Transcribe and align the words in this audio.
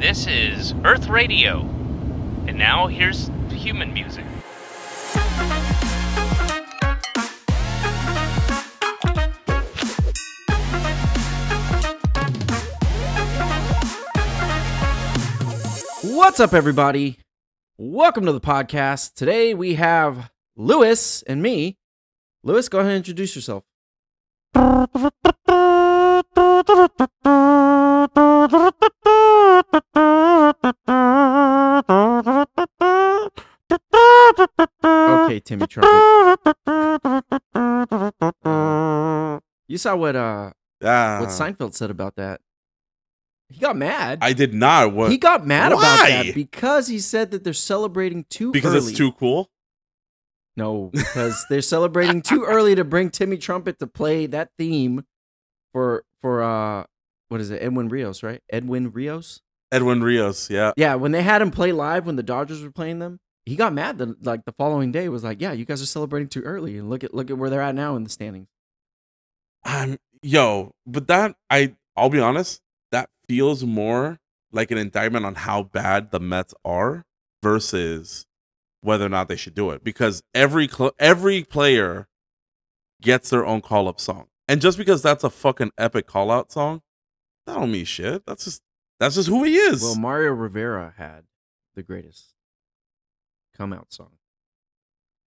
This 0.00 0.26
is 0.26 0.72
Earth 0.82 1.08
Radio. 1.08 1.60
And 2.46 2.56
now 2.56 2.86
here's 2.86 3.30
human 3.50 3.92
music. 3.92 4.24
What's 16.02 16.40
up, 16.40 16.54
everybody? 16.54 17.18
Welcome 17.76 18.24
to 18.24 18.32
the 18.32 18.40
podcast. 18.40 19.12
Today 19.12 19.52
we 19.52 19.74
have 19.74 20.30
Lewis 20.56 21.20
and 21.24 21.42
me. 21.42 21.76
Lewis, 22.42 22.70
go 22.70 22.78
ahead 22.78 22.92
and 22.92 23.06
introduce 23.06 23.36
yourself. 23.36 23.64
Okay, 34.82 35.40
Timmy 35.40 35.66
Trumpet. 35.66 35.90
You 39.68 39.78
saw 39.78 39.94
what 39.96 40.16
uh 40.16 40.50
Ah, 40.82 41.18
what 41.20 41.28
Seinfeld 41.28 41.74
said 41.74 41.90
about 41.90 42.16
that. 42.16 42.40
He 43.48 43.60
got 43.60 43.76
mad. 43.76 44.18
I 44.22 44.32
did 44.32 44.54
not. 44.54 44.92
What? 44.92 45.10
he 45.10 45.18
got 45.18 45.46
mad 45.46 45.72
about 45.72 45.82
Why? 45.82 46.22
that 46.24 46.34
because 46.34 46.86
he 46.86 46.98
said 46.98 47.32
that 47.32 47.44
they're 47.44 47.52
celebrating 47.52 48.24
too 48.30 48.46
early. 48.46 48.52
because 48.52 48.74
early. 48.74 48.88
it's 48.88 48.96
too 48.96 49.12
cool. 49.12 49.50
No, 50.56 50.90
because 50.92 51.44
they're 51.48 51.62
celebrating 51.62 52.22
too 52.22 52.44
early 52.44 52.74
to 52.74 52.84
bring 52.84 53.10
Timmy 53.10 53.36
Trumpet 53.36 53.78
to 53.78 53.86
play 53.86 54.26
that 54.26 54.50
theme 54.58 55.04
for 55.72 56.04
for 56.20 56.42
uh 56.42 56.84
what 57.28 57.40
is 57.40 57.50
it? 57.50 57.62
Edwin 57.62 57.88
Rios, 57.88 58.22
right? 58.22 58.40
Edwin 58.50 58.90
Rios? 58.90 59.40
Edwin 59.72 60.02
Rios. 60.02 60.50
Yeah. 60.50 60.72
Yeah, 60.76 60.94
when 60.96 61.12
they 61.12 61.22
had 61.22 61.42
him 61.42 61.50
play 61.50 61.72
live 61.72 62.06
when 62.06 62.16
the 62.16 62.22
Dodgers 62.22 62.62
were 62.62 62.70
playing 62.70 62.98
them, 62.98 63.20
he 63.46 63.56
got 63.56 63.72
mad 63.72 63.98
the 63.98 64.16
like 64.22 64.44
the 64.44 64.52
following 64.52 64.92
day 64.92 65.08
was 65.08 65.24
like, 65.24 65.40
"Yeah, 65.40 65.52
you 65.52 65.64
guys 65.64 65.82
are 65.82 65.86
celebrating 65.86 66.28
too 66.28 66.42
early 66.42 66.78
and 66.78 66.90
look 66.90 67.02
at 67.04 67.14
look 67.14 67.30
at 67.30 67.38
where 67.38 67.50
they're 67.50 67.62
at 67.62 67.74
now 67.74 67.96
in 67.96 68.04
the 68.04 68.10
standings." 68.10 68.48
I'm 69.64 69.98
yo, 70.22 70.72
but 70.86 71.08
that 71.08 71.36
I 71.48 71.74
I'll 71.96 72.10
be 72.10 72.20
honest, 72.20 72.60
that 72.92 73.10
feels 73.28 73.64
more 73.64 74.18
like 74.52 74.70
an 74.70 74.78
indictment 74.78 75.24
on 75.24 75.34
how 75.36 75.62
bad 75.62 76.10
the 76.10 76.20
Mets 76.20 76.54
are 76.64 77.04
versus 77.42 78.26
whether 78.82 79.04
or 79.06 79.10
not 79.10 79.28
they 79.28 79.36
should 79.36 79.54
do 79.54 79.70
it 79.70 79.84
because 79.84 80.22
every 80.34 80.68
cl- 80.68 80.94
every 80.98 81.44
player 81.44 82.08
gets 83.00 83.30
their 83.30 83.44
own 83.44 83.60
call 83.60 83.88
up 83.88 84.00
song. 84.00 84.26
And 84.48 84.60
just 84.60 84.78
because 84.78 85.02
that's 85.02 85.24
a 85.24 85.30
fucking 85.30 85.72
epic 85.78 86.06
call 86.06 86.30
out 86.30 86.50
song, 86.50 86.82
that 87.46 87.54
don't 87.54 87.70
mean 87.70 87.84
shit. 87.84 88.26
That's 88.26 88.44
just 88.44 88.62
that's 89.00 89.16
just 89.16 89.28
who 89.28 89.42
he 89.42 89.56
is. 89.56 89.82
Well, 89.82 89.96
Mariano 89.96 90.34
Rivera 90.34 90.94
had 90.96 91.24
the 91.74 91.82
greatest 91.82 92.26
come 93.56 93.72
out 93.72 93.92
song. 93.92 94.12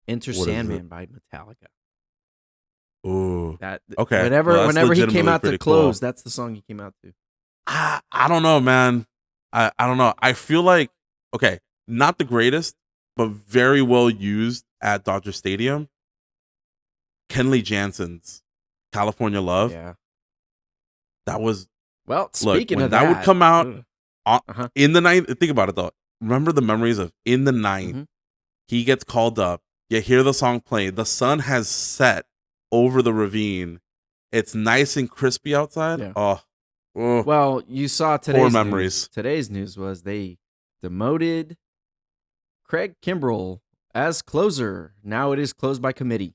Enter 0.07 0.33
What? 0.33 0.45
Sandman 0.45 0.89
by 0.89 1.07
Metallica. 1.07 1.69
Ooh. 3.07 3.57
That 3.61 3.81
Okay, 3.99 4.23
Whenever 4.23 4.53
well, 4.53 4.67
whenever 4.67 4.95
he 4.95 5.07
came 5.07 5.29
out 5.29 5.39
to 5.39 5.49
pretty 5.49 5.59
cool. 5.59 5.75
close, 5.75 6.01
that's 6.01 6.23
the 6.23 6.31
song 6.31 6.55
he 6.55 6.61
came 6.63 6.81
out 6.81 6.95
to. 7.03 7.13
I, 7.67 8.01
I 8.11 8.29
don't 8.29 8.43
know, 8.43 8.61
man. 8.61 9.07
I, 9.53 9.71
I 9.79 9.87
don't 9.87 9.99
know. 9.99 10.13
I 10.19 10.33
feel 10.35 10.63
like 10.63 10.91
okay, 11.35 11.59
not 11.89 12.19
the 12.19 12.25
greatest, 12.25 12.75
but 13.17 13.29
very 13.29 13.83
well 13.83 14.11
used 14.11 14.65
at 14.81 15.05
Dodger 15.05 15.33
Stadium. 15.33 15.89
Kenley 17.29 17.63
Jansen's 17.63 18.43
California 18.93 19.41
Love. 19.41 19.73
Yeah. 19.73 19.95
That 21.27 21.41
was 21.41 21.69
Well, 22.07 22.31
Look, 22.43 22.57
speaking 22.57 22.77
when 22.79 22.87
of 22.87 22.91
that 22.93 23.03
that, 23.05 23.17
would 23.17 23.25
come 23.25 23.43
out, 23.43 23.85
Uh-huh. 24.27 24.69
in 24.75 24.93
the 24.93 25.01
ninth. 25.01 25.27
Think 25.39 25.51
about 25.51 25.69
it 25.69 25.77
though. 25.77 25.91
Remember 26.21 26.53
the 26.53 26.63
memories 26.63 26.99
of 26.99 27.13
in 27.25 27.45
the 27.45 27.53
ninth. 27.53 27.97
Mhm. 27.97 28.07
He 28.69 28.85
gets 28.85 29.05
called 29.05 29.39
up. 29.39 29.63
You 29.91 30.01
hear 30.01 30.23
the 30.23 30.33
song 30.35 30.61
playing. 30.61 30.95
The 30.95 31.05
sun 31.05 31.41
has 31.41 31.69
set 31.69 32.27
over 32.71 33.03
the 33.03 33.13
ravine. 33.13 33.81
It's 34.31 34.55
nice 34.55 34.97
and 34.97 35.11
crispy 35.11 35.55
outside. 35.55 35.99
Yeah. 36.01 36.13
Oh, 36.17 36.41
oh. 36.97 37.23
Well, 37.23 37.63
you 37.69 37.89
saw 37.89 38.17
today's 38.17 38.53
memories. 38.53 39.03
News. 39.03 39.09
Today's 39.09 39.51
news 39.51 39.77
was 39.77 40.03
they 40.05 40.39
demoted 40.81 41.57
Craig 42.65 42.95
Kimbrel 43.03 43.61
as 43.95 44.23
closer. 44.23 44.95
Now 45.03 45.33
it 45.33 45.39
is 45.39 45.53
closed 45.53 45.83
by 45.83 45.93
committee 45.93 46.35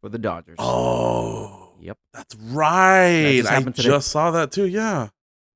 for 0.00 0.08
the 0.08 0.18
Dodgers. 0.18 0.56
oh. 0.58 1.63
Yep. 1.84 1.98
That's 2.14 2.34
right. 2.36 3.34
just 3.42 3.52
I 3.52 3.60
today. 3.62 3.82
just 3.82 4.08
saw 4.08 4.30
that 4.32 4.50
too. 4.50 4.66
Yeah. 4.66 5.08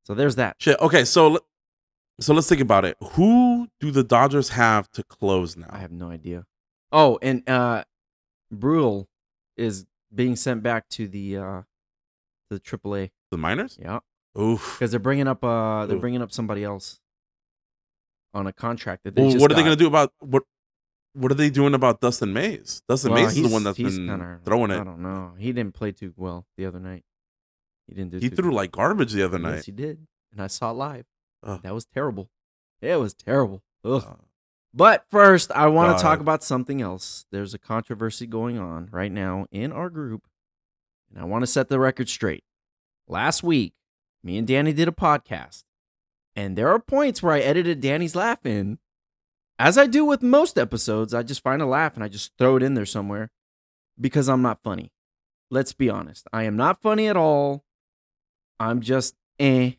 So 0.04 0.14
there's 0.14 0.36
that. 0.36 0.56
Shit. 0.58 0.78
Okay, 0.80 1.04
so 1.04 1.28
let- 1.28 1.42
so 2.20 2.34
let's 2.34 2.48
think 2.48 2.60
about 2.60 2.84
it. 2.84 2.96
Who 3.12 3.68
do 3.80 3.90
the 3.92 4.02
Dodgers 4.02 4.50
have 4.50 4.90
to 4.92 5.02
close 5.04 5.56
now? 5.56 5.68
I 5.70 5.78
have 5.78 5.92
no 5.92 6.10
idea. 6.10 6.44
Oh, 6.92 7.18
and 7.22 7.48
uh 7.48 7.84
Brule 8.50 9.08
is 9.56 9.86
being 10.14 10.34
sent 10.36 10.62
back 10.62 10.88
to 10.90 11.06
the 11.08 11.36
uh 11.38 11.62
the 12.50 12.58
AAA. 12.60 13.10
the 13.30 13.38
minors? 13.38 13.78
Yeah. 13.80 14.00
Oof. 14.38 14.76
Because 14.78 14.90
they're 14.90 15.00
bringing 15.00 15.28
up 15.28 15.42
uh 15.44 15.86
they're 15.86 15.96
Ooh. 15.96 16.00
bringing 16.00 16.20
up 16.22 16.32
somebody 16.32 16.64
else 16.64 17.00
on 18.34 18.46
a 18.46 18.52
contract 18.52 19.04
that 19.04 19.14
they 19.14 19.22
Well, 19.22 19.30
just 19.30 19.40
what 19.40 19.50
are 19.50 19.54
they 19.54 19.62
going 19.62 19.76
to 19.76 19.82
do 19.82 19.86
about 19.86 20.12
what? 20.20 20.42
What 21.18 21.32
are 21.32 21.34
they 21.36 21.50
doing 21.50 21.74
about 21.74 22.00
Dustin 22.00 22.32
Mays? 22.32 22.82
Dustin 22.88 23.12
Well, 23.12 23.22
Mays 23.24 23.36
is 23.36 23.42
the 23.42 23.52
one 23.52 23.64
that's 23.64 23.76
been 23.76 24.06
kinda- 24.06 24.40
throwing 24.44 24.70
it. 24.70 24.80
I 24.80 24.84
don't 24.84 25.00
know. 25.02 25.34
He 25.38 25.52
didn't 25.52 25.74
play 25.74 25.92
too 25.92 26.12
well 26.16 26.46
the 26.56 26.66
other 26.66 26.78
night. 26.80 27.04
He 27.86 27.94
didn't 27.94 28.12
do. 28.12 28.18
He 28.18 28.28
threw 28.28 28.50
good. 28.50 28.54
like 28.56 28.72
garbage 28.72 29.12
the 29.12 29.22
other 29.24 29.38
Yes, 29.38 29.42
night. 29.42 29.54
Yes, 29.56 29.64
he 29.66 29.72
did, 29.72 30.06
and 30.32 30.40
I 30.42 30.46
saw 30.46 30.70
it 30.70 30.74
live. 30.74 31.06
Ugh. 31.42 31.60
That 31.62 31.74
was 31.74 31.86
terrible. 31.86 32.30
It 32.80 32.96
was 32.96 33.14
terrible. 33.14 33.62
Ugh. 33.84 34.04
Uh, 34.06 34.14
But 34.74 35.06
first, 35.10 35.50
I 35.52 35.66
want 35.68 35.96
to 35.96 36.02
talk 36.02 36.20
about 36.20 36.44
something 36.44 36.82
else. 36.82 37.24
There's 37.32 37.54
a 37.54 37.58
controversy 37.58 38.26
going 38.26 38.58
on 38.58 38.88
right 38.92 39.10
now 39.10 39.46
in 39.50 39.72
our 39.72 39.88
group, 39.90 40.28
and 41.10 41.18
I 41.20 41.24
want 41.24 41.42
to 41.42 41.46
set 41.46 41.68
the 41.68 41.80
record 41.80 42.08
straight. 42.08 42.44
Last 43.08 43.42
week, 43.42 43.72
me 44.22 44.36
and 44.36 44.46
Danny 44.46 44.72
did 44.74 44.86
a 44.86 44.92
podcast, 44.92 45.64
and 46.36 46.56
there 46.56 46.68
are 46.68 46.78
points 46.78 47.22
where 47.22 47.32
I 47.32 47.40
edited 47.40 47.80
Danny's 47.80 48.14
laugh 48.14 48.44
in. 48.44 48.78
As 49.58 49.76
I 49.76 49.86
do 49.86 50.04
with 50.04 50.22
most 50.22 50.56
episodes, 50.56 51.12
I 51.12 51.22
just 51.22 51.42
find 51.42 51.60
a 51.60 51.66
laugh 51.66 51.94
and 51.94 52.04
I 52.04 52.08
just 52.08 52.32
throw 52.38 52.56
it 52.56 52.62
in 52.62 52.74
there 52.74 52.86
somewhere 52.86 53.30
because 54.00 54.28
I'm 54.28 54.42
not 54.42 54.62
funny. 54.62 54.92
Let's 55.50 55.72
be 55.72 55.90
honest. 55.90 56.26
I 56.32 56.44
am 56.44 56.56
not 56.56 56.80
funny 56.80 57.08
at 57.08 57.16
all. 57.16 57.64
I'm 58.60 58.80
just 58.80 59.14
eh. 59.38 59.72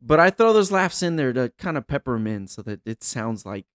But 0.00 0.18
I 0.18 0.30
throw 0.30 0.52
those 0.52 0.72
laughs 0.72 1.02
in 1.02 1.14
there 1.16 1.32
to 1.32 1.52
kind 1.58 1.76
of 1.76 1.86
pepper 1.86 2.14
them 2.14 2.26
in 2.26 2.48
so 2.48 2.62
that 2.62 2.80
it 2.84 3.04
sounds 3.04 3.46
like 3.46 3.66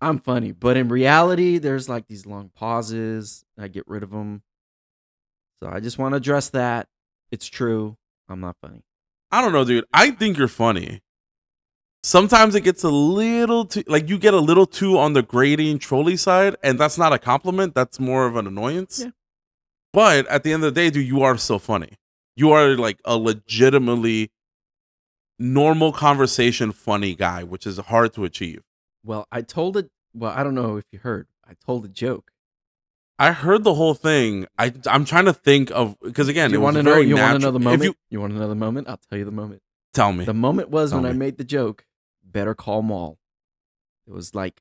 I'm 0.00 0.18
funny. 0.20 0.52
But 0.52 0.76
in 0.76 0.88
reality, 0.88 1.58
there's 1.58 1.88
like 1.88 2.06
these 2.06 2.26
long 2.26 2.50
pauses. 2.54 3.44
I 3.58 3.66
get 3.68 3.88
rid 3.88 4.04
of 4.04 4.10
them. 4.10 4.42
So 5.60 5.68
I 5.68 5.80
just 5.80 5.98
want 5.98 6.12
to 6.12 6.18
address 6.18 6.50
that. 6.50 6.86
It's 7.32 7.46
true. 7.46 7.96
I'm 8.28 8.40
not 8.40 8.56
funny. 8.62 8.84
I 9.32 9.40
don't 9.40 9.52
know, 9.52 9.64
dude. 9.64 9.84
I 9.92 10.12
think 10.12 10.38
you're 10.38 10.46
funny. 10.46 11.00
Sometimes 12.06 12.54
it 12.54 12.60
gets 12.60 12.84
a 12.84 12.88
little 12.88 13.64
too 13.64 13.82
like 13.88 14.08
you 14.08 14.16
get 14.16 14.32
a 14.32 14.38
little 14.38 14.64
too 14.64 14.96
on 14.96 15.12
the 15.12 15.22
grading 15.22 15.80
trolley 15.80 16.16
side, 16.16 16.54
and 16.62 16.78
that's 16.78 16.96
not 16.96 17.12
a 17.12 17.18
compliment. 17.18 17.74
That's 17.74 17.98
more 17.98 18.26
of 18.26 18.36
an 18.36 18.46
annoyance. 18.46 19.00
Yeah. 19.02 19.10
But 19.92 20.24
at 20.28 20.44
the 20.44 20.52
end 20.52 20.62
of 20.62 20.72
the 20.72 20.80
day, 20.80 20.88
dude, 20.90 21.04
you 21.04 21.22
are 21.24 21.36
still 21.36 21.58
funny. 21.58 21.94
You 22.36 22.52
are 22.52 22.76
like 22.76 23.00
a 23.04 23.16
legitimately 23.16 24.30
normal 25.40 25.90
conversation 25.92 26.70
funny 26.70 27.16
guy, 27.16 27.42
which 27.42 27.66
is 27.66 27.76
hard 27.78 28.12
to 28.14 28.24
achieve. 28.24 28.62
Well, 29.04 29.26
I 29.32 29.42
told 29.42 29.76
it. 29.76 29.90
Well, 30.14 30.30
I 30.32 30.44
don't 30.44 30.54
know 30.54 30.76
if 30.76 30.84
you 30.92 31.00
heard. 31.00 31.26
I 31.44 31.54
told 31.66 31.84
a 31.86 31.88
joke. 31.88 32.30
I 33.18 33.32
heard 33.32 33.64
the 33.64 33.74
whole 33.74 33.94
thing. 33.94 34.46
I 34.56 34.72
I'm 34.86 35.04
trying 35.04 35.24
to 35.24 35.32
think 35.32 35.72
of 35.72 35.96
because 36.00 36.28
again, 36.28 36.50
Do 36.50 36.54
you 36.58 36.60
want 36.60 36.76
to 36.76 36.84
know? 36.84 36.92
very 36.92 37.08
You 37.08 37.16
want 37.16 37.32
to 37.32 37.38
know 37.40 37.50
natural- 37.50 37.52
the 37.52 37.58
If 37.58 37.64
moment? 37.64 37.82
You 37.82 37.94
You, 38.10 38.20
want 38.20 38.32
to 38.34 38.38
know 38.38 38.48
the 38.48 38.54
moment? 38.54 38.88
I'll 38.88 39.00
tell 39.10 39.18
you 39.18 39.24
the 39.24 39.32
moment. 39.32 39.60
tell 39.92 40.12
me, 40.12 40.24
The 40.24 40.34
moment 40.34 40.68
was 40.70 40.90
Tell 40.92 41.00
when 41.00 41.10
I 41.10 41.12
made 41.14 41.36
the 41.38 41.42
joke. 41.44 41.84
Better 42.36 42.54
call 42.54 42.82
Maul. 42.82 43.16
It 44.06 44.12
was 44.12 44.34
like 44.34 44.60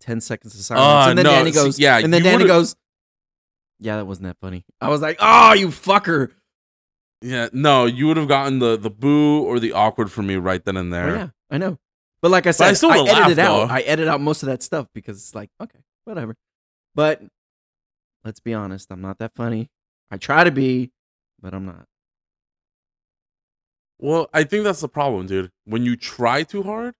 ten 0.00 0.22
seconds 0.22 0.54
of 0.54 0.62
silence, 0.62 1.06
Uh, 1.06 1.10
and 1.10 1.18
then 1.18 1.24
no, 1.24 1.32
Danny 1.32 1.52
see, 1.52 1.58
goes, 1.62 1.78
yeah, 1.78 1.98
and 1.98 2.14
then 2.14 2.22
Danny 2.22 2.36
would've- 2.44 2.48
goes, 2.48 2.76
"Yeah, 3.78 3.96
that 3.96 4.06
wasn't 4.06 4.24
that 4.28 4.38
funny." 4.40 4.64
I 4.80 4.88
was 4.88 5.02
like, 5.02 5.18
"Oh, 5.20 5.52
you 5.52 5.68
fucker!" 5.68 6.32
yeah, 7.20 7.50
no, 7.52 7.84
you 7.84 8.06
would 8.06 8.16
have 8.16 8.26
gotten 8.26 8.58
the 8.58 8.78
the 8.78 8.88
boo 8.88 9.42
or 9.44 9.60
the 9.60 9.72
awkward 9.74 10.10
for 10.10 10.22
me 10.22 10.36
right 10.36 10.64
then 10.64 10.78
and 10.78 10.90
Oh, 10.90 10.96
there. 10.96 11.14
yeah, 11.14 11.28
I 11.50 11.58
know. 11.58 11.78
But 12.22 12.30
like 12.30 12.46
I 12.46 12.52
said, 12.52 12.68
I 12.68 12.70
I, 12.70 12.72
still 12.72 12.88
would've 12.88 13.06
edited 13.08 13.36
laughed, 13.36 13.38
out. 13.50 13.68
though. 13.68 13.74
I 13.74 13.80
edited 13.80 14.08
out 14.08 14.22
most 14.22 14.42
of 14.42 14.46
that 14.46 14.62
stuff 14.62 14.86
because 14.94 15.18
it's 15.18 15.34
like, 15.34 15.50
okay, 15.60 15.80
whatever. 16.04 16.36
But 16.94 17.22
let's 18.24 18.40
be 18.40 18.54
honest, 18.54 18.90
I'm 18.90 19.02
not 19.02 19.18
that 19.18 19.34
funny. 19.34 19.68
I 20.10 20.16
try 20.16 20.42
to 20.44 20.50
be, 20.50 20.90
but 21.38 21.52
I'm 21.52 21.66
not. 21.66 21.84
Well, 23.98 24.30
I 24.32 24.44
think 24.44 24.64
that's 24.64 24.80
the 24.80 24.88
problem, 24.88 25.26
dude. 25.26 25.50
When 25.66 25.84
you 25.84 25.94
try 25.96 26.42
too 26.42 26.62
hard, 26.62 26.94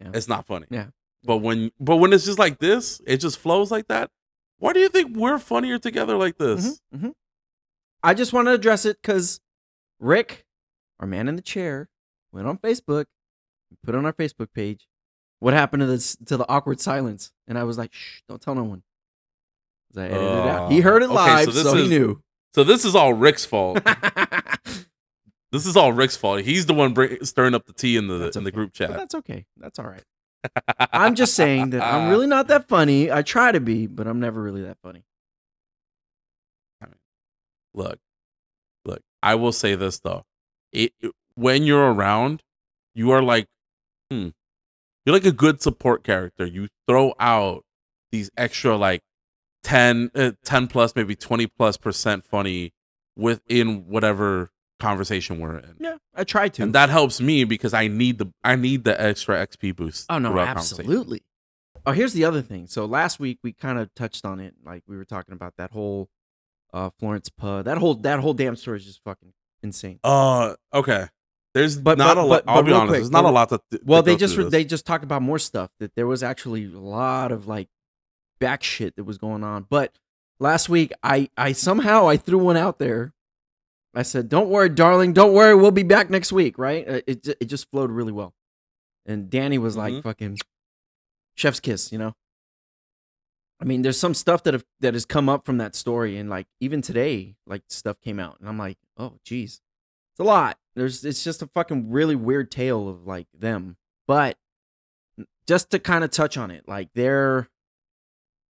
Yeah. 0.00 0.10
it's 0.14 0.28
not 0.28 0.46
funny. 0.46 0.66
Yeah. 0.70 0.86
But 1.24 1.38
when 1.38 1.72
but 1.80 1.96
when 1.96 2.12
it's 2.12 2.24
just 2.24 2.38
like 2.38 2.58
this, 2.58 3.00
it 3.06 3.16
just 3.18 3.38
flows 3.38 3.70
like 3.70 3.88
that. 3.88 4.10
Why 4.58 4.72
do 4.72 4.80
you 4.80 4.88
think 4.88 5.16
we're 5.16 5.38
funnier 5.38 5.78
together 5.78 6.16
like 6.16 6.38
this? 6.38 6.80
Mhm, 6.94 7.00
mhm. 7.00 7.12
I 8.02 8.14
just 8.14 8.32
want 8.32 8.46
to 8.48 8.52
address 8.52 8.84
it 8.84 8.98
because 9.02 9.40
Rick, 10.00 10.44
our 11.00 11.06
man 11.06 11.28
in 11.28 11.36
the 11.36 11.42
chair, 11.42 11.88
went 12.32 12.46
on 12.46 12.58
Facebook 12.58 13.06
put 13.84 13.94
on 13.94 14.06
our 14.06 14.12
Facebook 14.12 14.48
page. 14.54 14.86
What 15.40 15.52
happened 15.54 15.80
to 15.80 15.86
this 15.86 16.16
to 16.26 16.36
the 16.36 16.48
awkward 16.48 16.80
silence? 16.80 17.32
And 17.46 17.58
I 17.58 17.64
was 17.64 17.76
like, 17.78 17.92
shh, 17.92 18.20
don't 18.28 18.40
tell 18.40 18.54
no 18.54 18.64
one. 18.64 18.82
I 19.96 20.04
edited 20.04 20.20
it 20.22 20.46
out. 20.46 20.72
He 20.72 20.80
Uh, 20.80 20.82
heard 20.84 21.02
it 21.02 21.06
okay, 21.06 21.14
live, 21.14 21.44
so 21.46 21.50
so, 21.52 21.74
this 21.74 21.82
he 21.82 21.88
knew. 21.88 22.22
So 22.54 22.64
this 22.64 22.84
is 22.84 22.94
all 22.94 23.12
Rick's 23.14 23.44
fault. 23.44 23.80
this 25.52 25.66
is 25.66 25.76
all 25.76 25.92
Rick's 25.92 26.16
fault. 26.16 26.42
He's 26.42 26.66
the 26.66 26.74
one 26.74 26.92
bring, 26.94 27.24
stirring 27.24 27.54
up 27.54 27.66
the 27.66 27.72
tea 27.72 27.96
in 27.96 28.06
the 28.08 28.18
That's 28.18 28.36
in 28.36 28.44
the 28.44 28.48
okay. 28.48 28.54
group 28.54 28.70
But 28.72 28.88
chat. 28.88 28.96
that's 28.96 29.14
okay. 29.16 29.46
That's 29.56 29.78
all 29.78 29.86
right. 29.86 30.02
I'm 30.92 31.14
just 31.14 31.34
saying 31.34 31.70
that 31.70 31.82
I'm 31.82 32.08
really 32.10 32.26
not 32.26 32.48
that 32.48 32.68
funny. 32.68 33.10
I 33.10 33.22
try 33.22 33.50
to 33.52 33.60
be, 33.60 33.86
but 33.86 34.06
I'm 34.06 34.20
never 34.20 34.40
really 34.42 34.62
that 34.62 34.78
funny. 34.82 35.04
look, 37.74 37.98
look. 38.84 39.00
I 39.22 39.34
will 39.36 39.52
say 39.52 39.74
this 39.74 39.98
though, 40.00 40.24
it, 40.72 40.92
it- 41.00 41.12
when 41.34 41.62
you're 41.62 41.92
around, 41.92 42.42
you 42.96 43.12
are 43.12 43.22
like, 43.22 43.46
hmm, 44.10 44.28
you're 45.06 45.12
like 45.14 45.24
a 45.26 45.30
good 45.32 45.62
support 45.62 46.02
character. 46.02 46.44
You 46.44 46.66
throw 46.88 47.14
out 47.20 47.64
these 48.10 48.28
extra 48.36 48.76
like 48.76 49.02
10, 49.62 50.10
uh, 50.16 50.32
10 50.44 50.66
plus, 50.66 50.96
maybe 50.96 51.14
twenty 51.14 51.46
plus 51.46 51.76
percent 51.76 52.24
funny 52.24 52.72
within 53.16 53.86
whatever 53.88 54.50
conversation 54.78 55.38
we're 55.40 55.58
in. 55.58 55.74
Yeah, 55.78 55.96
I 56.14 56.24
try 56.24 56.48
to. 56.48 56.62
And 56.62 56.74
that 56.74 56.90
helps 56.90 57.20
me 57.20 57.44
because 57.44 57.74
I 57.74 57.88
need 57.88 58.18
the 58.18 58.32
I 58.44 58.56
need 58.56 58.84
the 58.84 59.00
extra 59.00 59.36
XP 59.46 59.76
boost. 59.76 60.06
Oh 60.08 60.18
no, 60.18 60.38
absolutely. 60.38 61.22
Oh, 61.86 61.92
here's 61.92 62.12
the 62.12 62.24
other 62.24 62.42
thing. 62.42 62.66
So 62.66 62.84
last 62.84 63.18
week 63.20 63.38
we 63.42 63.52
kind 63.52 63.78
of 63.78 63.94
touched 63.94 64.24
on 64.26 64.40
it, 64.40 64.54
like 64.64 64.82
we 64.86 64.96
were 64.96 65.04
talking 65.04 65.32
about 65.32 65.54
that 65.58 65.70
whole 65.70 66.08
uh 66.72 66.90
Florence 66.98 67.28
Pugh. 67.28 67.62
That 67.62 67.78
whole 67.78 67.94
that 67.96 68.20
whole 68.20 68.34
damn 68.34 68.56
story 68.56 68.78
is 68.78 68.84
just 68.84 69.02
fucking 69.04 69.32
insane. 69.62 69.98
Uh, 70.04 70.54
okay. 70.74 71.06
There's 71.54 71.78
But- 71.78 71.98
not 71.98 72.16
but- 72.16 72.20
a 72.20 72.24
lot. 72.26 72.42
I'll 72.46 72.62
be 72.62 72.72
honest. 72.72 72.88
quick, 72.88 72.98
there's 73.00 73.10
not 73.10 73.24
a 73.24 73.30
lot 73.30 73.48
to. 73.48 73.60
to 73.70 73.80
Well, 73.84 74.02
they 74.02 74.16
just 74.16 74.36
this. 74.36 74.50
they 74.50 74.64
just 74.64 74.84
talked 74.86 75.02
about 75.04 75.22
more 75.22 75.38
stuff 75.38 75.70
that 75.80 75.94
there 75.96 76.06
was 76.06 76.22
actually 76.22 76.66
a 76.66 76.78
lot 76.78 77.32
of 77.32 77.46
like 77.48 77.68
back 78.38 78.62
shit 78.62 78.94
that 78.96 79.04
was 79.04 79.18
going 79.18 79.42
on. 79.42 79.66
But 79.68 79.98
last 80.38 80.68
week 80.68 80.92
I 81.02 81.30
I 81.36 81.52
somehow 81.52 82.06
I 82.08 82.16
threw 82.18 82.38
one 82.38 82.56
out 82.56 82.78
there. 82.78 83.12
I 83.98 84.02
said, 84.02 84.28
"Don't 84.28 84.48
worry, 84.48 84.68
darling. 84.68 85.12
Don't 85.12 85.32
worry. 85.32 85.54
We'll 85.54 85.70
be 85.72 85.82
back 85.82 86.08
next 86.08 86.30
week." 86.32 86.56
Right? 86.58 86.86
Uh, 86.88 87.00
It 87.06 87.26
it 87.40 87.46
just 87.46 87.68
flowed 87.70 87.90
really 87.90 88.12
well, 88.12 88.34
and 89.06 89.28
Danny 89.28 89.58
was 89.58 89.76
like 89.76 89.92
Mhm. 89.94 90.02
fucking 90.02 90.38
chef's 91.34 91.60
kiss. 91.60 91.90
You 91.92 91.98
know. 91.98 92.14
I 93.60 93.64
mean, 93.64 93.82
there's 93.82 93.98
some 93.98 94.14
stuff 94.14 94.44
that 94.44 94.54
have 94.54 94.64
that 94.80 94.94
has 94.94 95.04
come 95.04 95.28
up 95.28 95.44
from 95.44 95.58
that 95.58 95.74
story, 95.74 96.16
and 96.16 96.30
like 96.30 96.46
even 96.60 96.80
today, 96.80 97.34
like 97.46 97.62
stuff 97.68 98.00
came 98.00 98.20
out, 98.20 98.38
and 98.38 98.48
I'm 98.48 98.56
like, 98.58 98.78
oh, 98.96 99.18
geez, 99.24 99.60
it's 100.12 100.20
a 100.20 100.24
lot. 100.24 100.58
There's 100.76 101.04
it's 101.04 101.24
just 101.24 101.42
a 101.42 101.48
fucking 101.48 101.90
really 101.90 102.14
weird 102.14 102.52
tale 102.52 102.88
of 102.88 103.04
like 103.06 103.26
them, 103.34 103.76
but 104.06 104.38
just 105.48 105.70
to 105.70 105.80
kind 105.80 106.04
of 106.04 106.10
touch 106.12 106.36
on 106.36 106.52
it, 106.52 106.68
like 106.68 106.92
there, 106.94 107.48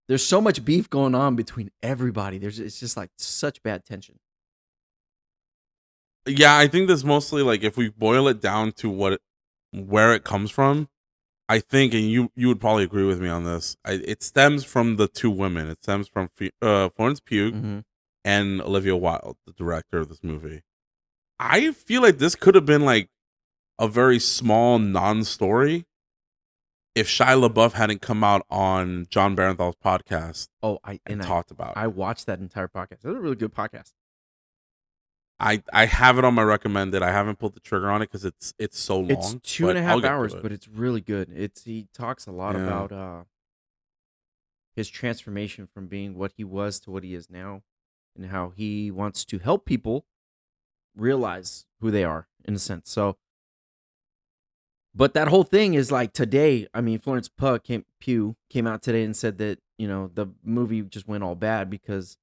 there's 0.07 0.25
so 0.25 0.41
much 0.41 0.65
beef 0.65 0.89
going 0.89 1.13
on 1.13 1.35
between 1.35 1.69
everybody. 1.83 2.39
There's 2.39 2.57
it's 2.59 2.79
just 2.79 2.97
like 2.97 3.11
such 3.19 3.61
bad 3.61 3.85
tension. 3.85 4.17
Yeah, 6.27 6.57
I 6.57 6.67
think 6.67 6.87
this 6.87 7.03
mostly 7.03 7.41
like 7.43 7.63
if 7.63 7.77
we 7.77 7.89
boil 7.89 8.27
it 8.27 8.41
down 8.41 8.71
to 8.73 8.89
what 8.89 9.13
it, 9.13 9.21
where 9.71 10.13
it 10.13 10.23
comes 10.23 10.49
from, 10.51 10.89
I 11.47 11.59
think, 11.59 11.93
and 11.93 12.03
you 12.09 12.31
you 12.35 12.47
would 12.47 12.59
probably 12.59 12.83
agree 12.83 13.05
with 13.05 13.21
me 13.21 13.29
on 13.29 13.43
this. 13.43 13.77
I, 13.85 13.93
it 14.05 14.23
stems 14.23 14.63
from 14.63 14.95
the 14.95 15.07
two 15.07 15.29
women. 15.29 15.69
It 15.69 15.83
stems 15.83 16.07
from 16.07 16.29
uh, 16.61 16.89
Florence 16.89 17.19
Pugh 17.19 17.51
Mm-hmm. 17.51 17.79
and 18.23 18.61
Olivia 18.61 18.95
Wilde, 18.95 19.37
the 19.45 19.53
director 19.53 19.99
of 19.99 20.09
this 20.09 20.23
movie. 20.23 20.61
I 21.39 21.71
feel 21.73 22.01
like 22.01 22.17
this 22.17 22.33
could 22.35 22.55
have 22.55 22.65
been 22.65 22.85
like 22.85 23.09
a 23.77 23.87
very 23.87 24.19
small 24.19 24.79
non-story 24.79 25.85
if 26.95 27.09
Shia 27.09 27.45
LaBeouf 27.49 27.73
hadn't 27.73 28.01
come 28.01 28.23
out 28.23 28.45
on 28.49 29.05
Jon 29.09 29.35
Bernthal's 29.35 29.75
podcast 29.83 30.47
Oh, 30.63 30.79
I 30.83 30.91
and, 30.91 30.99
and 31.07 31.21
I, 31.23 31.25
talked 31.25 31.51
about 31.51 31.71
it. 31.71 31.77
I 31.77 31.87
watched 31.87 32.25
that 32.27 32.39
entire 32.39 32.69
podcast. 32.69 33.03
It 33.03 33.07
was 33.09 33.17
a 33.17 33.19
really 33.19 33.35
good 33.35 33.53
podcast. 33.53 33.91
I 35.39 35.61
I 35.73 35.85
have 35.85 36.17
it 36.17 36.23
on 36.23 36.33
my 36.33 36.43
recommended. 36.43 37.03
I 37.03 37.11
haven't 37.11 37.39
pulled 37.39 37.55
the 37.55 37.59
trigger 37.59 37.89
on 37.89 38.01
it 38.01 38.05
because 38.05 38.23
it's 38.25 38.53
it's 38.57 38.79
so 38.79 38.99
long. 38.99 39.11
It's 39.11 39.35
two 39.43 39.69
and 39.69 39.77
a 39.77 39.81
half 39.81 40.03
hours, 40.03 40.33
it. 40.33 40.41
but 40.41 40.51
it's 40.51 40.67
really 40.67 41.01
good. 41.01 41.29
It's 41.35 41.63
he 41.63 41.87
talks 41.93 42.25
a 42.25 42.31
lot 42.31 42.55
Yeah. 42.55 42.63
about 42.63 42.91
uh 42.91 43.23
his 44.75 44.89
transformation 44.89 45.67
from 45.67 45.87
being 45.87 46.17
what 46.17 46.33
he 46.35 46.43
was 46.43 46.79
to 46.81 46.91
what 46.91 47.03
he 47.03 47.13
is 47.13 47.29
now, 47.29 47.63
and 48.15 48.27
how 48.27 48.53
he 48.55 48.91
wants 48.91 49.25
to 49.25 49.39
help 49.39 49.65
people 49.65 50.05
realize 50.95 51.65
who 51.81 51.91
they 51.91 52.03
are 52.03 52.27
in 52.45 52.55
a 52.55 52.59
sense. 52.59 52.89
So, 52.89 53.17
but 54.93 55.13
that 55.13 55.27
whole 55.27 55.43
thing 55.43 55.73
is 55.73 55.91
like 55.91 56.13
today. 56.13 56.67
I 56.73 56.79
mean, 56.79 56.99
Florence 56.99 57.27
Pugh 57.29 57.59
came 57.59 57.85
Pugh 57.99 58.37
came 58.49 58.67
out 58.67 58.81
today 58.81 59.03
and 59.03 59.15
said 59.15 59.37
that 59.39 59.59
you 59.77 59.87
know 59.87 60.09
the 60.13 60.27
movie 60.43 60.81
just 60.81 61.07
went 61.09 61.23
all 61.23 61.35
bad 61.35 61.69
because 61.69 62.17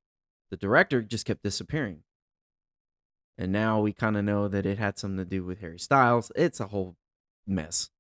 the 0.51 0.57
director 0.57 1.03
just 1.03 1.27
kept 1.27 1.43
disappearing. 1.43 2.05
And 3.39 3.51
now 3.53 3.81
we 3.81 3.93
kind 3.93 4.17
of 4.17 4.25
know 4.25 4.47
that 4.49 4.67
it 4.67 4.79
had 4.79 4.99
something 4.99 5.17
to 5.19 5.25
do 5.25 5.45
with 5.45 5.61
Harry 5.61 5.79
Styles. 5.79 6.31
It's 6.37 6.61
a 6.61 6.67
whole 6.69 6.97
mess. 7.47 7.91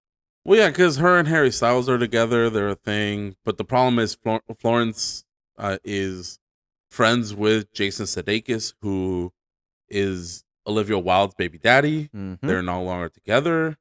well, 0.44 0.58
yeah, 0.58 0.69
because 0.69 0.96
her 0.99 1.19
and 1.19 1.29
Harry 1.29 1.50
Styles 1.50 1.88
are 1.88 1.99
together. 1.99 2.50
They're 2.50 2.69
a 2.69 2.75
thing. 2.75 3.37
But 3.44 3.58
the 3.58 3.64
problem 3.64 3.99
is 3.99 4.14
Flor- 4.14 4.43
Florence 4.58 5.25
uh, 5.58 5.79
is 5.84 6.38
friends 6.90 7.34
with 7.34 7.73
Jason 7.73 8.06
Sudeikis, 8.06 8.75
who 8.82 9.32
is 9.88 10.44
Olivia 10.67 10.99
Wilde's 10.99 11.34
baby 11.34 11.58
daddy. 11.58 12.08
Mhm. 12.14 12.38
They're 12.43 12.62
no 12.62 12.82
longer 12.82 13.08
together. 13.08 13.76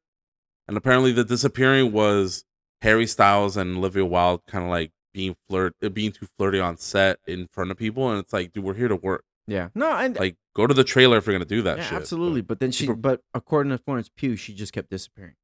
And 0.68 0.78
apparently, 0.78 1.12
the 1.12 1.24
disappearing 1.24 1.92
was 1.92 2.46
Harry 2.82 3.06
Styles 3.08 3.58
and 3.58 3.78
Olivia 3.78 4.06
Wilde 4.06 4.42
kind 4.48 4.64
of 4.64 4.70
like 4.70 4.92
being 5.14 5.36
flirt, 5.50 5.76
being 5.94 6.12
too 6.12 6.28
flirty 6.38 6.60
on 6.60 6.78
set 6.78 7.20
in 7.28 7.48
front 7.48 7.72
of 7.72 7.78
people. 7.78 8.10
And 8.10 8.20
it's 8.20 8.32
like, 8.34 8.54
dude, 8.54 8.64
we're 8.64 8.74
here 8.76 8.88
to 8.88 8.96
work. 8.96 9.26
Yeah. 9.48 9.70
No, 9.76 9.92
and 9.92 10.18
Like, 10.18 10.36
go 10.56 10.68
to 10.68 10.74
the 10.74 10.84
trailer 10.84 11.18
if 11.18 11.26
you're 11.26 11.34
gonna 11.36 11.46
do 11.46 11.62
that 11.64 11.78
yeah, 11.80 11.84
shit. 11.86 11.94
absolutely. 11.94 12.42
But 12.42 12.60
then 12.60 12.72
she, 12.72 12.86
people- 12.86 12.96
but 12.96 13.22
according 13.34 13.72
to 13.72 13.78
Florence 13.78 14.10
Pugh, 14.16 14.36
she 14.36 14.54
just 14.54 14.72
kept 14.74 14.90
disappearing. 14.90 15.36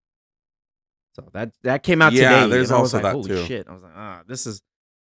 So 1.14 1.28
that 1.34 1.52
that 1.64 1.84
came 1.84 2.02
out 2.02 2.14
Yeah, 2.14 2.44
today. 2.44 2.56
there's 2.56 2.72
also 2.72 2.98
like, 2.98 3.04
that 3.04 3.14
holy 3.14 3.28
too. 3.30 3.46
shit! 3.46 3.68
I 3.68 3.74
was 3.74 3.82
like, 3.84 3.94
ah, 3.96 4.22
this 4.28 4.46
is. 4.46 4.62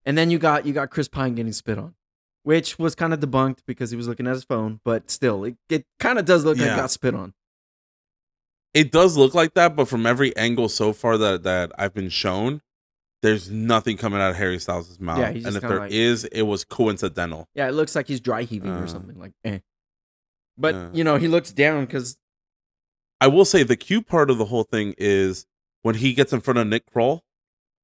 And 0.05 0.19
then 0.19 0.31
you 0.31 0.39
got 0.39 0.67
you 0.67 0.73
got 0.73 0.91
Chris 0.91 1.07
Pine 1.09 1.35
getting 1.37 1.53
spit 1.53 1.79
on, 1.79 1.95
which 2.43 2.79
was 2.81 2.95
kind 2.97 3.13
of 3.15 3.21
debunked 3.21 3.59
because 3.67 3.91
he 3.93 3.97
was 3.97 4.09
looking 4.09 4.27
at 4.27 4.33
his 4.35 4.43
phone. 4.45 4.81
But 4.85 5.09
still, 5.11 5.45
it, 5.45 5.57
it 5.69 5.87
kind 6.01 6.19
of 6.19 6.25
does 6.25 6.45
look 6.45 6.59
like 6.59 6.67
Yeah. 6.67 6.75
it 6.75 6.77
got 6.79 6.91
spit 6.91 7.15
on. 7.15 7.33
it 8.75 8.91
does 8.93 9.17
look 9.17 9.35
like 9.35 9.55
that, 9.55 9.77
but 9.77 9.87
from 9.89 10.05
every 10.07 10.37
angle 10.37 10.69
so 10.69 10.93
far 10.93 11.17
that 11.19 11.43
that 11.45 11.71
I've 11.79 11.95
been 11.95 12.09
shown, 12.09 12.61
there's 13.23 13.51
nothing 13.51 13.97
coming 13.97 14.21
out 14.21 14.31
of 14.31 14.37
Harry 14.37 14.59
Styles' 14.59 14.99
mouth. 14.99 15.19
Yeah, 15.19 15.29
and 15.29 15.57
if 15.57 15.61
there 15.61 15.81
like- 15.81 15.93
is, 15.93 16.25
it 16.25 16.43
was 16.43 16.65
coincidental. 16.65 17.49
Yeah, 17.55 17.69
it 17.69 17.73
looks 17.73 17.95
like 17.95 18.09
he's 18.09 18.21
dry 18.21 18.43
heaving 18.45 18.71
or 18.71 18.85
Uh. 18.85 18.87
something 18.87 19.19
like. 19.19 19.33
Eh. 19.45 19.59
But 20.57 20.75
Uh. 20.75 20.91
you 20.93 21.05
know, 21.05 21.17
he 21.17 21.29
looks 21.29 21.53
down 21.53 21.85
because 21.85 22.17
I 23.21 23.27
will 23.27 23.45
say 23.45 23.63
the 23.63 23.77
cute 23.77 24.07
part 24.07 24.31
of 24.31 24.39
the 24.39 24.47
whole 24.47 24.65
thing 24.65 24.95
is 24.97 25.47
when 25.83 25.97
he 25.97 26.15
gets 26.15 26.33
in 26.33 26.41
front 26.41 26.59
of 26.59 26.67
Nick 26.67 26.87
Kroll 26.87 27.25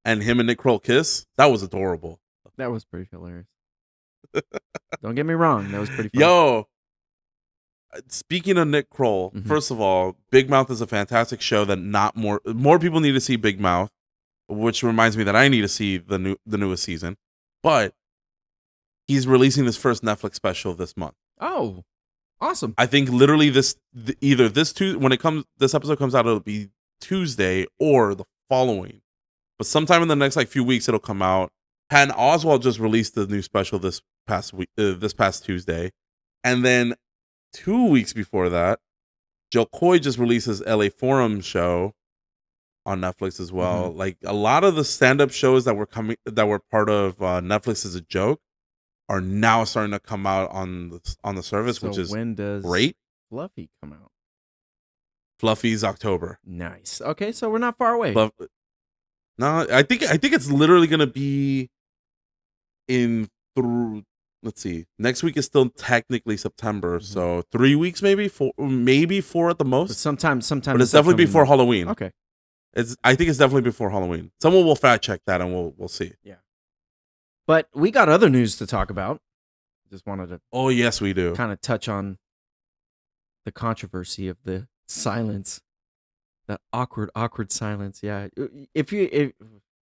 and 0.04 0.22
him 0.22 0.40
and 0.40 0.46
Nick 0.46 0.58
Kroll 0.58 0.78
kiss. 0.78 1.26
That 1.36 1.46
was 1.46 1.62
adorable. 1.62 2.20
that 2.56 2.70
was 2.70 2.86
pretty 2.86 3.06
hilarious. 3.10 3.46
Don't 5.02 5.14
get 5.14 5.26
me 5.26 5.34
wrong, 5.34 5.70
that 5.72 5.78
was 5.80 5.90
pretty. 5.90 6.08
Funny. 6.08 6.24
Yo, 6.24 6.68
uh, 7.94 8.00
speaking 8.08 8.56
of 8.56 8.66
Nick 8.68 8.88
Kroll, 8.88 9.30
Mhm. 9.32 9.46
first 9.46 9.70
of 9.70 9.78
all, 9.80 10.16
Big 10.30 10.48
Mouth 10.48 10.70
is 10.70 10.80
a 10.80 10.86
fantastic 10.86 11.40
show 11.42 11.64
that 11.66 11.76
not 11.76 12.16
more 12.16 12.40
more 12.46 12.78
people 12.78 13.00
need 13.00 13.12
to 13.12 13.20
see 13.20 13.36
Big 13.36 13.60
Mouth, 13.60 13.90
which 14.48 14.82
reminds 14.82 15.16
me 15.16 15.24
that 15.24 15.36
I 15.36 15.48
need 15.48 15.62
to 15.62 15.68
see 15.68 15.98
the 15.98 16.18
new 16.18 16.36
the 16.46 16.58
newest 16.58 16.84
season. 16.84 17.16
But 17.62 17.94
he's 19.06 19.26
releasing 19.26 19.64
his 19.64 19.76
first 19.76 20.02
Netflix 20.02 20.34
special 20.34 20.74
this 20.74 20.96
month. 20.96 21.14
Oh, 21.40 21.84
awesome! 22.40 22.74
I 22.78 22.86
think 22.86 23.08
literally 23.10 23.50
this 23.50 23.76
th- 23.94 24.16
either 24.20 24.48
this 24.48 24.72
Tuesday 24.72 24.98
when 24.98 25.12
it 25.12 25.20
comes 25.20 25.44
this 25.58 25.74
episode 25.74 25.98
comes 25.98 26.14
out 26.14 26.26
it'll 26.26 26.40
be 26.40 26.68
Tuesday 27.00 27.66
or 27.78 28.14
the 28.14 28.24
following. 28.48 29.00
But 29.58 29.66
sometime 29.66 30.02
in 30.02 30.08
the 30.08 30.16
next 30.16 30.36
like 30.36 30.48
few 30.48 30.64
weeks 30.64 30.88
it'll 30.88 31.00
come 31.00 31.22
out. 31.22 31.50
Patton 31.88 32.14
Oswalt 32.14 32.62
just 32.62 32.80
released 32.80 33.14
the 33.14 33.26
new 33.26 33.42
special 33.42 33.78
this 33.78 34.02
past 34.26 34.52
week 34.52 34.68
uh, 34.78 34.94
this 34.94 35.14
past 35.14 35.44
Tuesday. 35.44 35.92
And 36.42 36.64
then 36.64 36.94
2 37.54 37.86
weeks 37.86 38.12
before 38.12 38.48
that, 38.50 38.80
Jo 39.50 39.66
Koy 39.66 39.98
just 39.98 40.18
released 40.18 40.46
his 40.46 40.60
LA 40.64 40.88
Forum 40.88 41.40
show 41.40 41.92
on 42.86 43.00
Netflix 43.00 43.38
as 43.40 43.52
well. 43.52 43.92
Like 43.92 44.16
a 44.24 44.32
lot 44.32 44.64
of 44.64 44.76
the 44.76 44.84
stand-up 44.84 45.30
shows 45.32 45.64
that 45.66 45.76
were 45.76 45.84
coming 45.86 46.16
that 46.24 46.46
were 46.48 46.60
part 46.60 46.88
of 46.88 47.20
uh, 47.20 47.40
Netflix 47.40 47.84
Is 47.84 47.94
a 47.96 48.00
Joke 48.00 48.40
are 49.08 49.20
now 49.20 49.64
starting 49.64 49.92
to 49.92 49.98
come 50.00 50.26
out 50.26 50.50
on 50.50 50.88
the 50.90 51.16
on 51.22 51.34
the 51.34 51.42
service, 51.42 51.78
So 51.78 51.88
which 51.88 51.98
is 51.98 52.10
when 52.10 52.34
does 52.34 52.64
great. 52.64 52.96
Fluffy 53.30 53.68
come 53.82 53.92
out? 53.92 54.10
Fluffy's 55.38 55.84
October. 55.84 56.38
Nice. 56.46 57.00
Okay, 57.04 57.32
so 57.32 57.50
we're 57.50 57.58
not 57.58 57.76
far 57.76 57.92
away. 57.94 58.12
But 58.14 58.32
no, 59.36 59.66
I 59.70 59.82
think 59.82 60.02
I 60.04 60.16
think 60.16 60.32
it's 60.32 60.50
literally 60.50 60.86
gonna 60.86 61.06
be 61.06 61.68
in 62.88 63.28
through. 63.56 64.04
Let's 64.42 64.60
see. 64.62 64.84
Next 64.98 65.22
week 65.24 65.36
is 65.36 65.44
still 65.46 65.68
technically 65.70 66.36
September, 66.36 67.00
Mhm. 67.00 67.02
so 67.04 67.42
three 67.50 67.74
weeks 67.74 68.00
maybe 68.00 68.28
four, 68.28 68.52
maybe 68.58 69.20
four 69.20 69.50
at 69.50 69.58
the 69.58 69.64
But 69.64 69.70
most. 69.70 69.98
sometime, 69.98 70.40
sometime. 70.40 70.74
But 70.74 70.78
this 70.78 70.88
it's 70.88 70.92
definitely 70.92 71.24
before. 71.24 71.46
Halloween. 71.46 71.88
Okay. 71.88 72.12
It's 72.76 72.94
I 73.02 73.14
think 73.16 73.30
it's 73.30 73.38
definitely 73.38 73.62
before 73.62 73.90
Halloween. 73.90 74.30
Someone 74.40 74.64
will 74.64 74.76
fact 74.76 75.02
check 75.02 75.22
that 75.26 75.40
and 75.40 75.52
we'll 75.52 75.74
we'll 75.76 75.88
see. 75.88 76.12
Yeah. 76.22 76.36
But 77.48 77.68
we 77.74 77.90
got 77.90 78.08
other 78.08 78.28
news 78.28 78.56
to 78.58 78.66
talk 78.66 78.90
about. 78.90 79.20
Just 79.90 80.06
wanted 80.06 80.28
to 80.28 80.40
Oh 80.52 80.68
yes, 80.68 81.00
we 81.00 81.12
do. 81.12 81.34
kind 81.34 81.50
of 81.52 81.60
touch 81.60 81.88
on 81.88 82.18
the 83.44 83.52
controversy 83.52 84.28
of 84.28 84.36
the 84.44 84.68
silence, 84.88 85.60
that 86.48 86.60
awkward, 86.72 87.10
awkward 87.14 87.50
silence. 87.50 88.00
Yeah, 88.02 88.28
if 88.74 88.92
you, 88.92 89.08
if 89.10 89.32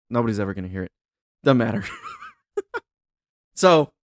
nobody's 0.09 0.39
ever 0.39 0.53
gonna 0.53 0.67
hear 0.67 0.83
it, 0.83 0.91
doesn't 1.43 1.57
matter. 1.59 1.83
so 3.55 3.93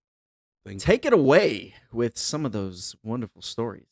Thank- 0.65 0.79
take 0.79 1.05
it 1.05 1.13
away 1.13 1.75
with 1.91 2.17
some 2.17 2.45
of 2.45 2.53
those 2.53 2.95
wonderful 3.03 3.41
stories. 3.41 3.87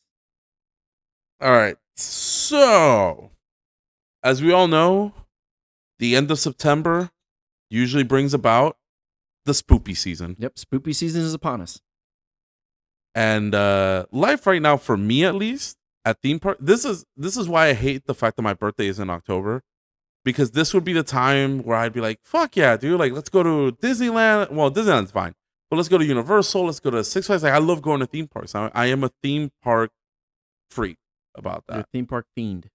All 1.41 1.51
right. 1.51 1.75
So, 1.95 3.31
as 4.23 4.41
we 4.41 4.51
all 4.51 4.67
know, 4.67 5.13
the 5.99 6.15
end 6.15 6.31
of 6.31 6.39
September 6.39 7.11
usually 7.69 8.03
brings 8.03 8.33
about 8.33 8.77
the 9.45 9.51
spoopy 9.53 9.95
season. 9.95 10.35
Yep, 10.39 10.55
spoopy 10.55 10.95
season 10.95 11.21
is 11.21 11.33
upon 11.33 11.61
us. 11.61 11.81
And 13.15 13.55
uh 13.55 14.05
life 14.11 14.45
right 14.45 14.61
now 14.61 14.77
for 14.77 14.95
me 14.95 15.25
at 15.25 15.33
least 15.33 15.77
at 16.05 16.21
theme 16.21 16.39
park 16.39 16.57
this 16.59 16.85
is 16.85 17.03
this 17.15 17.35
is 17.35 17.49
why 17.49 17.67
I 17.67 17.73
hate 17.73 18.05
the 18.05 18.13
fact 18.13 18.35
that 18.35 18.43
my 18.43 18.53
birthday 18.53 18.87
is 18.87 18.99
in 18.99 19.09
October 19.09 19.63
because 20.23 20.51
this 20.51 20.73
would 20.73 20.83
be 20.83 20.93
the 20.93 21.03
time 21.03 21.63
where 21.63 21.77
I'd 21.77 21.93
be 21.93 22.01
like, 22.01 22.19
"Fuck 22.23 22.57
yeah, 22.57 22.77
dude, 22.77 22.99
like 22.99 23.13
let's 23.13 23.29
go 23.29 23.43
to 23.43 23.75
Disneyland." 23.77 24.51
Well, 24.51 24.69
Disneyland's 24.69 25.11
fine. 25.11 25.33
But 25.69 25.77
let's 25.77 25.89
go 25.89 25.97
to 25.97 26.05
Universal, 26.05 26.65
let's 26.65 26.79
go 26.79 26.91
to 26.91 27.03
Six 27.03 27.27
Flags. 27.27 27.43
Like 27.43 27.53
I 27.53 27.57
love 27.57 27.81
going 27.81 27.99
to 28.01 28.05
theme 28.05 28.27
parks. 28.27 28.55
I, 28.55 28.71
I 28.73 28.85
am 28.87 29.03
a 29.03 29.11
theme 29.23 29.51
park 29.61 29.91
freak 30.69 30.97
about 31.35 31.63
that. 31.67 31.73
You're 31.73 31.81
a 31.81 31.87
theme 31.91 32.05
park 32.05 32.25
fiend. 32.35 32.69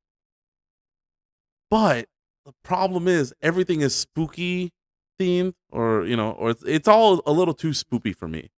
But 1.72 2.06
the 2.44 2.52
problem 2.62 3.08
is 3.08 3.32
everything 3.40 3.80
is 3.80 3.96
spooky 3.96 4.72
themed, 5.18 5.54
or 5.70 6.04
you 6.04 6.16
know, 6.16 6.32
or 6.32 6.50
it's, 6.50 6.62
it's 6.64 6.86
all 6.86 7.22
a 7.24 7.32
little 7.32 7.54
too 7.54 7.70
spoopy 7.70 8.14
for 8.14 8.28
me. 8.28 8.50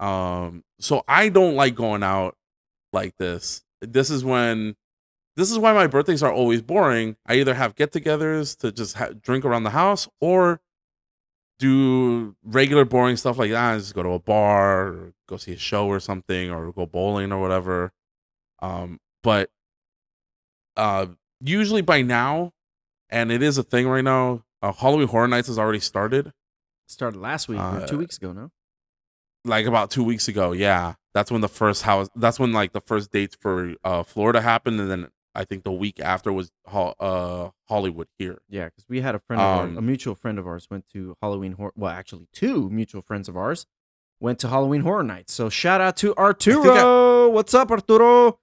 Um, 0.00 0.64
so 0.80 1.04
I 1.06 1.28
don't 1.28 1.54
like 1.54 1.76
going 1.76 2.02
out 2.02 2.34
like 2.92 3.16
this. 3.16 3.62
This 3.80 4.10
is 4.10 4.24
when, 4.24 4.74
this 5.36 5.52
is 5.52 5.58
why 5.60 5.72
my 5.72 5.86
birthdays 5.86 6.24
are 6.24 6.32
always 6.32 6.62
boring. 6.62 7.14
I 7.26 7.34
either 7.34 7.54
have 7.54 7.76
get-togethers 7.76 8.56
to 8.58 8.72
just 8.72 8.96
ha- 8.96 9.12
drink 9.22 9.44
around 9.44 9.62
the 9.62 9.70
house, 9.70 10.08
or 10.20 10.60
do 11.60 12.34
regular 12.42 12.84
boring 12.84 13.16
stuff 13.16 13.38
like 13.38 13.52
that. 13.52 13.78
Just 13.78 13.94
go 13.94 14.02
to 14.02 14.10
a 14.10 14.18
bar, 14.18 14.88
or 14.88 15.12
go 15.28 15.36
see 15.36 15.52
a 15.52 15.58
show 15.58 15.86
or 15.86 16.00
something, 16.00 16.50
or 16.50 16.72
go 16.72 16.86
bowling 16.86 17.30
or 17.30 17.40
whatever. 17.40 17.92
Um, 18.58 18.98
but 19.22 19.48
uh 20.76 21.06
usually 21.40 21.82
by 21.82 22.02
now, 22.02 22.52
and 23.10 23.30
it 23.30 23.42
is 23.42 23.58
a 23.58 23.62
thing 23.62 23.88
right 23.88 24.04
now. 24.04 24.42
Uh, 24.62 24.72
Halloween 24.72 25.08
Horror 25.08 25.28
Nights 25.28 25.48
has 25.48 25.58
already 25.58 25.80
started, 25.80 26.32
Started 26.88 27.18
last 27.20 27.48
week 27.48 27.58
Uh, 27.58 27.84
two 27.86 27.98
weeks 27.98 28.16
ago. 28.16 28.32
No, 28.32 28.50
like 29.44 29.66
about 29.66 29.90
two 29.90 30.04
weeks 30.04 30.28
ago. 30.28 30.52
Yeah, 30.52 30.94
that's 31.14 31.30
when 31.32 31.40
the 31.40 31.48
first 31.48 31.82
house. 31.82 32.08
That's 32.14 32.38
when 32.38 32.52
like 32.52 32.72
the 32.72 32.80
first 32.80 33.10
dates 33.10 33.36
for 33.40 33.74
uh 33.84 34.02
Florida 34.04 34.40
happened, 34.40 34.80
and 34.80 34.88
then 34.90 35.08
I 35.34 35.44
think 35.44 35.64
the 35.64 35.72
week 35.72 35.98
after 36.00 36.32
was 36.32 36.50
uh 36.66 37.50
Hollywood 37.68 38.06
here. 38.18 38.38
yeah, 38.48 38.66
because 38.66 38.86
we 38.88 39.00
had 39.00 39.14
a 39.14 39.18
friend, 39.18 39.42
of 39.42 39.46
ours, 39.48 39.70
Um, 39.70 39.78
a 39.78 39.82
mutual 39.82 40.14
friend 40.14 40.38
of 40.38 40.46
ours, 40.46 40.68
went 40.70 40.88
to 40.92 41.16
Halloween 41.20 41.52
horror. 41.52 41.72
Well, 41.76 41.90
actually, 41.90 42.28
two 42.32 42.70
mutual 42.70 43.02
friends 43.02 43.28
of 43.28 43.36
ours 43.36 43.66
went 44.20 44.38
to 44.38 44.48
Halloween 44.48 44.80
Horror 44.82 45.02
Nights. 45.02 45.32
So 45.34 45.48
shout 45.48 45.80
out 45.80 45.96
to 45.98 46.14
Arturo. 46.16 47.28
What's 47.28 47.52
up, 47.52 47.70
Arturo? 47.70 48.38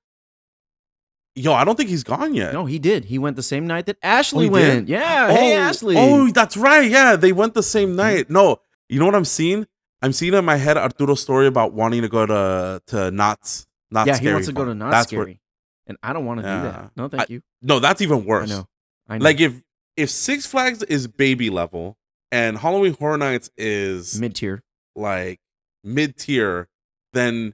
Yo, 1.36 1.54
I 1.54 1.63
don't 1.63 1.75
think 1.75 1.90
he's 1.90 2.04
gone 2.04 2.34
yet. 2.36 2.54
No, 2.54 2.66
he 2.66 2.78
did. 2.78 3.06
He 3.06 3.18
went 3.18 3.36
the 3.36 3.44
same 3.44 3.66
night 3.66 3.88
that 3.88 3.98
Ashley 4.04 4.46
he 4.46 4.50
did? 4.50 4.52
went. 4.52 4.88
Yeah. 4.90 5.32
hey, 5.32 5.56
Ashley. 5.56 5.96
Oh, 5.98 6.30
that's 6.30 6.56
right. 6.56 6.90
Yeah, 6.90 7.16
they 7.16 7.32
went 7.32 7.54
the 7.56 7.63
same 7.63 7.90
Mm-hmm. 7.90 7.96
night. 7.98 8.30
No, 8.30 8.58
you 8.88 9.00
know 9.00 9.06
what 9.06 9.16
I'm 9.16 9.25
seeing? 9.25 9.66
I'm 10.02 10.13
seeing 10.13 10.34
in 10.34 10.46
my 10.46 10.58
head 10.58 10.78
Arturo's 10.78 11.22
story 11.22 11.48
about 11.48 11.74
wanting 11.74 12.02
to 12.04 12.10
go 12.10 12.25
to 12.25 12.82
to 12.88 13.10
Knott's. 13.12 13.66
Not 13.90 14.06
yeah, 14.08 14.13
he 14.13 14.18
Scary 14.20 14.34
wants 14.34 14.48
to 14.48 14.54
go 14.54 14.66
to. 14.66 14.74
Not 14.75 14.92
That's 14.92 15.08
Scary. 15.08 15.24
where- 15.25 15.36
and 15.88 15.98
I 16.02 16.13
don't 16.13 16.25
want 16.25 16.40
to 16.40 16.44
do 16.44 16.50
that. 16.50 16.92
No, 16.96 17.08
thank 17.10 17.24
I- 17.24 17.25
you. 17.30 17.42
no, 17.62 17.80
that's 17.80 18.02
even 18.02 18.25
worse. 18.25 18.50
I 18.52 18.56
know. 18.56 18.68
I 19.10 19.18
know. 19.18 19.24
Like 19.24 19.40
if 19.42 19.62
if 19.98 20.10
Six 20.10 20.46
Flags 20.46 20.82
is 20.84 21.08
baby 21.08 21.50
level 21.50 21.98
and 22.32 22.58
Halloween 22.58 22.94
Horror 22.94 23.18
Nights 23.18 23.50
is 23.58 24.20
mid 24.20 24.36
tier. 24.36 24.62
like 24.96 25.40
mid 25.84 26.18
tier, 26.18 26.70
then 27.13 27.54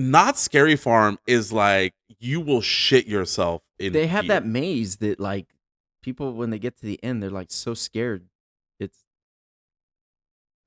Knott's 0.00 0.40
Scary 0.40 0.76
Farm 0.76 1.18
is 1.26 1.52
like 1.52 1.94
you 2.18 2.40
will 2.40 2.60
shit 2.60 3.06
yourself 3.06 3.62
in. 3.78 3.92
They 3.92 4.06
have 4.06 4.24
here. 4.24 4.34
that 4.34 4.46
maze 4.46 4.96
that 4.96 5.20
like 5.20 5.46
people 6.02 6.34
when 6.34 6.50
they 6.50 6.58
get 6.58 6.76
to 6.78 6.86
the 6.86 7.02
end, 7.02 7.22
they're 7.22 7.30
like 7.30 7.50
so 7.50 7.74
scared. 7.74 8.26
It's 8.78 8.98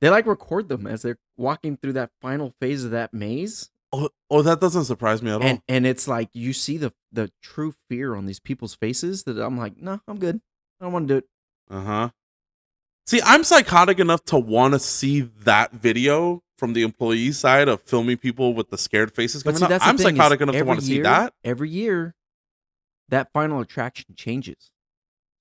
they 0.01 0.09
like 0.09 0.25
record 0.25 0.69
them 0.69 0.87
as 0.87 1.01
they're 1.01 1.19
walking 1.37 1.77
through 1.77 1.93
that 1.93 2.11
final 2.21 2.53
phase 2.59 2.83
of 2.83 2.91
that 2.91 3.13
maze. 3.13 3.69
Oh, 3.91 4.09
oh, 4.29 4.41
that 4.41 4.59
doesn't 4.59 4.85
surprise 4.85 5.21
me 5.21 5.29
at 5.31 5.41
all. 5.41 5.47
And 5.47 5.61
and 5.67 5.85
it's 5.85 6.07
like 6.07 6.29
you 6.33 6.53
see 6.53 6.77
the 6.77 6.93
the 7.11 7.31
true 7.41 7.73
fear 7.89 8.15
on 8.15 8.25
these 8.25 8.39
people's 8.39 8.75
faces 8.75 9.23
that 9.23 9.39
I'm 9.39 9.57
like, 9.57 9.77
no, 9.77 9.99
I'm 10.07 10.19
good. 10.19 10.41
I 10.81 10.85
don't 10.85 10.93
want 10.93 11.07
to 11.07 11.13
do 11.13 11.17
it. 11.19 11.25
Uh 11.69 11.81
huh. 11.81 12.09
See, 13.05 13.21
I'm 13.23 13.43
psychotic 13.43 13.99
enough 13.99 14.23
to 14.25 14.37
want 14.37 14.73
to 14.73 14.79
see 14.79 15.21
that 15.43 15.73
video 15.73 16.41
from 16.63 16.71
the 16.71 16.81
employee 16.81 17.33
side 17.33 17.67
of 17.67 17.81
filming 17.81 18.15
people 18.15 18.53
with 18.53 18.69
the 18.69 18.77
scared 18.77 19.13
faces 19.13 19.43
coming 19.43 19.57
see, 19.59 19.65
out. 19.65 19.81
I'm 19.81 19.97
psychotic 19.97 20.39
enough 20.39 20.55
to 20.55 20.63
want 20.63 20.79
to 20.79 20.85
see 20.85 21.01
that. 21.01 21.33
Every 21.43 21.69
year, 21.69 22.15
that 23.09 23.33
final 23.33 23.59
attraction 23.59 24.15
changes. 24.15 24.71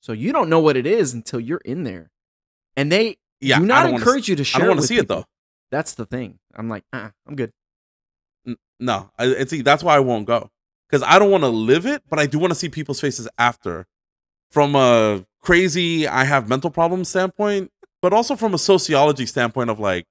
So 0.01 0.13
you 0.13 0.33
don't 0.33 0.49
know 0.49 0.59
what 0.59 0.77
it 0.77 0.85
is 0.85 1.15
until 1.15 1.39
you're 1.39 1.63
in 1.65 1.85
there. 1.85 2.11
And 2.77 2.91
they 2.91 3.19
Yeah, 3.41 3.61
do 3.61 3.67
not 3.67 3.85
wanna 3.85 3.99
encourage 3.99 4.29
you 4.29 4.35
to 4.35 4.43
I 4.43 4.43
share 4.43 4.61
don't 4.63 4.71
want 4.71 4.81
to 4.81 4.87
see 4.89 4.99
it 4.99 5.07
though. 5.07 5.25
That's 5.71 5.95
the 5.95 6.07
thing. 6.07 6.41
I'm 6.57 6.69
like, 6.69 6.83
uh, 6.93 7.11
I'm 7.25 7.37
good. 7.37 7.53
N- 8.45 8.57
No, 8.81 9.13
I, 9.17 9.27
and 9.27 9.49
see 9.49 9.63
that's 9.63 9.85
why 9.85 9.95
I 9.95 10.01
won't 10.01 10.27
go 10.27 10.51
because 10.91 11.07
I 11.09 11.21
don't 11.21 11.31
want 11.31 11.45
to 11.45 11.51
live 11.51 11.87
it, 11.87 12.03
but 12.11 12.19
I 12.19 12.27
do 12.27 12.41
want 12.41 12.51
to 12.51 12.59
see 12.59 12.69
people's 12.69 13.01
faces 13.01 13.29
after. 13.39 13.87
From 14.51 14.75
a 14.75 15.25
crazy, 15.41 16.09
I 16.09 16.25
have 16.25 16.49
mental 16.49 16.71
problems 16.71 17.11
standpoint, 17.11 17.71
but 18.01 18.13
also 18.13 18.35
from 18.35 18.55
a 18.55 18.59
sociology 18.59 19.25
standpoint 19.25 19.71
of 19.71 19.79
like, 19.79 20.07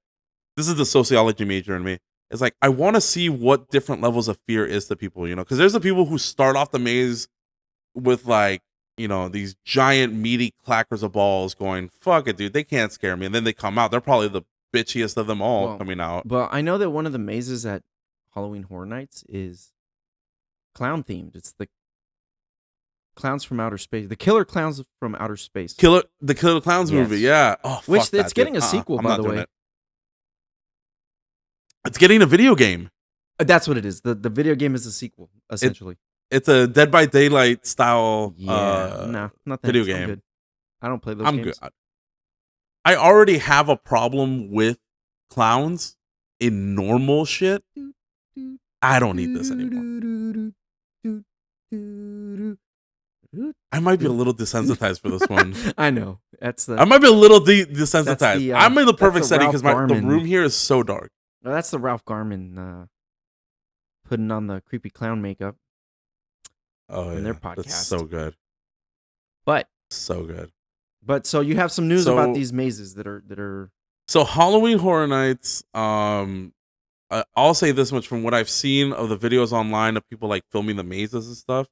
this 0.58 0.67
is 0.67 0.75
the 0.75 0.86
sociology 0.86 1.46
major 1.46 1.75
in 1.75 1.84
me. 1.84 1.98
It's 2.29 2.41
like 2.41 2.55
I 2.62 2.70
want 2.70 2.96
to 2.96 3.01
see 3.01 3.29
what 3.29 3.70
different 3.70 4.01
levels 4.01 4.27
of 4.27 4.38
fear 4.48 4.65
is 4.65 4.86
to 4.88 4.96
people, 4.96 5.27
you 5.27 5.36
know, 5.36 5.43
because 5.43 5.58
there's 5.58 5.74
the 5.74 5.81
people 5.81 6.05
who 6.05 6.17
start 6.17 6.55
off 6.55 6.72
the 6.72 6.79
maze 6.79 7.27
with 7.93 8.25
like, 8.25 8.62
you 8.98 9.08
know, 9.08 9.27
these 9.27 9.55
giant 9.65 10.13
meaty 10.13 10.53
clackers 10.65 11.03
of 11.03 11.12
balls 11.12 11.53
going, 11.55 11.89
fuck 11.89 12.27
it, 12.27 12.38
dude, 12.38 12.53
they 12.53 12.63
can't 12.63 12.91
scare 12.93 13.17
me. 13.17 13.25
And 13.25 13.36
then 13.36 13.43
they 13.43 13.51
come 13.53 13.77
out. 13.77 13.91
They're 13.91 14.00
probably 14.00 14.29
the 14.29 14.43
bitchiest 14.74 15.17
of 15.17 15.27
them 15.27 15.41
all 15.41 15.65
Well, 15.67 15.77
coming 15.77 16.00
out. 16.00 16.25
But 16.27 16.50
I 16.53 16.62
know 16.62 16.77
that 16.77 16.89
one 16.91 17.05
of 17.05 17.12
the 17.12 17.20
mazes 17.20 17.65
at 17.65 17.84
Halloween 18.34 18.63
Horror 18.63 18.86
Nights 18.86 19.25
is 19.27 19.74
clown 20.74 21.03
themed. 21.03 21.36
It's 21.36 21.51
the 21.51 21.67
clowns 23.15 23.43
from 23.43 23.60
outer 23.60 23.77
space, 23.77 24.08
the 24.08 24.15
killer 24.15 24.46
clowns 24.46 24.81
from 25.00 25.15
outer 25.15 25.36
space. 25.36 25.74
Killer, 25.74 26.03
the 26.22 26.34
Killer 26.34 26.62
Clowns 26.62 26.91
Yes. 26.91 26.98
movie, 27.10 27.22
yeah. 27.22 27.55
Oh, 27.63 27.81
Which 27.88 28.10
that, 28.12 28.22
it's 28.22 28.34
getting 28.34 28.53
dude. 28.53 28.62
a 28.63 28.65
Uh-uh, 28.65 28.72
sequel, 28.72 29.00
by 29.00 29.17
the 29.17 29.24
way. 29.24 29.38
it. 29.39 29.50
It's 31.85 31.97
getting 31.97 32.21
a 32.21 32.25
video 32.25 32.55
game. 32.55 32.89
Uh, 33.39 33.43
That's 33.43 33.67
what 33.67 33.77
it 33.77 33.85
is. 33.85 34.01
The 34.01 34.13
the 34.15 34.29
video 34.29 34.55
game 34.55 34.75
is 34.75 34.85
a 34.85 34.91
sequel, 34.91 35.29
essentially. 35.51 35.97
It's 36.29 36.47
a 36.47 36.67
Dead 36.67 36.91
by 36.91 37.05
Daylight 37.05 37.65
style. 37.65 38.33
yeah. 38.38 38.51
uh, 38.51 39.07
no, 39.09 39.31
nothing. 39.45 39.67
video 39.67 39.83
game. 39.83 40.07
good. 40.07 40.21
I 40.81 40.88
don't 40.88 41.01
play 41.01 41.13
those 41.13 41.27
I'm 41.27 41.38
games. 41.38 41.59
good. 41.59 41.69
I 42.85 42.95
already 42.95 43.38
have 43.38 43.69
a 43.69 43.77
problem 43.77 44.51
with 44.51 44.79
clowns 45.29 45.97
in 46.39 46.73
normal 46.75 47.25
shit. 47.25 47.63
I 48.81 49.00
don't 49.00 49.15
need 49.15 49.35
this 49.35 49.51
anymore. 49.51 50.53
I 53.71 53.79
might 53.79 54.00
be 54.00 54.05
a 54.05 54.11
little 54.11 54.33
desensitized 54.33 55.01
for 55.01 55.09
this 55.09 55.27
one. 55.29 55.55
I 55.77 55.91
know. 55.91 56.19
That's 56.39 56.65
the 56.65 56.77
I 56.77 56.85
might 56.85 57.00
be 57.00 57.07
a 57.07 57.11
little 57.11 57.39
de- 57.39 57.65
desensitized. 57.65 58.39
the, 58.39 58.53
uh, 58.53 58.57
I'm 58.57 58.77
in 58.77 58.85
the 58.85 58.93
perfect 58.93 59.23
the 59.23 59.27
setting 59.27 59.47
because 59.47 59.63
my 59.63 59.85
the 59.85 60.01
room 60.01 60.25
here 60.25 60.43
is 60.43 60.55
so 60.55 60.83
dark. 60.83 61.11
Well, 61.43 61.53
that's 61.53 61.71
the 61.71 61.79
Ralph 61.79 62.05
Garman 62.05 62.57
uh, 62.57 62.86
putting 64.07 64.31
on 64.31 64.48
the 64.48 64.62
creepy 64.62 64.89
clown 64.89 65.21
makeup. 65.21 65.55
Oh 66.89 67.10
In 67.12 67.17
yeah, 67.17 67.21
their 67.24 67.33
that's 67.33 67.43
podcast. 67.67 67.83
so 67.86 68.03
good, 68.03 68.36
But 69.45 69.69
so 69.89 70.24
good. 70.25 70.51
but 71.01 71.25
so 71.25 71.39
you 71.41 71.55
have 71.55 71.71
some 71.71 71.88
news 71.88 72.03
So- 72.03 72.17
about 72.17 72.36
these 72.36 72.51
mazes 72.51 72.95
that 72.95 73.07
are 73.07 73.24
that 73.27 73.39
are 73.39 73.71
So 74.07 74.25
Halloween 74.25 74.77
Horror 74.79 75.07
Nights, 75.07 75.63
um, 75.74 76.53
I'll 77.36 77.53
say 77.53 77.71
this 77.71 77.91
much 77.91 78.07
from 78.07 78.24
what 78.24 78.33
I've 78.33 78.50
seen 78.50 78.91
of 78.93 79.10
the 79.10 79.17
videos 79.17 79.51
online 79.53 79.95
of 79.98 80.07
people 80.10 80.27
like 80.29 80.43
filming 80.51 80.75
the 80.75 80.83
mazes 80.83 81.27
and 81.27 81.36
stuff. 81.38 81.67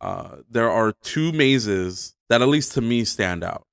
Uh, 0.00 0.36
there 0.50 0.70
are 0.70 0.92
two 1.02 1.32
mazes 1.32 2.14
that, 2.28 2.42
at 2.42 2.48
least 2.48 2.72
to 2.72 2.80
me, 2.82 3.04
stand 3.04 3.42
out. 3.42 3.66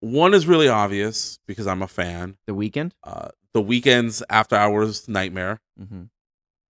One 0.00 0.34
is 0.34 0.46
really 0.46 0.68
obvious 0.68 1.38
because 1.46 1.66
I'm 1.66 1.82
a 1.82 1.88
fan. 1.88 2.36
the 2.46 2.54
Weeknd. 2.54 2.92
Uh, 3.02 3.28
the 3.56 3.62
Weeknd's 3.62 4.22
after 4.28 4.54
hours 4.54 5.08
nightmare. 5.08 5.62
Mm-hmm. 5.80 6.02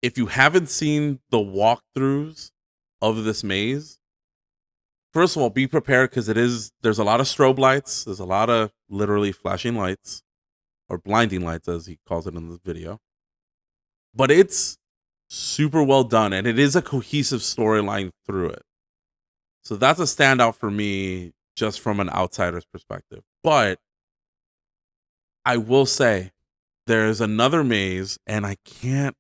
If 0.03 0.19
you 0.19 0.27
haven't 0.27 0.69
seen 0.69 1.21
the 1.31 1.39
walkthroughs 1.39 2.51
of 3.01 3.23
this 3.23 3.45
maze, 3.45 4.01
first 5.13 5.37
of 5.37 5.43
all, 5.43 5.51
be 5.51 5.69
prepared 5.69 6.11
because 6.11 6.29
it 6.29 6.37
is 6.37 6.73
there's 6.83 6.99
a 6.99 7.05
lot 7.05 7.21
of 7.21 7.27
strobe 7.27 7.61
lights. 7.61 8.03
There's 8.03 8.19
a 8.19 8.25
lot 8.25 8.51
of 8.51 8.73
literally 8.91 9.31
flashing 9.31 9.77
lights 9.77 10.25
or 10.89 10.99
blinding 10.99 11.45
lights, 11.45 11.69
as 11.69 11.87
he 11.87 12.01
calls 12.09 12.27
it 12.27 12.35
in 12.35 12.49
this 12.49 12.59
video. 12.65 12.99
But 14.13 14.33
it's 14.33 14.77
super 15.31 15.85
well 15.85 16.03
done, 16.03 16.33
and 16.33 16.49
it 16.49 16.59
is 16.59 16.75
a 16.75 16.83
cohesive 16.83 17.43
storyline 17.43 18.11
through 18.27 18.49
it. 18.49 18.63
So 19.63 19.77
that's 19.77 20.01
a 20.01 20.03
standout 20.03 20.57
for 20.57 20.69
me, 20.69 21.31
just 21.55 21.79
from 21.79 22.01
an 22.01 22.11
outsider's 22.11 22.65
perspective. 22.65 23.23
But 23.45 23.79
I 25.45 25.59
will 25.59 25.87
say, 25.87 26.33
there's 26.87 27.21
another 27.21 27.63
maze, 27.65 28.19
and 28.27 28.45
I 28.47 28.57
can't. 28.65 29.17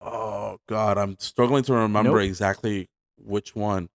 Oh 0.00 0.58
God, 0.68 0.98
I'm 0.98 1.16
struggling 1.18 1.62
to 1.64 1.72
remember 1.72 2.18
Nope. 2.18 2.22
exactly 2.28 2.88
which 3.16 3.54
one. 3.54 3.88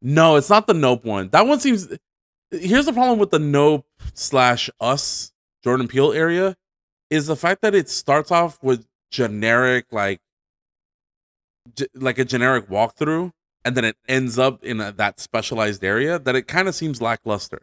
No, 0.00 0.36
it's 0.36 0.50
not 0.50 0.66
the 0.66 0.74
Nope 0.74 1.04
one. 1.04 1.28
That 1.28 1.46
one 1.46 1.60
seems. 1.60 1.88
Here's 2.50 2.86
the 2.86 2.92
problem 2.92 3.18
with 3.18 3.30
the 3.30 3.38
Nope 3.38 3.86
slash 4.14 4.68
Us 4.80 5.32
Jordan 5.62 5.88
Peele 5.88 6.12
area 6.12 6.56
is 7.10 7.26
the 7.26 7.36
fact 7.36 7.62
that 7.62 7.74
it 7.74 7.88
starts 7.88 8.30
off 8.30 8.62
with 8.62 8.86
generic 9.10 9.86
like 9.92 10.20
ge- 11.76 11.88
like 11.94 12.18
a 12.18 12.24
generic 12.24 12.68
walkthrough 12.68 13.30
and 13.64 13.76
then 13.76 13.84
it 13.84 13.96
ends 14.08 14.38
up 14.38 14.64
in 14.64 14.80
a, 14.80 14.90
that 14.92 15.20
specialized 15.20 15.84
area 15.84 16.18
that 16.18 16.34
it 16.34 16.48
kind 16.48 16.66
of 16.68 16.74
seems 16.74 17.00
lackluster. 17.00 17.62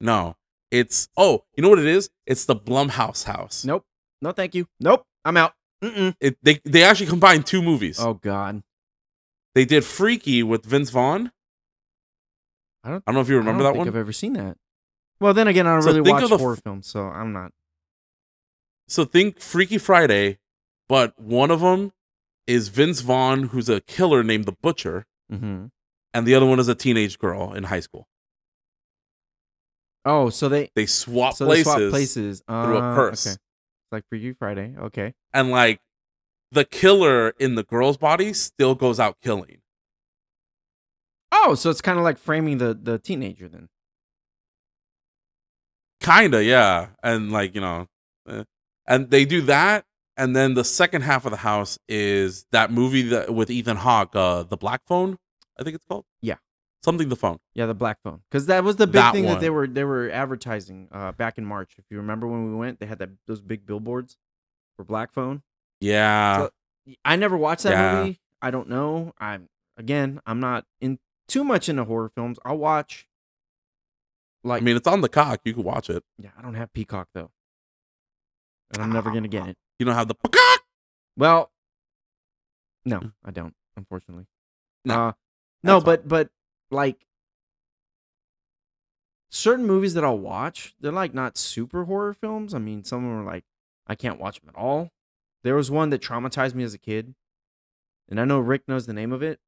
No, 0.00 0.34
it's 0.70 1.08
oh, 1.16 1.44
you 1.56 1.62
know 1.62 1.68
what 1.70 1.78
it 1.78 1.86
is? 1.86 2.10
It's 2.26 2.44
the 2.44 2.56
Blumhouse 2.56 3.24
house. 3.24 3.64
Nope. 3.64 3.84
No, 4.20 4.32
thank 4.32 4.54
you. 4.54 4.66
Nope. 4.80 5.04
I'm 5.24 5.36
out. 5.36 5.52
Mm-mm. 5.82 6.14
It, 6.20 6.36
they 6.42 6.60
they 6.64 6.82
actually 6.82 7.06
combined 7.06 7.46
two 7.46 7.62
movies. 7.62 7.98
Oh 8.00 8.14
God. 8.14 8.62
They 9.54 9.64
did 9.64 9.84
Freaky 9.84 10.42
with 10.42 10.64
Vince 10.64 10.90
Vaughn. 10.90 11.32
I 12.84 12.90
don't. 12.90 13.02
I 13.06 13.10
don't 13.10 13.14
know 13.16 13.20
if 13.22 13.28
you 13.28 13.36
remember 13.36 13.62
I 13.62 13.64
don't 13.64 13.72
that 13.72 13.72
think 13.72 13.78
one. 13.80 13.88
I've 13.88 13.96
ever 14.00 14.12
seen 14.12 14.32
that. 14.34 14.56
Well, 15.20 15.34
then 15.34 15.48
again, 15.48 15.66
I 15.66 15.72
don't 15.72 15.82
So 15.82 15.88
really 15.92 16.10
watch 16.10 16.22
of 16.22 16.28
the 16.30 16.34
f- 16.36 16.40
horror 16.40 16.56
films, 16.56 16.86
so 16.86 17.02
I'm 17.08 17.32
not. 17.32 17.52
So 18.86 19.04
think 19.04 19.40
Freaky 19.40 19.78
Friday, 19.78 20.38
but 20.88 21.18
one 21.18 21.50
of 21.50 21.60
them 21.60 21.92
is 22.46 22.68
Vince 22.68 23.00
Vaughn, 23.00 23.44
who's 23.48 23.68
a 23.68 23.80
killer 23.80 24.22
named 24.22 24.44
the 24.46 24.52
Butcher, 24.52 25.06
Mm-hmm. 25.32 25.66
and 26.14 26.26
the 26.26 26.34
other 26.34 26.46
one 26.46 26.58
is 26.58 26.68
a 26.68 26.74
teenage 26.74 27.18
girl 27.18 27.52
in 27.52 27.64
high 27.64 27.80
school. 27.80 28.08
Oh, 30.10 30.30
so 30.30 30.48
they 30.48 30.70
They 30.74 30.86
swap 30.86 31.34
so 31.34 31.44
they 31.44 31.62
places, 31.62 31.64
swap 31.64 31.90
places 31.90 32.42
through 32.48 32.76
a 32.78 32.92
Uh, 32.92 32.94
curse. 32.96 33.26
Okay. 33.26 33.34
It's 33.34 33.92
like 33.92 34.04
Freaky 34.08 34.32
Friday. 34.32 34.74
Okay. 34.78 35.14
and 35.34 35.50
like 35.50 35.80
the 36.50 36.64
killer 36.64 37.30
in 37.38 37.54
the 37.56 37.62
girl's 37.62 37.98
body 37.98 38.32
still 38.32 38.74
goes 38.74 38.98
out 38.98 39.16
killing. 39.22 39.58
Oh, 41.30 41.54
so 41.54 41.68
it's 41.68 41.82
kind 41.82 41.98
of 41.98 42.04
like 42.04 42.16
framing 42.18 42.56
the 42.58 42.72
the 42.74 42.98
teenager 42.98 43.48
then. 43.48 43.68
Kinda, 46.00 46.42
yeah. 46.44 46.88
And 47.02 47.30
like, 47.32 47.54
you 47.54 47.60
know, 47.60 47.86
eh. 48.28 48.44
and 48.86 49.10
they 49.10 49.24
do 49.24 49.42
that. 49.42 49.84
And 50.16 50.34
then 50.34 50.54
the 50.54 50.64
second 50.64 51.02
half 51.02 51.24
of 51.26 51.30
the 51.30 51.36
house 51.38 51.78
is 51.88 52.46
that 52.50 52.72
movie 52.72 53.02
that 53.02 53.32
with 53.34 53.50
Ethan 53.50 53.76
Hawke, 53.76 54.16
uh, 54.16 54.42
The 54.42 54.56
Black 54.56 54.80
Phone, 54.86 55.16
I 55.58 55.62
think 55.62 55.76
it's 55.76 55.84
called. 55.88 56.06
Yeah. 56.22 56.36
Something 56.88 57.08
the 57.10 57.16
phone. 57.16 57.38
Yeah, 57.54 57.66
the 57.66 57.74
black 57.74 57.98
phone. 58.02 58.22
Because 58.30 58.46
that 58.46 58.64
was 58.64 58.76
the 58.76 58.86
big 58.86 58.94
That 58.94 59.12
thing 59.12 59.26
that 59.26 59.40
they 59.40 59.50
were 59.50 59.66
they 59.66 59.84
were 59.84 60.10
advertising 60.10 60.88
uh, 60.90 61.12
back 61.12 61.36
in 61.36 61.44
March. 61.44 61.74
If 61.76 61.84
you 61.90 61.98
remember 61.98 62.26
when 62.26 62.48
we 62.50 62.56
went, 62.56 62.80
they 62.80 62.86
had 62.86 62.98
that 63.00 63.10
those 63.26 63.42
big 63.42 63.66
billboards 63.66 64.16
for 64.76 64.84
black 64.84 65.12
phone. 65.12 65.42
Yeah. 65.80 66.38
So- 66.38 66.50
I 67.04 67.16
never 67.16 67.36
watched 67.36 67.64
that 67.64 67.72
Yeah. 67.72 68.00
movie. 68.00 68.20
I 68.40 68.50
don't 68.50 68.68
know. 68.70 69.12
I'm 69.18 69.50
again, 69.76 70.20
I'm 70.26 70.40
not 70.40 70.64
in 70.80 70.98
too 71.28 71.44
much 71.44 71.68
into 71.68 71.84
horror 71.84 72.08
films. 72.14 72.38
I'll 72.46 72.56
watch 72.56 73.06
like 74.42 74.62
I 74.62 74.64
mean, 74.64 74.76
it's 74.76 74.88
on 74.88 75.02
the 75.02 75.08
cock. 75.10 75.40
You 75.44 75.52
can 75.52 75.64
watch 75.64 75.90
it. 75.90 76.02
yeah, 76.16 76.30
I 76.38 76.40
don't 76.40 76.54
have 76.54 76.72
Peacock 76.72 77.08
though. 77.12 77.30
And 78.72 78.82
I'm 78.82 78.92
never 78.92 79.10
gonna 79.10 79.28
get 79.28 79.46
it. 79.46 79.56
You 79.78 79.84
don't 79.84 79.94
have 79.94 80.08
the 80.08 80.14
peacock? 80.14 80.60
Well, 81.16 81.50
no, 82.84 83.12
I 83.24 83.30
don't, 83.30 83.54
unfortunately. 83.76 84.26
No, 84.84 84.94
uh, 85.08 85.12
no, 85.62 85.80
but 85.80 86.08
but 86.08 86.30
like 86.70 87.06
certain 89.30 89.66
movies 89.66 89.94
that 89.94 90.04
I'll 90.04 90.18
watch, 90.18 90.74
they're 90.80 90.92
like 90.92 91.14
not 91.14 91.38
super 91.38 91.84
horror 91.84 92.14
films. 92.14 92.54
I 92.54 92.58
mean, 92.58 92.84
some 92.84 93.04
of 93.04 93.10
them 93.10 93.20
are 93.20 93.30
like 93.30 93.44
I 93.86 93.94
can't 93.94 94.20
watch 94.20 94.40
them 94.40 94.50
at 94.50 94.60
all. 94.60 94.90
There 95.44 95.56
was 95.56 95.70
one 95.70 95.90
that 95.90 96.02
traumatized 96.02 96.54
me 96.54 96.64
as 96.64 96.74
a 96.74 96.78
kid, 96.78 97.14
and 98.08 98.20
I 98.20 98.24
know 98.24 98.38
Rick 98.38 98.62
knows 98.68 98.86
the 98.86 98.92
name 98.92 99.12
of 99.12 99.22
it. 99.22 99.40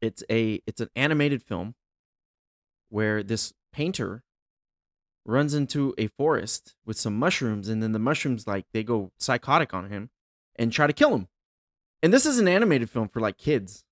It's 0.00 0.24
a 0.30 0.60
it's 0.66 0.80
an 0.80 0.90
animated 0.96 1.42
film 1.42 1.74
where 2.88 3.22
this 3.22 3.54
painter 3.72 4.22
runs 5.24 5.54
into 5.54 5.94
a 5.96 6.08
forest 6.08 6.74
with 6.84 6.98
some 6.98 7.18
mushrooms, 7.18 7.68
and 7.68 7.82
then 7.82 7.92
the 7.92 7.98
mushrooms 7.98 8.46
like 8.46 8.66
they 8.72 8.82
go 8.82 9.12
psychotic 9.18 9.72
on 9.72 9.88
him 9.88 10.10
and 10.56 10.72
try 10.72 10.86
to 10.86 10.92
kill 10.92 11.14
him. 11.14 11.28
And 12.02 12.12
this 12.12 12.26
is 12.26 12.38
an 12.38 12.48
animated 12.48 12.90
film 12.90 13.08
for 13.08 13.20
like 13.20 13.38
kids. 13.38 13.84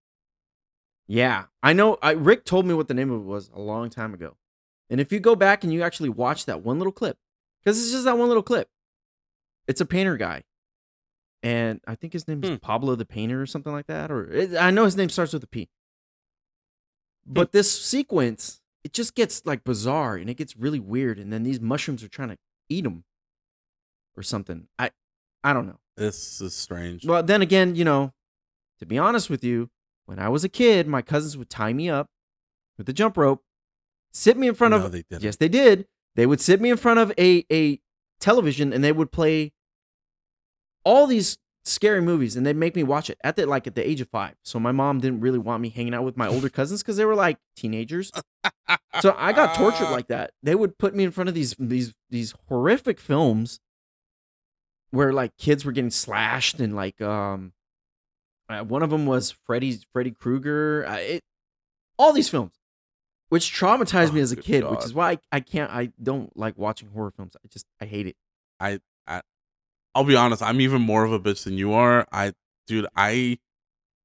Yeah, 1.11 1.47
I 1.61 1.73
know. 1.73 1.99
I, 2.01 2.13
Rick 2.13 2.45
told 2.45 2.67
me 2.67 2.73
what 2.73 2.87
the 2.87 2.95
name 2.95 3.11
of 3.11 3.23
it 3.23 3.25
was 3.25 3.51
a 3.53 3.61
long 3.61 3.91
time 3.91 4.15
ago. 4.15 4.37
And 4.89 5.01
if 5.01 5.11
you 5.11 5.19
go 5.19 5.35
back 5.35 5.65
and 5.65 5.73
you 5.73 5.83
actually 5.83 6.09
watch 6.09 6.47
that 6.47 6.63
one 6.63 6.79
little 6.79 6.93
clip, 6.93 7.19
because 7.59 7.83
it's 7.83 7.91
just 7.91 8.05
that 8.05 8.17
one 8.17 8.29
little 8.29 8.45
clip, 8.45 8.69
it's 9.67 9.81
a 9.81 9.87
painter 9.87 10.17
guy. 10.17 10.45
And 11.43 11.81
I 11.85 11.97
think 11.97 12.13
his 12.13 12.29
name 12.29 12.45
is 12.45 12.51
Hmm. 12.51 12.57
Pablo 12.57 12.95
the 12.95 13.05
Painter 13.05 13.43
or 13.43 13.47
something 13.47 13.73
like 13.73 13.89
that. 13.89 14.13
Or 14.13 14.31
it, 14.31 14.55
I 14.57 14.71
know 14.71 14.85
his 14.85 14.97
name 14.97 15.09
starts 15.09 15.33
with 15.33 15.43
a 15.43 15.49
P. 15.49 15.69
But 17.27 17.51
this 17.51 17.73
sequence, 17.73 18.61
it 18.85 18.93
just 18.93 19.17
gets 19.17 19.45
like 19.45 19.65
bizarre 19.65 20.15
and 20.15 20.31
it 20.31 20.35
gets 20.35 20.57
really 20.57 20.79
weird. 20.79 21.19
And 21.19 21.33
then 21.33 21.43
these 21.43 21.61
mushrooms 21.61 22.05
are 22.05 22.09
trying 22.09 22.29
to 22.29 22.39
eat 22.69 22.87
him 22.87 23.03
or 24.17 24.23
something. 24.23 24.69
I, 24.79 24.93
I 25.43 25.55
don't 25.55 25.67
know. 25.67 25.81
This 25.97 26.41
is 26.41 26.55
strange. 26.55 27.05
Well, 27.05 27.25
then 27.25 27.43
again, 27.43 27.75
you 27.75 27.85
know, 27.85 28.13
to 28.79 28.87
be 28.87 28.97
honest 28.97 29.29
with 29.29 29.43
you, 29.43 29.71
when 30.11 30.19
I 30.19 30.29
was 30.29 30.43
a 30.43 30.49
kid, 30.49 30.89
my 30.89 31.03
cousins 31.03 31.37
would 31.37 31.49
tie 31.49 31.73
me 31.73 31.89
up 31.89 32.09
with 32.77 32.89
a 32.89 32.93
jump 32.93 33.17
rope, 33.17 33.45
sit 34.13 34.37
me 34.37 34.49
in 34.49 34.55
front 34.57 34.73
No, 34.75 34.87
of. 34.87 34.91
they. 34.91 35.05
Yes, 35.21 35.37
they 35.37 35.49
did. 35.49 35.87
They 36.17 36.27
would 36.27 36.41
sit 36.41 36.61
me 36.61 36.69
in 36.69 36.77
front 36.77 36.99
of 36.99 37.13
a 37.17 37.47
a 37.53 37.79
television, 38.19 38.73
and 38.73 38.83
they 38.83 38.91
would 38.91 39.13
play 39.13 39.53
all 40.85 41.07
these 41.07 41.39
scary 41.65 42.01
movies, 42.03 42.35
and 42.35 42.45
they'd 42.45 42.57
make 42.57 42.75
me 42.75 42.83
watch 42.83 43.09
it 43.09 43.19
at 43.23 43.37
the 43.37 43.47
like 43.47 43.69
at 43.69 43.77
the 43.77 43.89
age 43.89 44.01
of 44.01 44.09
five. 44.09 44.35
So 44.45 44.59
my 44.59 44.73
mom 44.73 44.99
didn't 44.99 45.21
really 45.21 45.39
want 45.39 45.63
me 45.63 45.69
hanging 45.69 45.95
out 45.95 46.03
with 46.03 46.17
my 46.17 46.27
older 46.27 46.49
cousins 46.49 46.83
because 46.83 46.97
they 46.97 47.05
were 47.05 47.15
like 47.15 47.39
teenagers. 47.55 48.11
So 49.01 49.15
I 49.17 49.33
got 49.33 49.55
tortured 49.55 49.91
like 49.93 50.09
that. 50.09 50.33
They 50.43 50.57
would 50.57 50.77
put 50.77 50.93
me 50.93 51.05
in 51.05 51.13
front 51.13 51.29
of 51.29 51.35
these 51.35 51.55
these 51.57 51.95
these 52.11 52.35
horrific 52.49 52.99
films 52.99 53.61
where 54.91 55.13
like 55.13 55.37
kids 55.37 55.65
were 55.65 55.71
getting 55.71 55.91
slashed 55.93 56.59
and 56.59 56.75
like 56.75 57.01
um 57.01 57.53
uh, 58.55 58.65
one 58.65 58.83
of 58.83 58.91
them 58.91 59.07
was 59.07 59.31
Freddy's 59.47 59.85
Freddy 59.93 60.11
Krueger. 60.11 60.85
Uh, 60.87 60.97
it 60.97 61.25
all 61.99 62.13
these 62.13 62.29
films 62.29 62.53
which 63.29 63.53
traumatized 63.53 64.13
me 64.13 64.21
Oh, 64.21 64.23
as 64.25 64.33
a 64.33 64.37
kid, 64.37 64.69
which 64.69 64.85
is 64.85 64.93
why 64.93 65.13
I, 65.13 65.19
I 65.33 65.41
can't 65.41 65.71
I 65.71 65.93
don't 66.03 66.37
like 66.37 66.59
watching 66.59 66.89
horror 66.89 67.13
films. 67.13 67.37
I 67.37 67.49
just 67.49 67.67
I 67.81 67.85
hate 67.87 68.07
it. 68.07 68.17
I, 68.59 68.81
I'll 69.95 70.05
be 70.05 70.17
honest, 70.17 70.43
I'm 70.43 70.61
even 70.61 70.83
more 70.83 71.05
of 71.05 71.13
a 71.13 71.19
bitch 71.21 71.45
than 71.45 71.59
you 71.59 71.73
are. 71.73 72.07
I 72.13 72.33
dude, 72.67 72.87
I 72.97 73.39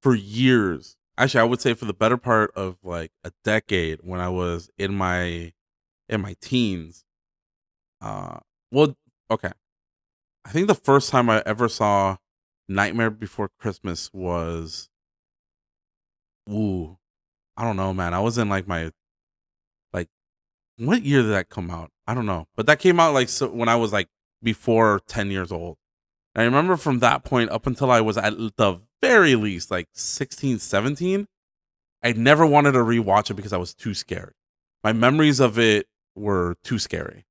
for 0.01 0.15
years, 0.15 0.95
actually 1.17 1.41
I 1.41 1.45
would 1.45 1.61
say 1.61 1.73
for 1.73 1.85
the 1.85 1.93
better 1.93 2.17
part 2.17 2.51
of 2.55 2.77
like 2.83 3.11
a 3.23 3.31
decade 3.43 3.99
when 4.03 4.19
I 4.19 4.29
was 4.29 4.69
in 4.77 4.95
my 4.95 5.53
in 6.09 6.21
my 6.21 6.35
teens. 6.41 7.03
Uh 8.01 8.39
well, 8.71 8.95
okay. 9.29 9.51
I 10.45 10.49
think 10.49 10.67
the 10.67 10.75
first 10.75 11.09
time 11.09 11.29
I 11.29 11.41
ever 11.45 11.67
saw 11.67 12.17
Nightmare 12.67 13.11
Before 13.11 13.49
Christmas 13.59 14.11
was 14.13 14.89
ooh, 16.49 16.97
I 17.57 17.63
don't 17.63 17.77
know, 17.77 17.93
man. 17.93 18.13
I 18.13 18.19
was 18.19 18.37
in 18.37 18.49
like 18.49 18.67
my 18.67 18.91
like 19.93 20.09
what 20.77 21.03
year 21.03 21.21
did 21.21 21.31
that 21.31 21.49
come 21.49 21.69
out? 21.69 21.91
I 22.07 22.13
don't 22.13 22.25
know. 22.25 22.47
But 22.55 22.65
that 22.67 22.79
came 22.79 22.99
out 22.99 23.13
like 23.13 23.29
so 23.29 23.49
when 23.49 23.69
I 23.69 23.75
was 23.75 23.93
like 23.93 24.09
before 24.41 25.01
10 25.07 25.31
years 25.31 25.51
old. 25.51 25.77
And 26.33 26.41
I 26.41 26.45
remember 26.45 26.77
from 26.77 26.99
that 26.99 27.23
point 27.23 27.49
up 27.49 27.65
until 27.65 27.91
I 27.91 28.01
was 28.01 28.17
at 28.17 28.37
the 28.37 28.81
very 29.01 29.35
least 29.35 29.71
like 29.71 29.87
16, 29.93 30.59
17, 30.59 31.27
I 32.03 32.11
never 32.11 32.45
wanted 32.45 32.73
to 32.73 32.79
rewatch 32.79 33.31
it 33.31 33.35
because 33.35 33.53
I 33.53 33.57
was 33.57 33.73
too 33.73 33.93
scared. 33.93 34.33
My 34.83 34.93
memories 34.93 35.39
of 35.39 35.57
it 35.57 35.87
were 36.13 36.55
too 36.63 36.77
scary. 36.77 37.25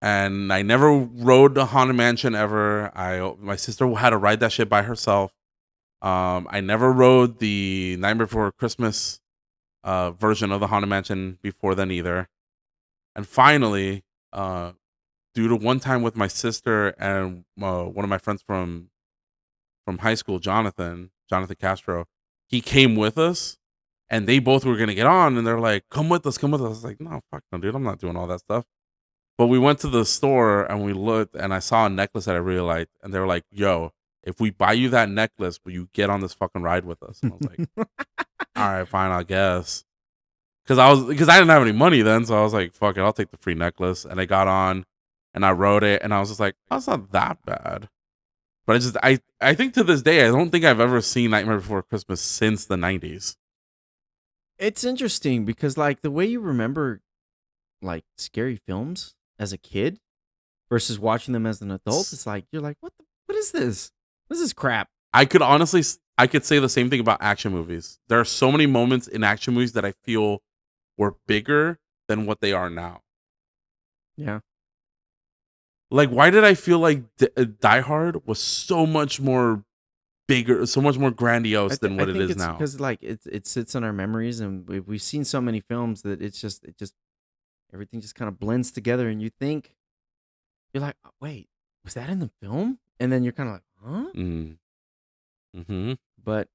And 0.00 0.52
I 0.52 0.62
never 0.62 0.92
rode 0.92 1.54
the 1.54 1.66
Haunted 1.66 1.96
Mansion 1.96 2.34
ever. 2.34 2.96
I 2.96 3.34
my 3.40 3.56
sister 3.56 3.92
had 3.94 4.10
to 4.10 4.16
ride 4.16 4.40
that 4.40 4.52
shit 4.52 4.68
by 4.68 4.82
herself. 4.82 5.32
Um, 6.00 6.46
I 6.50 6.60
never 6.60 6.92
rode 6.92 7.40
the 7.40 7.96
Nightmare 7.98 8.26
Before 8.26 8.52
Christmas 8.52 9.20
uh, 9.82 10.12
version 10.12 10.52
of 10.52 10.60
the 10.60 10.68
Haunted 10.68 10.88
Mansion 10.88 11.38
before 11.42 11.74
then 11.74 11.90
either. 11.90 12.28
And 13.16 13.26
finally, 13.26 14.04
uh, 14.32 14.72
due 15.34 15.48
to 15.48 15.56
one 15.56 15.80
time 15.80 16.02
with 16.02 16.16
my 16.16 16.28
sister 16.28 16.88
and 16.98 17.44
uh, 17.60 17.84
one 17.84 18.04
of 18.04 18.08
my 18.08 18.18
friends 18.18 18.42
from 18.46 18.90
from 19.84 19.98
high 19.98 20.14
school, 20.14 20.38
Jonathan, 20.38 21.10
Jonathan 21.28 21.56
Castro, 21.58 22.04
he 22.46 22.60
came 22.60 22.94
with 22.94 23.16
us, 23.18 23.56
and 24.10 24.26
they 24.26 24.38
both 24.38 24.64
were 24.64 24.76
gonna 24.76 24.94
get 24.94 25.06
on, 25.06 25.36
and 25.36 25.46
they're 25.46 25.58
like, 25.58 25.84
"Come 25.90 26.08
with 26.08 26.26
us, 26.26 26.38
come 26.38 26.52
with 26.52 26.60
us." 26.60 26.66
I 26.66 26.70
was 26.70 26.84
like, 26.84 27.00
"No, 27.00 27.20
fuck 27.30 27.42
no, 27.50 27.58
dude, 27.58 27.74
I'm 27.74 27.82
not 27.82 27.98
doing 27.98 28.16
all 28.16 28.26
that 28.28 28.40
stuff." 28.40 28.64
But 29.38 29.46
we 29.46 29.58
went 29.58 29.78
to 29.80 29.88
the 29.88 30.04
store 30.04 30.64
and 30.64 30.84
we 30.84 30.92
looked, 30.92 31.36
and 31.36 31.54
I 31.54 31.60
saw 31.60 31.86
a 31.86 31.88
necklace 31.88 32.24
that 32.24 32.34
I 32.34 32.38
really 32.38 32.60
liked, 32.60 32.90
and 33.02 33.14
they 33.14 33.20
were 33.20 33.26
like, 33.26 33.44
"Yo, 33.52 33.92
if 34.24 34.40
we 34.40 34.50
buy 34.50 34.72
you 34.72 34.88
that 34.90 35.08
necklace, 35.08 35.60
will 35.64 35.72
you 35.72 35.88
get 35.92 36.10
on 36.10 36.20
this 36.20 36.34
fucking 36.34 36.62
ride 36.62 36.84
with 36.84 37.00
us?" 37.04 37.20
And 37.22 37.32
I 37.32 37.36
was 37.36 37.58
like, 37.58 37.68
"All 38.56 38.68
right, 38.72 38.88
fine, 38.88 39.12
I 39.12 39.22
guess." 39.22 39.84
Because 40.64 40.78
I 40.78 40.90
was 40.90 41.04
because 41.04 41.28
I 41.28 41.38
didn't 41.38 41.50
have 41.50 41.62
any 41.62 41.72
money 41.72 42.02
then, 42.02 42.26
so 42.26 42.36
I 42.36 42.42
was 42.42 42.52
like, 42.52 42.74
"Fuck 42.74 42.96
it, 42.96 43.00
I'll 43.00 43.12
take 43.12 43.30
the 43.30 43.36
free 43.36 43.54
necklace." 43.54 44.04
And 44.04 44.20
I 44.20 44.24
got 44.24 44.48
on, 44.48 44.84
and 45.32 45.46
I 45.46 45.52
rode 45.52 45.84
it, 45.84 46.02
and 46.02 46.12
I 46.12 46.18
was 46.18 46.30
just 46.30 46.40
like, 46.40 46.56
"That's 46.68 46.88
not 46.88 47.12
that 47.12 47.38
bad." 47.46 47.88
But 48.66 48.76
I 48.76 48.78
just 48.80 48.96
I 49.04 49.20
I 49.40 49.54
think 49.54 49.72
to 49.74 49.84
this 49.84 50.02
day 50.02 50.26
I 50.26 50.32
don't 50.32 50.50
think 50.50 50.64
I've 50.64 50.80
ever 50.80 51.00
seen 51.00 51.30
Nightmare 51.30 51.58
Before 51.58 51.82
Christmas 51.84 52.20
since 52.20 52.64
the 52.64 52.76
'90s. 52.76 53.36
It's 54.58 54.82
interesting 54.82 55.44
because 55.44 55.78
like 55.78 56.00
the 56.00 56.10
way 56.10 56.26
you 56.26 56.40
remember 56.40 57.02
like 57.80 58.04
scary 58.16 58.56
films 58.56 59.14
as 59.38 59.52
a 59.52 59.58
kid 59.58 59.98
versus 60.68 60.98
watching 60.98 61.32
them 61.32 61.46
as 61.46 61.60
an 61.60 61.70
adult, 61.70 62.12
it's 62.12 62.26
like 62.26 62.44
you're 62.52 62.62
like, 62.62 62.76
what 62.80 62.92
the 62.98 63.04
what 63.26 63.36
is 63.36 63.52
this? 63.52 63.92
This 64.28 64.40
is 64.40 64.52
crap. 64.52 64.88
I 65.12 65.24
could 65.24 65.42
honestly, 65.42 65.82
I 66.16 66.26
could 66.26 66.44
say 66.44 66.58
the 66.58 66.68
same 66.68 66.90
thing 66.90 67.00
about 67.00 67.18
action 67.20 67.52
movies. 67.52 67.98
There 68.08 68.18
are 68.18 68.24
so 68.24 68.50
many 68.50 68.66
moments 68.66 69.06
in 69.06 69.22
action 69.22 69.54
movies 69.54 69.72
that 69.72 69.84
I 69.84 69.92
feel 70.04 70.42
were 70.96 71.16
bigger 71.26 71.78
than 72.08 72.26
what 72.26 72.40
they 72.40 72.52
are 72.52 72.70
now. 72.70 73.02
Yeah. 74.16 74.40
Like, 75.90 76.10
why 76.10 76.30
did 76.30 76.44
I 76.44 76.54
feel 76.54 76.78
like 76.78 77.04
D- 77.16 77.28
uh, 77.36 77.46
Die 77.60 77.80
Hard 77.80 78.26
was 78.26 78.38
so 78.38 78.84
much 78.84 79.20
more 79.20 79.64
bigger, 80.26 80.66
so 80.66 80.80
much 80.80 80.98
more 80.98 81.10
grandiose 81.10 81.78
than 81.78 81.96
what 81.96 82.08
it 82.08 82.16
is 82.16 82.36
now? 82.36 82.52
Because 82.52 82.78
like 82.78 83.02
it 83.02 83.20
it 83.30 83.46
sits 83.46 83.74
in 83.74 83.84
our 83.84 83.92
memories 83.92 84.40
and 84.40 84.68
we've 84.68 84.86
we've 84.86 85.02
seen 85.02 85.24
so 85.24 85.40
many 85.40 85.60
films 85.60 86.02
that 86.02 86.20
it's 86.20 86.40
just 86.40 86.64
it 86.64 86.76
just 86.76 86.94
everything 87.72 88.00
just 88.00 88.14
kind 88.14 88.28
of 88.28 88.38
blends 88.38 88.70
together 88.70 89.08
and 89.08 89.20
you 89.22 89.30
think 89.30 89.72
you're 90.72 90.80
like, 90.82 90.96
"Oh, 91.04 91.10
wait, 91.20 91.48
was 91.84 91.94
that 91.94 92.08
in 92.10 92.18
the 92.18 92.30
film? 92.40 92.78
And 93.00 93.10
then 93.12 93.22
you're 93.22 93.32
kind 93.32 93.48
of 93.48 93.54
like, 93.54 93.62
huh? 93.82 94.10
Mm. 94.14 94.56
Hmm. 95.66 95.92
But 96.22 96.48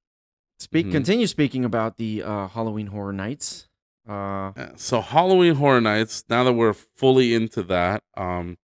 speak 0.59 0.87
Mhm. 0.87 0.91
continue 0.91 1.27
speaking 1.27 1.65
about 1.65 1.97
the 1.97 2.23
uh 2.23 2.47
Halloween 2.47 2.87
horror 2.87 3.13
nights. 3.13 3.67
Uh 4.07 4.51
So 4.75 5.01
Halloween 5.01 5.55
Horror 5.55 5.81
Nights. 5.81 6.25
Now 6.29 6.43
that 6.43 6.53
we're 6.53 6.73
fully 6.73 7.33
into 7.33 7.63
that, 7.63 8.03
um, 8.15 8.57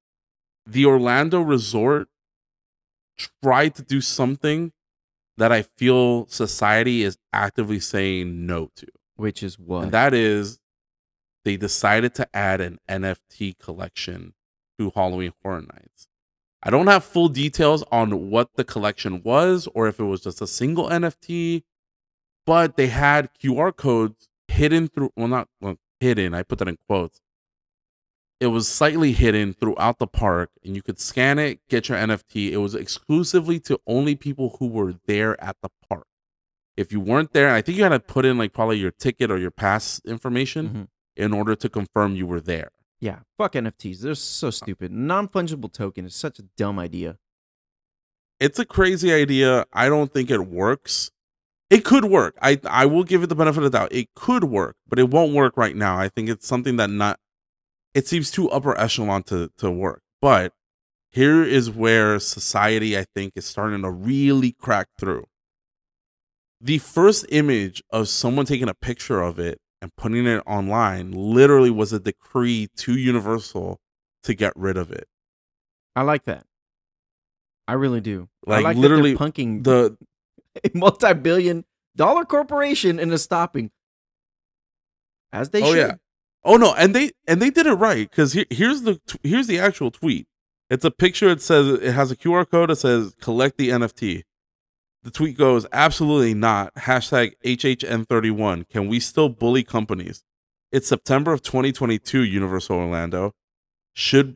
the 0.65 0.85
Orlando 0.85 1.41
Resort 1.41 2.09
tried 3.41 3.75
to 3.75 3.81
do 3.83 4.01
something 4.01 4.71
that 5.37 5.51
I 5.51 5.61
feel 5.63 6.27
society 6.27 7.03
is 7.03 7.17
actively 7.33 7.79
saying 7.79 8.45
no 8.45 8.69
to. 8.75 8.87
which 9.15 9.43
is 9.43 9.57
what? 9.59 9.83
And 9.83 9.91
that 9.91 10.13
is 10.13 10.59
they 11.45 11.57
decided 11.57 12.13
to 12.15 12.27
add 12.35 12.61
an 12.61 12.79
NFT 12.89 13.57
collection 13.57 14.33
to 14.77 14.91
Halloween 14.93 15.33
Horror 15.41 15.61
Nights. 15.61 16.07
I 16.61 16.69
don't 16.69 16.87
have 16.87 17.05
full 17.05 17.29
details 17.29 17.83
on 17.91 18.29
what 18.29 18.49
the 18.55 18.65
collection 18.65 19.21
was 19.23 19.67
or 19.73 19.87
if 19.87 19.99
it 19.99 20.03
was 20.03 20.21
just 20.21 20.41
a 20.41 20.47
single 20.47 20.89
NFT, 20.89 21.63
but 22.45 22.75
they 22.75 22.87
had 22.87 23.29
QR 23.41 23.75
codes 23.75 24.27
hidden 24.47 24.87
through 24.87 25.11
well 25.15 25.27
not 25.27 25.47
well, 25.61 25.77
hidden, 25.99 26.33
I 26.33 26.43
put 26.43 26.59
that 26.59 26.67
in 26.67 26.77
quotes. 26.87 27.21
It 28.41 28.47
was 28.47 28.67
slightly 28.69 29.11
hidden 29.11 29.53
throughout 29.53 29.99
the 29.99 30.07
park 30.07 30.49
and 30.63 30.75
you 30.75 30.81
could 30.81 30.99
scan 30.99 31.39
it, 31.39 31.59
get 31.69 31.89
your 31.89 31.97
NFT. 31.97 32.51
It 32.51 32.57
was 32.57 32.73
exclusively 32.75 33.59
to 33.61 33.79
only 33.85 34.15
people 34.15 34.55
who 34.59 34.67
were 34.67 34.95
there 35.07 35.41
at 35.43 35.57
the 35.61 35.69
park. 35.89 36.05
If 36.77 36.93
you 36.93 37.01
weren't 37.01 37.33
there, 37.33 37.53
I 37.53 37.61
think 37.61 37.77
you 37.77 37.83
had 37.83 37.89
to 37.89 37.99
put 37.99 38.25
in 38.25 38.37
like 38.37 38.53
probably 38.53 38.77
your 38.77 38.91
ticket 38.91 39.29
or 39.29 39.37
your 39.37 39.51
pass 39.51 40.01
information 40.05 40.69
Mhm. 40.69 40.87
In 41.19 41.33
order 41.33 41.55
to 41.55 41.69
confirm 41.69 42.15
you 42.15 42.25
were 42.25 42.41
there. 42.41 42.71
Yeah, 42.99 43.19
fuck 43.37 43.53
NFTs. 43.53 43.99
They're 43.99 44.15
so 44.15 44.47
uh-huh. 44.47 44.51
stupid. 44.51 44.91
Non 44.91 45.27
fungible 45.27 45.71
token 45.71 46.05
is 46.05 46.15
such 46.15 46.39
a 46.39 46.43
dumb 46.57 46.79
idea. 46.79 47.17
It's 48.39 48.59
a 48.59 48.65
crazy 48.65 49.13
idea. 49.13 49.65
I 49.73 49.89
don't 49.89 50.13
think 50.13 50.31
it 50.31 50.47
works. 50.47 51.11
It 51.69 51.85
could 51.85 52.05
work. 52.05 52.35
I 52.41 52.59
I 52.65 52.85
will 52.85 53.03
give 53.03 53.21
it 53.21 53.27
the 53.27 53.35
benefit 53.35 53.63
of 53.63 53.71
the 53.71 53.77
doubt. 53.77 53.93
It 53.93 54.13
could 54.15 54.45
work, 54.45 54.75
but 54.87 54.97
it 54.97 55.09
won't 55.09 55.33
work 55.33 55.55
right 55.55 55.75
now. 55.75 55.97
I 55.97 56.09
think 56.09 56.29
it's 56.29 56.47
something 56.47 56.77
that 56.77 56.89
not 56.89 57.19
it 57.93 58.07
seems 58.07 58.31
too 58.31 58.49
upper 58.49 58.77
echelon 58.79 59.23
to 59.23 59.49
to 59.57 59.69
work. 59.69 60.01
But 60.21 60.53
here 61.11 61.43
is 61.43 61.69
where 61.69 62.19
society 62.19 62.97
I 62.97 63.05
think 63.15 63.33
is 63.35 63.45
starting 63.45 63.81
to 63.83 63.91
really 63.91 64.53
crack 64.53 64.87
through. 64.97 65.25
The 66.61 66.77
first 66.77 67.25
image 67.29 67.81
of 67.89 68.09
someone 68.09 68.45
taking 68.45 68.69
a 68.69 68.73
picture 68.73 69.21
of 69.21 69.39
it 69.39 69.59
and 69.81 69.95
putting 69.95 70.25
it 70.27 70.43
online 70.45 71.11
literally 71.11 71.69
was 71.71 71.93
a 71.93 71.99
decree 71.99 72.67
to 72.77 72.97
Universal 72.97 73.79
to 74.23 74.33
get 74.33 74.53
rid 74.55 74.77
of 74.77 74.91
it. 74.91 75.07
I 75.95 76.01
like 76.03 76.25
that. 76.25 76.45
I 77.67 77.73
really 77.73 78.01
do. 78.01 78.27
Like, 78.45 78.63
like 78.63 78.77
literally, 78.77 79.15
punking 79.15 79.63
The 79.63 79.97
multi-billion 80.73 81.65
dollar 81.95 82.25
corporation 82.25 82.99
into 82.99 83.17
stopping, 83.17 83.71
as 85.31 85.49
they 85.51 85.61
Oh, 85.61 85.67
should. 85.73 85.77
yeah. 85.77 85.95
Oh 86.43 86.55
no, 86.57 86.73
and 86.73 86.95
they 86.95 87.11
and 87.27 87.41
they 87.41 87.49
did 87.49 87.67
it 87.67 87.73
right 87.73 88.09
because 88.09 88.33
here, 88.33 88.45
here's 88.49 88.81
the 88.83 88.99
here's 89.23 89.47
the 89.47 89.59
actual 89.59 89.91
tweet. 89.91 90.25
It's 90.69 90.85
a 90.85 90.91
picture. 90.91 91.29
It 91.29 91.41
says 91.41 91.67
it 91.67 91.93
has 91.93 92.11
a 92.11 92.15
QR 92.15 92.49
code. 92.49 92.71
It 92.71 92.77
says 92.77 93.13
collect 93.21 93.57
the 93.57 93.69
NFT. 93.69 94.23
The 95.03 95.11
tweet 95.11 95.37
goes 95.37 95.65
absolutely 95.71 96.33
not. 96.33 96.73
Hashtag 96.75 97.31
HHN31. 97.45 98.67
Can 98.69 98.87
we 98.87 98.99
still 98.99 99.29
bully 99.29 99.63
companies? 99.63 100.23
It's 100.71 100.87
September 100.87 101.31
of 101.31 101.41
2022. 101.41 102.21
Universal 102.23 102.75
Orlando 102.77 103.33
should 103.93 104.35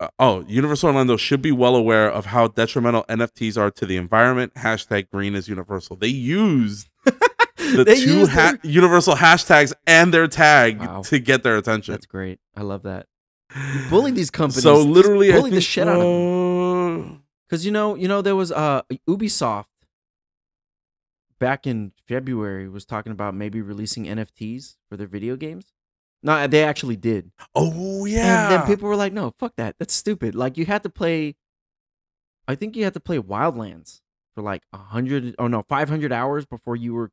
uh, 0.00 0.08
oh 0.18 0.44
Universal 0.48 0.88
Orlando 0.88 1.16
should 1.16 1.40
be 1.42 1.52
well 1.52 1.76
aware 1.76 2.10
of 2.10 2.26
how 2.26 2.48
detrimental 2.48 3.04
NFTs 3.04 3.56
are 3.56 3.70
to 3.72 3.86
the 3.86 3.96
environment. 3.96 4.54
Hashtag 4.54 5.08
Green 5.10 5.34
is 5.34 5.48
Universal. 5.48 5.96
They 5.96 6.08
used 6.08 6.88
the 7.04 7.84
They 7.86 8.00
two 8.00 8.18
used 8.20 8.32
ha- 8.32 8.54
their- 8.62 8.70
universal 8.70 9.14
hashtags 9.14 9.72
and 9.86 10.12
their 10.12 10.26
tag 10.26 10.80
Wow. 10.80 11.02
to 11.02 11.18
get 11.18 11.42
their 11.42 11.56
attention. 11.56 11.92
That's 11.92 12.06
great. 12.06 12.40
I 12.56 12.62
love 12.62 12.82
that. 12.82 13.06
Bully 13.90 14.10
these 14.10 14.30
companies. 14.30 14.62
So 14.62 14.76
Just 14.76 14.88
literally, 14.88 15.32
I 15.32 15.36
bully 15.36 15.50
the 15.50 15.60
shit 15.60 15.86
out 15.86 16.00
of 16.00 16.02
them. 16.02 17.22
Because 17.46 17.64
you 17.66 17.70
know, 17.70 17.94
you 17.94 18.08
know, 18.08 18.22
there 18.22 18.34
was 18.34 18.50
uh 18.50 18.82
Ubisoft 19.08 19.66
back 21.42 21.66
in 21.66 21.90
February 22.06 22.68
was 22.68 22.84
talking 22.84 23.10
about 23.10 23.34
maybe 23.34 23.60
releasing 23.60 24.04
NFTs 24.04 24.76
for 24.88 24.96
their 24.96 25.08
video 25.08 25.34
games. 25.34 25.72
No, 26.22 26.46
they 26.46 26.62
actually 26.62 26.94
did. 26.96 27.32
Oh 27.52 28.04
yeah. 28.04 28.44
And 28.44 28.50
then 28.52 28.66
people 28.66 28.88
were 28.88 28.94
like, 28.94 29.12
"No, 29.12 29.34
fuck 29.40 29.54
that. 29.56 29.74
That's 29.80 29.92
stupid." 29.92 30.36
Like 30.36 30.56
you 30.56 30.64
had 30.66 30.84
to 30.84 30.88
play. 30.90 31.34
I 32.46 32.54
think 32.54 32.76
you 32.76 32.84
had 32.84 32.94
to 32.94 33.00
play 33.00 33.18
Wildlands 33.18 34.00
for 34.36 34.42
like 34.42 34.62
a 34.72 34.78
hundred. 34.78 35.34
Oh 35.38 35.48
no, 35.48 35.64
five 35.68 35.88
hundred 35.88 36.12
hours 36.12 36.46
before 36.46 36.76
you 36.76 36.94
were, 36.94 37.10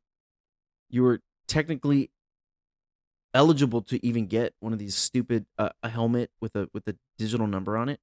you 0.90 1.02
were 1.02 1.20
technically 1.48 2.10
eligible 3.34 3.82
to 3.82 4.04
even 4.06 4.26
get 4.26 4.54
one 4.60 4.72
of 4.72 4.78
these 4.78 4.94
stupid 4.94 5.46
uh, 5.58 5.70
a 5.82 5.88
helmet 5.88 6.30
with 6.40 6.54
a 6.54 6.68
with 6.72 6.86
a 6.86 6.94
digital 7.18 7.48
number 7.48 7.76
on 7.76 7.88
it. 7.88 7.98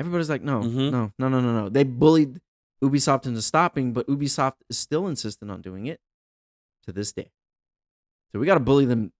Everybody's 0.00 0.30
like, 0.30 0.42
"No, 0.42 0.60
Mhm. 0.60 0.90
no, 0.90 1.12
no, 1.18 1.28
no, 1.28 1.40
no, 1.40 1.52
no." 1.64 1.68
They 1.68 1.84
bullied 1.84 2.40
Ubisoft 2.82 3.26
into 3.26 3.42
stopping, 3.42 3.92
but 3.92 4.06
Ubisoft 4.08 4.56
is 4.68 4.78
still 4.78 5.06
insistent 5.06 5.50
on 5.50 5.62
doing 5.62 5.86
it 5.86 6.00
to 6.84 6.92
this 6.92 7.12
day. 7.12 7.30
So 8.32 8.38
we 8.38 8.46
got 8.46 8.54
to 8.54 8.60
bully 8.60 8.86
them 8.86 9.12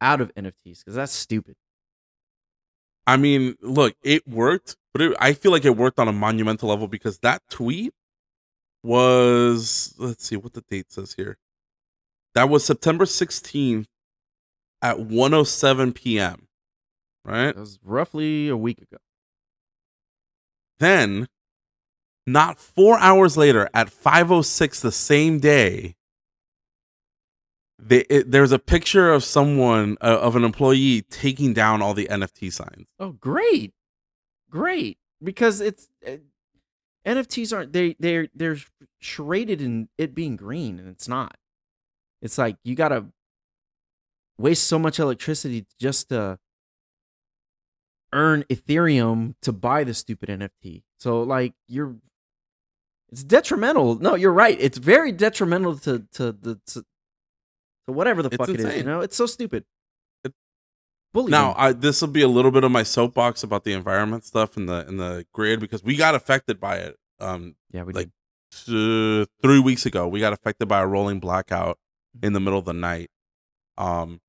out 0.00 0.20
of 0.20 0.34
NFTs 0.34 0.80
because 0.80 0.94
that's 0.94 1.12
stupid. 1.12 1.56
I 3.06 3.16
mean, 3.16 3.56
look, 3.60 3.94
it 4.02 4.26
worked, 4.26 4.76
but 4.92 5.02
it, 5.02 5.16
I 5.20 5.34
feel 5.34 5.52
like 5.52 5.64
it 5.64 5.76
worked 5.76 5.98
on 5.98 6.08
a 6.08 6.12
monumental 6.12 6.70
level 6.70 6.88
because 6.88 7.18
that 7.18 7.42
tweet 7.50 7.92
was 8.82 9.94
let's 9.98 10.26
see 10.26 10.36
what 10.36 10.54
the 10.54 10.62
date 10.70 10.90
says 10.90 11.14
here. 11.14 11.38
That 12.34 12.48
was 12.48 12.64
September 12.64 13.04
16th 13.04 13.86
at 14.82 14.98
107 14.98 15.92
p.m. 15.92 16.48
Right? 17.24 17.46
That 17.46 17.56
was 17.56 17.78
roughly 17.84 18.48
a 18.48 18.56
week 18.56 18.78
ago. 18.78 18.98
Then, 20.78 21.28
not 22.26 22.58
four 22.58 22.98
hours 22.98 23.36
later, 23.36 23.68
at 23.74 23.88
5:06 23.88 24.80
the 24.80 24.92
same 24.92 25.38
day, 25.38 25.96
they, 27.78 28.00
it, 28.10 28.30
there's 28.30 28.52
a 28.52 28.58
picture 28.58 29.12
of 29.12 29.24
someone 29.24 29.96
uh, 30.00 30.18
of 30.20 30.36
an 30.36 30.44
employee 30.44 31.02
taking 31.02 31.52
down 31.52 31.82
all 31.82 31.94
the 31.94 32.06
NFT 32.06 32.52
signs. 32.52 32.86
Oh, 32.98 33.12
great, 33.12 33.74
great! 34.50 34.98
Because 35.22 35.60
it's 35.60 35.88
uh, 36.06 36.16
NFTs 37.06 37.54
aren't 37.54 37.72
they 37.72 37.96
they're 37.98 38.28
they're 38.34 38.56
shraded 39.00 39.60
in 39.60 39.88
it 39.98 40.14
being 40.14 40.36
green, 40.36 40.78
and 40.78 40.88
it's 40.88 41.08
not. 41.08 41.36
It's 42.22 42.38
like 42.38 42.56
you 42.64 42.74
gotta 42.74 43.06
waste 44.38 44.64
so 44.64 44.78
much 44.78 44.98
electricity 44.98 45.66
just 45.78 46.08
to 46.08 46.38
earn 48.12 48.44
Ethereum 48.44 49.34
to 49.42 49.52
buy 49.52 49.84
the 49.84 49.92
stupid 49.92 50.28
NFT. 50.28 50.82
So 50.98 51.22
like 51.22 51.52
you're, 51.68 51.96
it's 53.14 53.22
detrimental. 53.22 53.94
No, 54.00 54.16
you're 54.16 54.32
right. 54.32 54.56
It's 54.60 54.76
very 54.76 55.12
detrimental 55.12 55.78
to 55.78 56.04
to 56.14 56.32
the 56.32 56.60
to, 56.66 56.84
So 57.86 57.92
whatever 57.92 58.22
the 58.24 58.28
It's 58.28 58.36
fuck 58.36 58.48
it 58.48 58.58
is, 58.58 58.76
you 58.76 58.82
know, 58.82 59.02
it's 59.02 59.16
so 59.16 59.26
stupid. 59.26 59.64
It- 60.24 60.34
Bully 61.12 61.30
Now. 61.30 61.54
I, 61.56 61.72
this 61.72 62.00
will 62.00 62.08
be 62.08 62.22
a 62.22 62.28
little 62.28 62.50
bit 62.50 62.64
of 62.64 62.72
my 62.72 62.82
soapbox 62.82 63.44
about 63.44 63.62
the 63.62 63.72
environment 63.72 64.24
stuff 64.24 64.56
and 64.56 64.68
the 64.68 64.84
and 64.88 64.98
the 64.98 65.26
grid 65.32 65.60
because 65.60 65.84
we 65.84 65.94
got 65.94 66.16
affected 66.16 66.58
by 66.58 66.78
it. 66.78 66.96
Um, 67.20 67.54
yeah, 67.70 67.84
we 67.84 67.92
like, 67.92 68.10
did. 68.66 69.22
uh, 69.22 69.26
three 69.40 69.60
weeks 69.60 69.86
ago, 69.86 70.08
we 70.08 70.18
got 70.18 70.32
affected 70.32 70.66
by 70.66 70.80
a 70.80 70.86
rolling 70.88 71.20
blackout 71.20 71.78
in 72.20 72.32
the 72.32 72.40
middle 72.40 72.58
of 72.58 72.64
the 72.64 72.72
night. 72.72 73.10
Um, 73.78 74.20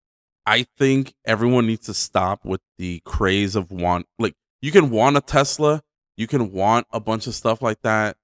I 0.46 0.68
think 0.78 1.16
everyone 1.26 1.66
needs 1.66 1.88
to 1.88 1.96
stop 1.96 2.46
with 2.46 2.62
the 2.78 3.02
craze 3.04 3.56
of 3.56 3.72
want. 3.72 4.06
Like, 4.20 4.36
you 4.62 4.72
can 4.72 4.92
want 4.92 5.18
a 5.18 5.22
Tesla, 5.22 5.82
you 6.18 6.28
can 6.28 6.52
want 6.52 6.86
a 6.92 7.00
bunch 7.00 7.26
of 7.26 7.34
stuff 7.34 7.64
like 7.64 7.82
that. 7.82 8.18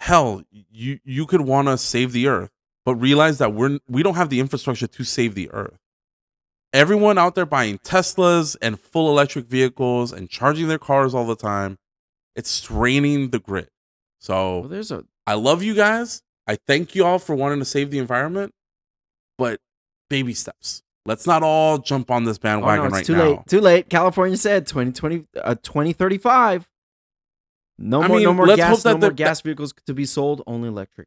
Hell, 0.00 0.42
you 0.50 1.00
you 1.04 1.26
could 1.26 1.40
want 1.40 1.68
to 1.68 1.76
save 1.76 2.12
the 2.12 2.28
earth, 2.28 2.50
but 2.84 2.94
realize 2.96 3.38
that 3.38 3.52
we're 3.52 3.78
we 3.88 4.02
don't 4.02 4.14
have 4.14 4.30
the 4.30 4.40
infrastructure 4.40 4.86
to 4.86 5.04
save 5.04 5.34
the 5.34 5.50
earth. 5.50 5.78
Everyone 6.72 7.18
out 7.18 7.34
there 7.34 7.46
buying 7.46 7.78
Teslas 7.78 8.56
and 8.60 8.78
full 8.78 9.08
electric 9.10 9.46
vehicles 9.46 10.12
and 10.12 10.28
charging 10.28 10.68
their 10.68 10.78
cars 10.78 11.14
all 11.14 11.26
the 11.26 11.36
time, 11.36 11.78
it's 12.36 12.50
straining 12.50 13.30
the 13.30 13.38
grid. 13.38 13.68
So 14.20 14.60
Well, 14.60 14.68
there's 14.68 14.90
a 14.90 15.04
I 15.26 15.34
love 15.34 15.62
you 15.62 15.74
guys. 15.74 16.22
I 16.46 16.56
thank 16.66 16.94
you 16.94 17.04
all 17.04 17.18
for 17.18 17.34
wanting 17.34 17.58
to 17.58 17.64
save 17.64 17.90
the 17.90 17.98
environment, 17.98 18.54
but 19.36 19.60
baby 20.08 20.34
steps. 20.34 20.82
Let's 21.04 21.26
not 21.26 21.42
all 21.42 21.78
jump 21.78 22.10
on 22.10 22.24
this 22.24 22.38
oh, 22.42 22.48
no, 22.48 22.60
bandwagon 22.60 22.84
it's 22.86 22.92
right 22.92 23.06
too 23.06 23.16
now. 23.16 23.24
late. 23.24 23.38
Too 23.46 23.60
late. 23.60 23.88
California 23.88 24.36
said 24.36 24.66
2020 24.66 25.24
uh, 25.42 25.54
2035. 25.56 26.68
No 27.78 28.02
I 28.02 28.08
more 28.08 28.20
no 28.20 28.34
more 28.34 28.46
let's 28.46 28.56
gas 28.58 28.70
hope 28.70 28.82
that 28.82 28.92
no 28.94 28.98
more 29.06 29.10
gas 29.12 29.40
vehicles 29.40 29.72
to 29.86 29.94
be 29.94 30.04
sold, 30.04 30.42
only 30.46 30.68
electric. 30.68 31.06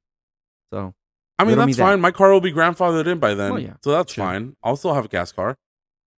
So, 0.73 0.93
I 1.37 1.43
mean, 1.43 1.49
Riddle 1.49 1.65
me 1.65 1.71
that's 1.73 1.77
that. 1.79 1.83
fine. 1.83 2.01
My 2.01 2.11
car 2.11 2.31
will 2.31 2.41
be 2.41 2.53
grandfathered 2.53 3.07
in 3.07 3.19
by 3.19 3.33
then, 3.33 3.51
Well, 3.51 3.59
yeah, 3.59 3.73
so 3.83 3.91
that's 3.91 4.13
sure. 4.13 4.23
fine. 4.23 4.55
I'll 4.63 4.77
still 4.77 4.93
have 4.93 5.05
a 5.05 5.09
gas 5.09 5.31
car. 5.31 5.57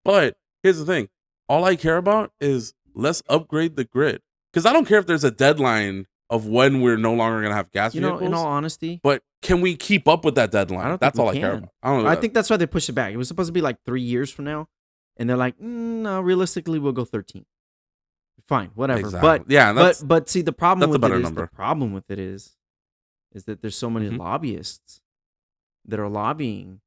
But 0.04 0.36
here's 0.62 0.78
the 0.78 0.84
thing: 0.84 1.08
all 1.48 1.64
I 1.64 1.74
care 1.76 1.96
about 1.96 2.32
is 2.40 2.74
let's 2.94 3.22
upgrade 3.28 3.76
the 3.76 3.84
grid. 3.84 4.22
Because 4.52 4.66
I 4.66 4.72
don't 4.72 4.86
care 4.86 4.98
if 4.98 5.06
there's 5.06 5.24
a 5.24 5.32
deadline 5.32 6.06
of 6.30 6.46
when 6.46 6.80
we're 6.80 6.96
no 6.96 7.12
longer 7.12 7.40
going 7.40 7.50
to 7.50 7.56
have 7.56 7.72
gas 7.72 7.94
you 7.94 8.00
know, 8.00 8.18
in 8.18 8.32
all 8.32 8.46
honesty, 8.46 9.00
but 9.02 9.22
can 9.42 9.60
we 9.60 9.74
keep 9.76 10.06
up 10.06 10.24
with 10.24 10.36
that 10.36 10.52
deadline? 10.52 10.96
That's 11.00 11.18
all 11.18 11.28
I 11.28 11.34
care 11.34 11.54
about. 11.54 11.70
I 11.82 11.90
don't 11.90 12.04
know. 12.04 12.08
I 12.08 12.14
think 12.14 12.32
that's 12.34 12.48
why 12.48 12.56
they 12.56 12.66
pushed 12.66 12.88
it 12.88 12.92
back. 12.92 13.12
It 13.12 13.16
was 13.16 13.26
supposed 13.28 13.48
to 13.48 13.52
be 13.52 13.60
like 13.60 13.78
3 13.84 14.00
years 14.00 14.30
from 14.30 14.44
now, 14.44 14.68
and 15.16 15.28
they're 15.28 15.36
like, 15.36 15.58
mm, 15.58 16.02
"No, 16.02 16.20
realistically 16.20 16.78
we'll 16.78 16.92
go 16.92 17.04
13." 17.04 17.44
Fine, 18.46 18.70
whatever. 18.74 19.00
exactly. 19.00 19.20
But 19.38 19.50
yeah, 19.50 19.72
that's 19.72 20.00
but 20.00 20.08
but 20.08 20.28
see 20.28 20.42
the 20.42 20.52
problem 20.52 20.90
with 20.90 21.02
it 21.04 21.10
is 21.12 21.22
number. 21.22 21.42
the 21.42 21.48
problem 21.48 21.92
with 21.94 22.10
it 22.10 22.18
is 22.18 22.56
is 23.32 23.44
that 23.44 23.62
there's 23.62 23.76
so 23.76 23.88
many 23.90 24.08
Mhm. 24.10 24.18
lobbyists 24.18 25.00
that 25.86 25.98
are 25.98 26.08
lobbying 26.08 26.80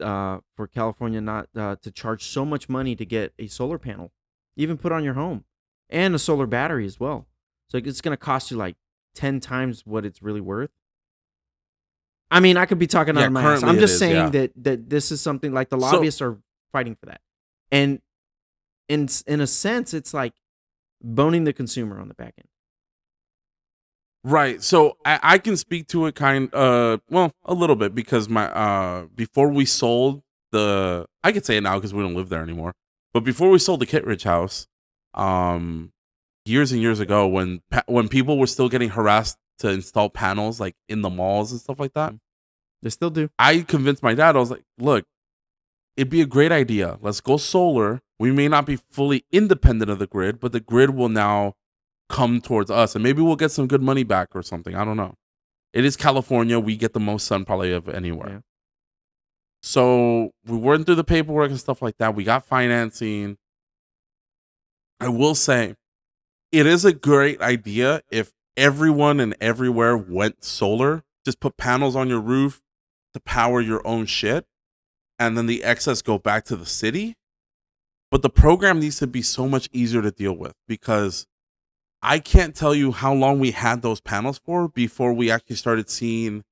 uh, 0.00 0.40
for 0.56 0.66
California 0.66 1.20
not 1.20 1.48
uh, 1.56 1.76
to 1.82 1.90
charge 1.90 2.24
so 2.24 2.44
much 2.44 2.68
money 2.68 2.94
to 2.96 3.04
get 3.04 3.32
a 3.38 3.46
solar 3.46 3.78
panel, 3.78 4.10
even 4.56 4.76
put 4.78 4.90
on 4.92 5.02
your 5.04 5.14
home, 5.14 5.44
and 5.90 6.14
a 6.14 6.18
solar 6.18 6.46
battery 6.46 6.86
as 6.86 6.98
well. 7.00 7.26
So 7.68 7.78
it's 7.78 8.00
going 8.00 8.12
to 8.12 8.16
cost 8.22 8.50
you 8.50 8.56
like 8.56 8.76
ten 9.14 9.40
times 9.40 9.84
what 9.86 10.04
it's 10.04 10.22
really 10.22 10.40
worth. 10.40 10.70
I 12.30 12.40
mean, 12.40 12.56
I 12.56 12.64
could 12.66 12.78
be 12.78 12.86
talking 12.86 13.16
out 13.16 13.24
of 13.24 13.32
my 13.32 13.42
ass. 13.42 13.62
I'm 13.62 13.78
just 13.78 13.94
is, 13.94 13.98
saying 13.98 14.16
yeah. 14.16 14.28
that 14.30 14.52
that 14.64 14.90
this 14.90 15.10
is 15.12 15.20
something 15.20 15.52
like 15.52 15.68
the 15.68 15.78
So- 15.78 15.86
lobbyists 15.96 16.22
are 16.22 16.38
fighting 16.72 16.96
for 16.96 17.06
that, 17.06 17.20
and 17.70 18.00
in 18.88 19.08
in 19.26 19.40
a 19.40 19.46
sense, 19.46 19.92
it's 19.94 20.14
like 20.14 20.32
boning 21.02 21.44
the 21.44 21.52
consumer 21.52 22.00
on 22.00 22.08
the 22.08 22.14
back 22.14 22.34
end. 22.38 22.48
Right. 24.24 24.62
So 24.62 24.96
I, 25.04 25.18
I 25.22 25.38
can 25.38 25.56
speak 25.56 25.88
to 25.88 26.06
it 26.06 26.14
kind 26.14 26.54
uh 26.54 26.98
well, 27.10 27.32
a 27.44 27.54
little 27.54 27.76
bit 27.76 27.94
because 27.94 28.28
my 28.28 28.46
uh 28.52 29.06
before 29.14 29.48
we 29.48 29.64
sold 29.64 30.22
the 30.52 31.06
I 31.24 31.32
could 31.32 31.44
say 31.44 31.56
it 31.56 31.62
now 31.62 31.76
because 31.76 31.92
we 31.92 32.02
don't 32.02 32.14
live 32.14 32.28
there 32.28 32.42
anymore. 32.42 32.72
But 33.12 33.24
before 33.24 33.50
we 33.50 33.58
sold 33.58 33.80
the 33.80 33.86
Kittredge 33.86 34.22
house, 34.24 34.68
um 35.14 35.92
years 36.44 36.72
and 36.72 36.80
years 36.80 37.00
ago 37.00 37.26
when 37.26 37.62
when 37.86 38.08
people 38.08 38.38
were 38.38 38.46
still 38.46 38.68
getting 38.68 38.90
harassed 38.90 39.38
to 39.58 39.68
install 39.70 40.08
panels 40.10 40.60
like 40.60 40.76
in 40.88 41.02
the 41.02 41.10
malls 41.10 41.52
and 41.52 41.60
stuff 41.60 41.80
like 41.80 41.94
that, 41.94 42.14
They 42.82 42.90
still 42.90 43.10
do. 43.10 43.30
I 43.38 43.60
convinced 43.60 44.02
my 44.02 44.14
dad, 44.14 44.36
I 44.36 44.40
was 44.40 44.50
like, 44.50 44.64
look, 44.78 45.04
it'd 45.96 46.10
be 46.10 46.20
a 46.20 46.26
great 46.26 46.52
idea. 46.52 46.98
Let's 47.00 47.20
go 47.20 47.36
solar. 47.36 48.00
We 48.22 48.30
may 48.30 48.46
not 48.46 48.66
be 48.66 48.76
fully 48.76 49.24
independent 49.32 49.90
of 49.90 49.98
the 49.98 50.06
grid, 50.06 50.38
but 50.38 50.52
the 50.52 50.60
grid 50.60 50.90
will 50.90 51.08
now 51.08 51.56
come 52.08 52.40
towards 52.40 52.70
us 52.70 52.94
and 52.94 53.02
maybe 53.02 53.20
we'll 53.20 53.34
get 53.34 53.50
some 53.50 53.66
good 53.66 53.82
money 53.82 54.04
back 54.04 54.28
or 54.36 54.44
something. 54.44 54.76
I 54.76 54.84
don't 54.84 54.96
know. 54.96 55.16
It 55.72 55.84
is 55.84 55.96
California. 55.96 56.60
We 56.60 56.76
get 56.76 56.92
the 56.92 57.00
most 57.00 57.26
sun 57.26 57.44
probably 57.44 57.72
of 57.72 57.88
anywhere. 57.88 58.28
Yeah. 58.30 58.38
So 59.64 60.30
we 60.46 60.56
went 60.56 60.86
through 60.86 60.94
the 60.94 61.02
paperwork 61.02 61.50
and 61.50 61.58
stuff 61.58 61.82
like 61.82 61.98
that. 61.98 62.14
We 62.14 62.22
got 62.22 62.46
financing. 62.46 63.38
I 65.00 65.08
will 65.08 65.34
say 65.34 65.74
it 66.52 66.64
is 66.64 66.84
a 66.84 66.92
great 66.92 67.40
idea 67.40 68.02
if 68.08 68.30
everyone 68.56 69.18
and 69.18 69.34
everywhere 69.40 69.96
went 69.96 70.44
solar. 70.44 71.02
Just 71.24 71.40
put 71.40 71.56
panels 71.56 71.96
on 71.96 72.08
your 72.08 72.20
roof 72.20 72.62
to 73.14 73.20
power 73.20 73.60
your 73.60 73.84
own 73.84 74.06
shit 74.06 74.46
and 75.18 75.36
then 75.36 75.46
the 75.46 75.64
excess 75.64 76.02
go 76.02 76.18
back 76.18 76.44
to 76.44 76.54
the 76.54 76.66
city. 76.66 77.16
But 78.12 78.20
the 78.20 78.28
program 78.28 78.78
needs 78.78 78.98
to 78.98 79.06
be 79.06 79.22
so 79.22 79.48
much 79.48 79.70
easier 79.72 80.02
to 80.02 80.10
deal 80.10 80.34
with 80.34 80.52
because 80.68 81.26
I 82.02 82.18
can't 82.18 82.54
tell 82.54 82.74
you 82.74 82.92
how 82.92 83.14
long 83.14 83.40
we 83.40 83.52
had 83.52 83.80
those 83.80 84.02
panels 84.02 84.38
for 84.38 84.68
before 84.68 85.14
we 85.14 85.30
actually 85.30 85.56
started 85.56 85.88
seeing 85.88 86.44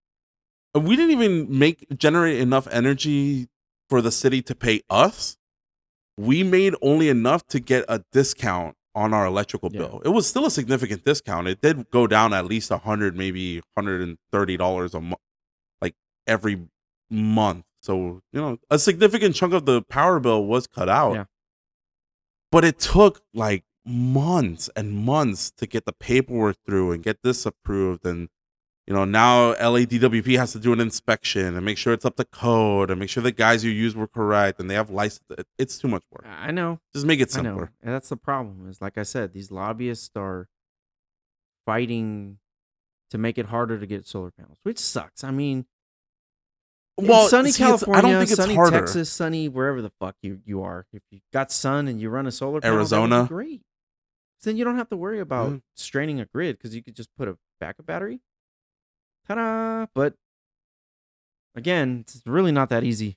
we 0.74 0.96
didn't 0.96 1.10
even 1.10 1.58
make 1.58 1.86
generate 1.98 2.40
enough 2.40 2.66
energy 2.70 3.48
for 3.90 4.00
the 4.00 4.10
city 4.10 4.40
to 4.40 4.54
pay 4.54 4.80
us. 4.88 5.36
We 6.16 6.42
made 6.42 6.74
only 6.80 7.10
enough 7.10 7.46
to 7.48 7.60
get 7.60 7.84
a 7.88 8.04
discount 8.10 8.76
on 8.94 9.12
our 9.12 9.26
electrical 9.26 9.68
Yeah. 9.70 9.80
bill. 9.80 10.02
It 10.02 10.10
was 10.10 10.26
still 10.26 10.46
a 10.46 10.50
significant 10.50 11.04
discount. 11.04 11.46
It 11.46 11.60
did 11.60 11.90
go 11.90 12.06
down 12.06 12.32
at 12.32 12.46
least 12.46 12.70
a 12.70 12.78
hundred, 12.78 13.16
maybe 13.18 13.60
hundred 13.76 14.00
and 14.00 14.16
thirty 14.32 14.56
dollars 14.56 14.94
a 14.94 15.00
month, 15.00 15.20
like 15.82 15.94
every 16.26 16.68
month. 17.10 17.64
So 17.82 18.22
you 18.32 18.40
know, 18.40 18.58
a 18.70 18.78
significant 18.78 19.34
chunk 19.34 19.52
of 19.52 19.66
the 19.66 19.82
power 19.82 20.20
bill 20.20 20.46
was 20.46 20.66
cut 20.66 20.88
out. 20.88 21.14
Yeah. 21.14 21.24
But 22.50 22.64
it 22.64 22.78
took 22.78 23.22
like 23.32 23.64
months 23.84 24.68
and 24.76 24.92
months 24.92 25.50
to 25.52 25.66
get 25.66 25.84
the 25.84 25.92
paperwork 25.92 26.56
through 26.66 26.92
and 26.92 27.02
get 27.02 27.22
this 27.22 27.46
approved 27.46 28.04
and 28.06 28.28
you 28.86 28.94
know 28.94 29.04
now 29.04 29.54
LADWP 29.54 30.36
has 30.36 30.52
to 30.52 30.58
do 30.58 30.72
an 30.72 30.80
inspection 30.80 31.56
and 31.56 31.64
make 31.64 31.78
sure 31.78 31.92
it's 31.92 32.04
up 32.04 32.16
to 32.16 32.24
code 32.24 32.90
and 32.90 33.00
make 33.00 33.08
sure 33.08 33.22
the 33.22 33.32
guys 33.32 33.64
you 33.64 33.70
use 33.70 33.94
were 33.94 34.06
correct 34.06 34.60
and 34.60 34.68
they 34.70 34.74
have 34.74 34.90
license. 34.90 35.24
It's 35.58 35.78
too 35.78 35.88
much 35.88 36.02
work. 36.10 36.26
I 36.26 36.50
know. 36.50 36.80
Just 36.92 37.06
make 37.06 37.20
it 37.20 37.30
simpler. 37.30 37.72
And 37.82 37.94
that's 37.94 38.08
the 38.08 38.16
problem. 38.16 38.68
Is 38.68 38.80
like 38.80 38.98
I 38.98 39.02
said, 39.04 39.32
these 39.32 39.50
lobbyists 39.50 40.10
are 40.16 40.48
fighting 41.64 42.38
to 43.10 43.18
make 43.18 43.38
it 43.38 43.46
harder 43.46 43.78
to 43.78 43.86
get 43.86 44.06
solar 44.06 44.30
panels, 44.30 44.58
which 44.62 44.78
sucks. 44.78 45.24
I 45.24 45.30
mean, 45.30 45.66
in 46.98 47.28
sunny 47.28 47.50
see, 47.52 47.62
California, 47.62 47.98
I 47.98 48.02
don't 48.02 48.18
think 48.20 48.30
it's 48.30 48.36
sunny 48.40 48.54
harder. 48.54 48.78
Texas, 48.80 49.10
sunny 49.10 49.48
wherever 49.48 49.80
the 49.82 49.90
fuck 50.00 50.16
you 50.22 50.40
you 50.44 50.62
are. 50.62 50.86
If 50.92 51.02
you 51.10 51.20
got 51.32 51.50
sun 51.50 51.88
and 51.88 52.00
you 52.00 52.10
run 52.10 52.26
a 52.26 52.32
solar 52.32 52.60
panel, 52.60 52.76
that 52.84 53.00
would 53.00 53.06
be 53.08 53.12
Arizona. 53.14 53.28
great. 53.28 53.62
Then 54.42 54.56
you 54.56 54.64
don't 54.64 54.76
have 54.76 54.88
to 54.90 54.96
worry 54.96 55.20
about 55.20 55.50
Mhm. 55.50 55.62
straining 55.76 56.20
a 56.20 56.24
grid 56.26 56.56
because 56.58 56.74
you 56.74 56.82
could 56.82 56.96
just 56.96 57.14
put 57.16 57.28
a 57.28 57.38
backup 57.58 57.86
battery. 57.86 58.20
Ta-da! 59.26 59.86
But 59.94 60.14
again, 61.54 62.00
it's 62.06 62.22
really 62.26 62.52
not 62.52 62.68
that 62.70 62.84
easy. 62.84 63.16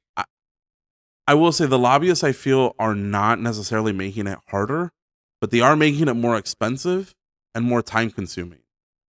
I 1.25 1.35
will 1.35 1.53
say 1.53 1.65
the 1.65 1.79
lobbyists 1.79 2.21
I 2.23 2.33
feel 2.33 2.75
are 2.77 2.93
not 2.93 3.39
necessarily 3.39 3.93
making 3.93 4.27
it 4.27 4.39
harder, 4.49 4.91
but 5.39 5.51
they 5.51 5.61
are 5.61 5.77
making 5.77 6.09
it 6.09 6.15
more 6.15 6.35
expensive 6.37 7.15
and 7.55 7.63
more 7.63 7.81
time 7.81 8.11
consuming 8.11 8.63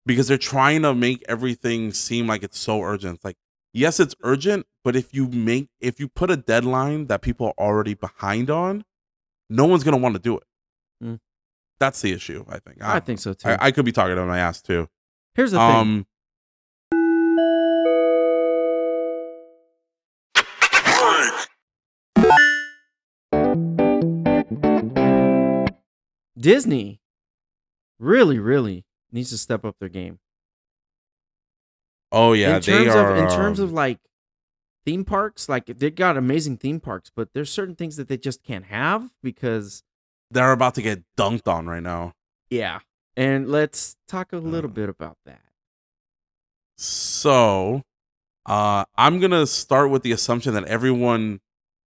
because 0.05 0.27
they're 0.27 0.37
trying 0.37 0.81
to 0.81 0.93
make 0.93 1.23
everything 1.29 1.93
seem 1.93 2.27
like 2.27 2.43
it's 2.43 2.59
so 2.59 2.81
urgent. 2.83 3.23
Like, 3.23 3.37
yes, 3.73 3.99
it's 3.99 4.15
urgent, 4.23 4.65
but 4.83 4.95
if 4.95 5.13
you 5.13 5.27
make 5.27 5.69
if 5.79 5.99
you 5.99 6.07
put 6.07 6.31
a 6.31 6.37
deadline 6.37 7.07
that 7.07 7.21
people 7.21 7.47
are 7.47 7.65
already 7.67 7.93
behind 7.93 8.49
on, 8.49 8.83
no 9.49 9.65
one's 9.65 9.83
gonna 9.83 9.97
want 9.97 10.15
to 10.15 10.21
do 10.21 10.37
it. 10.37 10.43
Mm. 11.03 11.19
That's 11.79 12.01
the 12.01 12.11
issue, 12.11 12.45
I 12.47 12.59
think. 12.59 12.81
I, 12.81 12.99
think 12.99 13.19
so 13.19 13.33
too. 13.33 13.49
I, 13.49 13.57
I 13.67 13.71
could 13.71 13.85
be 13.85 13.91
talking 13.91 14.17
on 14.17 14.27
my 14.27 14.39
ass 14.39 14.61
too. 14.61 14.87
Here's 15.35 15.51
the 15.51 15.57
thing. 15.57 15.75
Um 15.75 16.05
Disney 26.37 26.99
really, 27.99 28.39
really 28.39 28.83
needs 29.11 29.29
to 29.29 29.37
step 29.37 29.63
up 29.63 29.75
their 29.79 29.89
game. 29.89 30.19
Oh 32.11 32.33
yeah, 32.33 32.57
in 32.57 32.61
terms 32.61 32.87
are 32.95 33.15
of 33.15 33.17
in 33.17 33.29
terms 33.29 33.59
um, 33.59 33.65
of 33.65 33.71
like 33.73 33.99
theme 34.85 35.05
parks, 35.05 35.47
like 35.47 35.65
they 35.67 35.89
got 35.91 36.17
amazing 36.17 36.57
theme 36.57 36.79
parks, 36.79 37.11
but 37.15 37.33
there's 37.33 37.49
certain 37.51 37.75
things 37.75 37.95
that 37.97 38.07
they 38.07 38.17
just 38.17 38.43
can't 38.43 38.65
have 38.65 39.09
because 39.23 39.83
they're 40.29 40.51
about 40.51 40.75
to 40.75 40.81
get 40.81 41.03
dunked 41.17 41.47
on 41.47 41.67
right 41.67 41.83
now. 41.83 42.13
yeah. 42.49 42.79
And 43.17 43.49
let's 43.49 43.97
talk 44.07 44.31
a 44.31 44.37
little 44.37 44.69
Uh. 44.71 44.73
bit 44.73 44.87
about 44.89 45.17
that. 45.25 45.41
So, 46.77 47.83
Uh, 48.45 48.85
I'm 48.95 49.19
gonna 49.19 49.45
start 49.45 49.91
with 49.91 50.01
the 50.01 50.11
assumption 50.11 50.53
that 50.55 50.63
everyone 50.65 51.41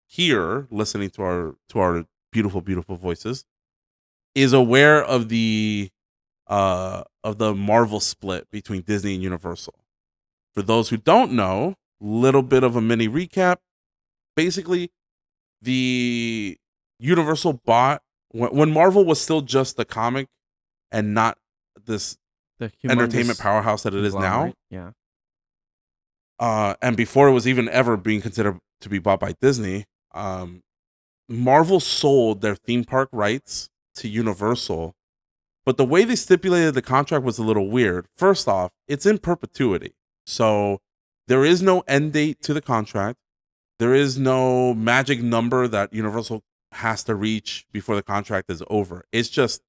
here 0.06 0.68
listening 0.70 1.10
to 1.10 1.22
our 1.22 1.56
to 1.70 1.78
our 1.80 2.06
beautiful, 2.30 2.60
beautiful 2.60 2.96
voices 2.96 3.44
is 4.37 4.52
aware 4.52 5.02
of 5.02 5.28
the 5.30 5.90
uh 6.46 7.02
of 7.24 7.38
the 7.38 7.54
Marvel 7.54 7.98
split 7.98 8.48
between 8.52 8.82
Disney 8.82 9.14
and 9.14 9.22
Universal. 9.22 9.74
For 10.54 10.62
those 10.62 10.88
who 10.88 10.96
don't 10.96 11.32
know, 11.32 11.74
little 12.00 12.42
bit 12.42 12.62
of 12.62 12.76
a 12.76 12.80
mini 12.80 13.08
recap. 13.08 13.56
Basically, 14.36 14.90
the 15.62 16.56
Universal 16.98 17.60
bought 17.64 18.02
when, 18.30 18.50
when 18.50 18.70
Marvel 18.72 19.04
was 19.04 19.20
still 19.20 19.40
just 19.40 19.76
the 19.76 19.84
comic 19.84 20.28
and 20.92 21.14
not 21.14 21.38
this 21.86 22.16
The 22.58 22.70
entertainment 22.90 23.38
powerhouse 23.38 23.82
that 23.84 23.94
it 23.94 24.04
is 24.04 24.14
now. 24.14 24.52
Yeah. 24.70 24.90
uh, 26.38 26.74
and 26.82 26.96
before 26.96 27.28
it 27.28 27.32
was 27.32 27.46
even 27.48 27.68
ever 27.68 27.96
being 27.96 28.20
considered 28.20 28.58
to 28.80 28.88
be 28.88 28.98
bought 28.98 29.20
by 29.20 29.34
Disney, 29.40 29.84
um, 30.12 30.62
Marvel 31.28 31.80
sold 31.80 32.42
their 32.42 32.54
theme 32.54 32.84
park 32.84 33.08
rights 33.12 33.70
to 33.96 34.08
Universal. 34.08 34.94
But 35.64 35.78
the 35.78 35.84
way 35.84 36.04
they 36.04 36.16
stipulated 36.16 36.74
the 36.74 36.82
contract 36.82 37.24
was 37.24 37.38
a 37.38 37.42
little 37.42 37.70
weird. 37.70 38.06
First 38.16 38.46
off, 38.48 38.72
it's 38.86 39.06
in 39.06 39.18
perpetuity. 39.18 39.94
So 40.26 40.80
there 41.28 41.44
is 41.44 41.62
no 41.62 41.80
end 41.87 42.12
date 42.12 42.40
to 42.42 42.54
the 42.54 42.60
contract. 42.60 43.18
There 43.78 43.94
is 43.94 44.18
no 44.18 44.74
magic 44.74 45.22
number 45.22 45.66
that 45.68 45.92
Universal 45.92 46.42
has 46.72 47.04
to 47.04 47.14
reach 47.14 47.66
before 47.72 47.96
the 47.96 48.02
contract 48.02 48.50
is 48.50 48.62
over. 48.68 49.04
It's 49.12 49.28
just, 49.28 49.62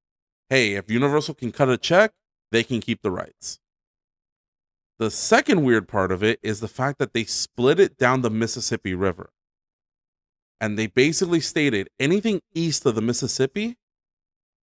hey, 0.50 0.74
if 0.74 0.90
Universal 0.90 1.36
can 1.36 1.52
cut 1.52 1.70
a 1.70 1.78
check, 1.78 2.14
they 2.52 2.64
can 2.64 2.82
keep 2.82 3.02
the 3.02 3.12
rights. 3.12 3.60
The 4.98 5.12
second 5.12 5.64
weird 5.64 5.88
part 5.88 6.12
of 6.12 6.24
it 6.24 6.40
is 6.42 6.62
the 6.62 6.68
fact 6.68 7.00
that 7.00 7.14
they 7.14 7.26
split 7.26 7.80
it 7.80 7.98
down 7.98 8.22
the 8.22 8.30
Mississippi 8.30 8.94
River. 8.94 9.32
And 10.62 10.80
they 10.80 10.88
basically 10.88 11.42
stated 11.42 11.90
anything 12.00 12.42
east 12.54 12.86
of 12.86 12.96
the 12.96 13.02
Mississippi, 13.02 13.78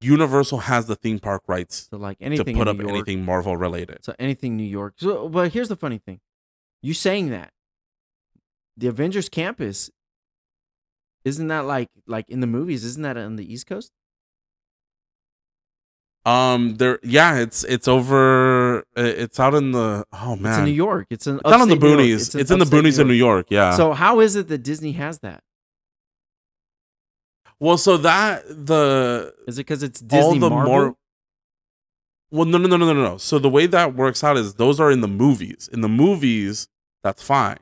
Universal 0.03 0.59
has 0.59 0.87
the 0.87 0.97
theme 0.97 1.19
park 1.19 1.43
rights 1.47 1.89
So 1.91 1.97
like 1.97 2.19
anything 2.21 2.47
to 2.47 2.55
put 2.55 2.69
up 2.69 2.79
York, 2.79 2.91
anything 2.91 3.25
Marvel 3.25 3.57
related. 3.57 4.05
So 4.05 4.15
anything 4.19 4.57
New 4.57 4.65
York. 4.65 4.95
So, 4.97 5.29
but 5.29 5.53
here's 5.53 5.69
the 5.69 5.77
funny 5.77 5.99
thing: 5.99 6.21
you 6.83 6.95
saying 6.95 7.31
that 7.31 7.53
the 8.77 8.89
Avengers 8.89 9.29
campus 9.29 9.91
isn't 11.25 11.49
that 11.49 11.65
like 11.67 11.91
like 12.07 12.29
in 12.29 12.41
the 12.41 12.47
movies? 12.47 12.85
Isn't 12.85 13.03
that 13.03 13.17
on 13.17 13.37
the 13.37 13.53
East 13.53 13.67
Coast? 13.67 13.93
Um, 16.25 16.77
there, 16.77 17.01
yeah, 17.03 17.39
it's 17.39 17.65
it's 17.65 17.89
over. 17.89 18.85
It's 18.97 19.41
out 19.41 19.55
in 19.55 19.73
the 19.73 20.05
oh 20.13 20.37
man, 20.37 20.53
It's 20.53 20.59
in 20.59 20.65
New 20.67 20.71
York. 20.71 21.07
It's 21.11 21.27
in 21.27 21.37
It's 21.37 21.45
out 21.47 21.61
in 21.63 21.69
the 21.69 21.75
upstate 21.75 21.83
New 21.83 21.89
York. 21.89 22.01
boonies. 22.01 22.35
It's, 22.41 22.51
in 22.51 22.59
the 22.61 22.65
boonies 22.65 23.01
in 23.01 23.09
New 23.09 23.15
York. 23.15 23.47
Yeah. 23.51 23.77
So 23.77 23.93
how 23.93 24.21
is 24.21 24.37
it 24.37 24.49
that 24.49 24.59
Disney 24.59 24.93
has 24.93 25.19
that? 25.21 25.43
Well, 27.63 27.79
so 27.79 27.97
that 27.99 28.45
the 28.49 29.33
Is 29.47 29.59
it 29.59 29.63
because 29.67 29.83
it's 29.83 30.03
all 30.03 30.09
Disney 30.09 30.39
the 30.41 30.51
Marvel? 30.51 30.73
more 30.73 30.97
well 32.31 32.45
no 32.47 32.59
no 32.59 32.67
no 32.69 32.77
no 32.77 32.93
no 32.93 33.03
no. 33.03 33.17
So 33.19 33.39
the 33.39 33.49
way 33.51 33.67
that 33.67 33.95
works 33.95 34.25
out 34.25 34.37
is 34.37 34.55
those 34.55 34.81
are 34.81 34.91
in 34.91 35.01
the 35.01 35.09
movies. 35.09 35.69
In 35.73 35.81
the 35.81 35.89
movies 35.89 36.69
that's 37.03 37.23
fine. 37.23 37.59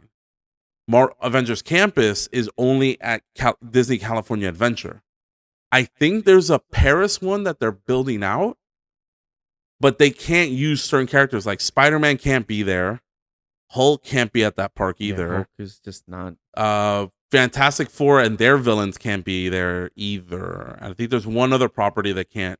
Mar- 0.88 1.14
avengers 1.20 1.62
campus 1.62 2.28
is 2.32 2.48
only 2.56 3.00
at 3.00 3.22
Cal- 3.34 3.58
disney 3.68 3.98
california 3.98 4.48
adventure. 4.48 5.02
I 5.72 5.84
think 5.84 6.24
there's 6.24 6.50
a 6.50 6.58
paris 6.58 7.20
one 7.20 7.44
that 7.44 7.60
they're 7.60 7.70
building 7.72 8.22
out 8.24 8.56
but 9.80 9.98
they 9.98 10.10
can't 10.10 10.50
use 10.50 10.82
certain 10.84 11.06
characters. 11.06 11.46
Like 11.46 11.60
spider-man 11.60 12.18
can't 12.18 12.46
be 12.46 12.62
there. 12.62 13.00
Hulk 13.70 14.04
can't 14.04 14.30
be 14.32 14.44
at 14.44 14.56
that 14.56 14.74
park 14.74 14.96
Yeah, 14.98 15.08
either. 15.08 15.34
Hulk 15.34 15.48
is 15.58 15.78
just 15.78 16.06
not. 16.08 16.34
uh 16.54 17.06
Fantastic 17.30 17.90
Four 17.90 18.20
and 18.20 18.38
their 18.38 18.56
villains 18.56 18.98
can't 18.98 19.24
be 19.24 19.48
there 19.48 19.90
either. 19.96 20.76
And 20.80 20.90
I 20.90 20.94
think 20.94 21.10
there's 21.10 21.26
one 21.26 21.52
other 21.52 21.68
property 21.68 22.12
that 22.12 22.30
can't 22.30 22.58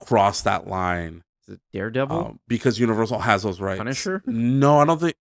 cross 0.00 0.40
that 0.42 0.66
line 0.66 1.24
Is 1.46 1.54
it 1.54 1.60
Daredevil? 1.72 2.16
um, 2.18 2.40
because 2.48 2.78
Universal 2.78 3.20
has 3.20 3.42
those 3.42 3.60
rights. 3.60 3.78
Punisher? 3.78 4.22
No, 4.26 4.78
I 4.80 4.84
don't 4.84 5.00
think 5.00 5.14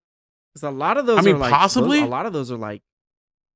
Because 0.54 0.64
a 0.64 0.72
lot 0.72 0.98
of 0.98 1.06
those. 1.06 1.20
I 1.20 1.22
mean, 1.22 1.36
are 1.36 1.40
like, 1.40 1.50
those- 1.52 1.58
possibly. 1.58 2.02
a 2.02 2.06
lot 2.06 2.26
of 2.26 2.34
those 2.34 2.52
are 2.52 2.58
like 2.58 2.82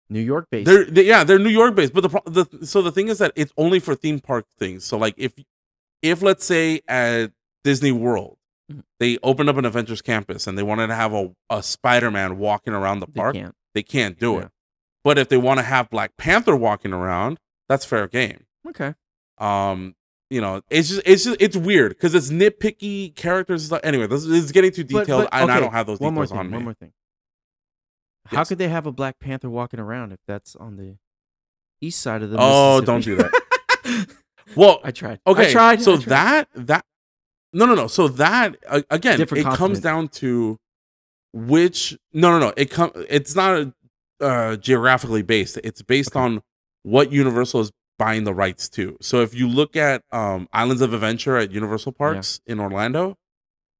New 0.09 0.19
York 0.19 0.47
based. 0.51 0.65
they're 0.65 0.83
they, 0.83 1.03
yeah 1.03 1.23
they're 1.23 1.39
New 1.39 1.49
York 1.49 1.73
based. 1.75 1.93
But 1.93 2.01
the, 2.11 2.45
the 2.49 2.65
so 2.67 2.81
the 2.81 2.91
thing 2.91 3.07
is 3.07 3.19
that 3.19 3.31
it's 3.35 3.53
only 3.57 3.79
for 3.79 3.95
theme 3.95 4.19
park 4.19 4.45
things. 4.59 4.83
So 4.83 4.97
like 4.97 5.15
if 5.17 5.31
if 6.01 6.21
let's 6.21 6.43
say 6.43 6.81
at 6.87 7.31
Disney 7.63 7.91
World 7.93 8.37
Mhm. 8.71 8.83
they 8.99 9.17
opened 9.23 9.47
up 9.49 9.55
an 9.57 9.65
Avengers 9.65 10.01
campus 10.01 10.47
and 10.47 10.57
they 10.57 10.63
wanted 10.63 10.87
to 10.87 10.95
have 10.95 11.13
a, 11.13 11.31
a 11.49 11.63
Spider 11.63 12.11
Man 12.11 12.37
walking 12.37 12.73
around 12.73 12.99
the 12.99 13.05
They 13.07 13.13
park, 13.13 13.35
can't. 13.35 13.55
they 13.73 13.83
can't 13.83 14.19
do 14.19 14.33
Yeah. 14.33 14.39
it. 14.41 14.51
But 15.03 15.17
if 15.17 15.29
they 15.29 15.37
want 15.37 15.59
to 15.59 15.63
have 15.63 15.89
Black 15.89 16.15
Panther 16.17 16.55
walking 16.55 16.93
around, 16.93 17.39
that's 17.67 17.85
fair 17.85 18.07
game. 18.07 18.45
Okay. 18.67 18.93
um 19.39 19.95
you 20.29 20.39
know 20.39 20.61
it's 20.69 20.87
just 20.89 21.01
it's 21.05 21.23
just 21.25 21.37
it's 21.41 21.57
weird 21.57 21.89
because 21.91 22.13
it's 22.15 22.29
nitpicky 22.29 23.13
characters 23.15 23.65
stuff. 23.65 23.81
anyway 23.83 24.07
this 24.07 24.23
is 24.23 24.51
getting 24.53 24.71
too 24.71 24.83
But- 24.85 24.99
detailed 25.01 25.27
but, 25.31 25.41
and 25.41 25.51
i 25.51 25.59
don't 25.59 25.73
have 25.73 25.87
those 25.87 25.99
one 25.99 26.13
more 26.13 26.25
thing. 26.27 26.37
on 26.37 26.51
One 26.51 26.63
more 26.63 26.73
thing. 26.73 26.93
How 28.25 28.43
could 28.45 28.57
they 28.59 28.69
have 28.69 28.85
a 28.85 28.91
Black 28.93 29.19
Panther 29.19 29.49
walking 29.49 29.79
around 29.79 30.13
if 30.13 30.19
that's 30.27 30.55
on 30.55 30.77
the 30.77 30.95
east 31.81 31.99
side 32.01 32.21
of 32.21 32.29
the? 32.29 32.37
Oh, 32.39 32.79
don't 32.79 33.03
do 33.03 33.15
that. 33.17 34.07
well 34.55 34.79
I 34.85 34.91
tried. 34.91 35.19
okay 35.27 35.49
I 35.49 35.51
tried. 35.51 35.81
so 35.81 35.93
I 35.93 35.97
tried. 35.97 36.05
that 36.05 36.47
that 36.55 36.85
no 37.51 37.65
no 37.65 37.75
no 37.75 37.87
so 37.87 38.07
that 38.07 38.55
uh, 38.67 38.81
again 38.89 39.17
Different 39.17 39.47
it 39.47 39.53
comes 39.57 39.79
down 39.81 40.07
to 40.23 40.57
which 41.33 41.97
no 42.13 42.31
no 42.31 42.39
no 42.39 42.53
it 42.55 42.69
com- 42.71 42.93
it's 43.09 43.35
not 43.35 43.67
uh 44.21 44.55
geographically 44.57 45.21
based 45.21 45.57
it's 45.63 45.81
based 45.81 46.15
Okay. 46.15 46.19
on 46.23 46.41
what 46.83 47.11
universal 47.11 47.59
is 47.61 47.71
buying 47.99 48.23
the 48.23 48.33
rights 48.33 48.67
to. 48.69 48.97
So 49.01 49.21
if 49.21 49.35
you 49.35 49.47
look 49.47 49.75
at 49.75 50.03
um 50.11 50.47
islands 50.53 50.81
of 50.81 50.93
adventure 50.93 51.37
at 51.37 51.51
universal 51.51 51.91
parks 51.91 52.39
in 52.45 52.59
orlando 52.59 53.17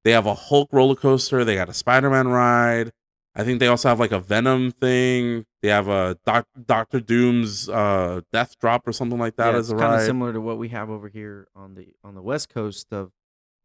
they 0.03 0.11
have 0.11 0.25
a 0.25 0.33
hulk 0.33 0.69
roller 0.71 0.95
coaster 0.95 1.43
they 1.45 1.55
got 1.55 1.69
a 1.69 1.73
spider-man 1.73 2.27
ride 2.27 2.91
i 3.35 3.43
think 3.43 3.59
they 3.59 3.67
also 3.67 3.87
have 3.87 3.99
like 3.99 4.11
a 4.11 4.19
venom 4.19 4.71
thing 4.71 5.45
they 5.61 5.69
have 5.69 5.87
a 5.87 6.17
Doc- 6.25 6.47
dr 6.65 6.99
doom's 7.01 7.69
uh 7.69 8.21
death 8.33 8.57
drop 8.59 8.87
or 8.87 8.91
something 8.91 9.19
like 9.19 9.35
that 9.35 9.51
yeah, 9.51 9.57
as 9.59 9.69
it's 9.71 9.79
a 9.79 9.83
kind 9.83 9.93
of 9.95 10.01
similar 10.01 10.33
to 10.33 10.41
what 10.41 10.57
we 10.57 10.69
have 10.69 10.89
over 10.89 11.07
here 11.07 11.47
on 11.55 11.75
the 11.75 11.93
on 12.03 12.15
the 12.15 12.21
west 12.21 12.49
coast 12.49 12.87
of 12.91 13.11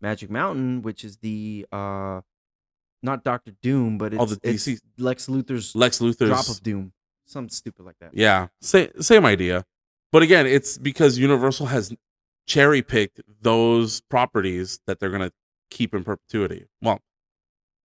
Magic 0.02 0.28
Mountain, 0.30 0.82
which 0.82 1.02
is 1.04 1.16
the 1.18 1.64
uh 1.72 2.20
not 3.06 3.24
Doctor 3.24 3.52
Doom, 3.62 3.96
but 3.96 4.12
it's, 4.12 4.22
Oh, 4.22 4.26
the 4.26 4.38
it's 4.42 4.66
DC 4.66 4.78
Lex 4.98 5.26
Luthor's 5.28 5.74
lex 5.74 6.00
luthor's 6.00 6.28
drop 6.28 6.48
of 6.48 6.62
doom, 6.62 6.92
something 7.24 7.48
stupid 7.50 7.86
like 7.86 7.96
that. 8.00 8.10
Yeah, 8.12 8.48
same 8.60 8.90
same 9.00 9.24
idea. 9.24 9.64
But 10.12 10.22
again, 10.22 10.46
it's 10.46 10.76
because 10.76 11.16
Universal 11.18 11.66
has 11.66 11.94
cherry 12.46 12.82
picked 12.82 13.20
those 13.40 14.00
properties 14.02 14.80
that 14.86 15.00
they're 15.00 15.10
gonna 15.10 15.32
keep 15.70 15.94
in 15.94 16.04
perpetuity. 16.04 16.66
Well, 16.82 17.00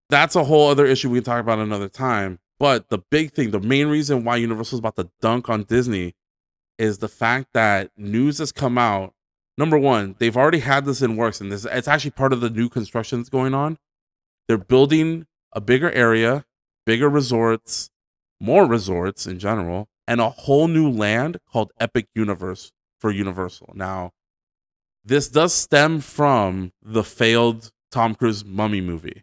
that's 0.08 0.34
a 0.36 0.44
whole 0.44 0.68
other 0.68 0.86
issue 0.86 1.08
we 1.10 1.18
can 1.18 1.24
talk 1.24 1.40
about 1.40 1.58
another 1.60 1.88
time. 1.88 2.40
But 2.58 2.90
the 2.90 2.98
big 2.98 3.32
thing, 3.32 3.52
the 3.52 3.60
main 3.60 3.86
reason 3.88 4.24
why 4.24 4.36
Universal 4.36 4.76
is 4.76 4.80
about 4.80 4.96
to 4.96 5.08
dunk 5.22 5.48
on 5.48 5.62
Disney 5.64 6.14
is 6.78 6.98
the 6.98 7.08
fact 7.08 7.48
that 7.54 7.90
news 7.96 8.38
has 8.38 8.52
come 8.52 8.76
out. 8.76 9.14
Number 9.56 9.78
one, 9.78 10.14
they've 10.18 10.36
already 10.36 10.60
had 10.60 10.84
this 10.84 11.00
in 11.02 11.16
works, 11.16 11.40
and 11.40 11.50
this 11.52 11.64
it's 11.64 11.88
actually 11.88 12.10
part 12.12 12.32
of 12.32 12.40
the 12.40 12.50
new 12.50 12.68
construction 12.68 13.18
that's 13.18 13.28
going 13.30 13.54
on. 13.54 13.78
They're 14.50 14.58
building 14.58 15.28
a 15.52 15.60
bigger 15.60 15.92
area, 15.92 16.44
bigger 16.84 17.08
resorts, 17.08 17.88
more 18.40 18.66
resorts 18.66 19.24
in 19.24 19.38
general, 19.38 19.88
and 20.08 20.20
a 20.20 20.28
whole 20.28 20.66
new 20.66 20.90
land 20.90 21.38
called 21.52 21.70
Epic 21.78 22.08
Universe 22.16 22.72
for 22.98 23.12
Universal. 23.12 23.70
Now, 23.76 24.10
this 25.04 25.28
does 25.28 25.54
stem 25.54 26.00
from 26.00 26.72
the 26.82 27.04
failed 27.04 27.70
Tom 27.92 28.16
Cruise 28.16 28.44
mummy 28.44 28.80
movie. 28.80 29.22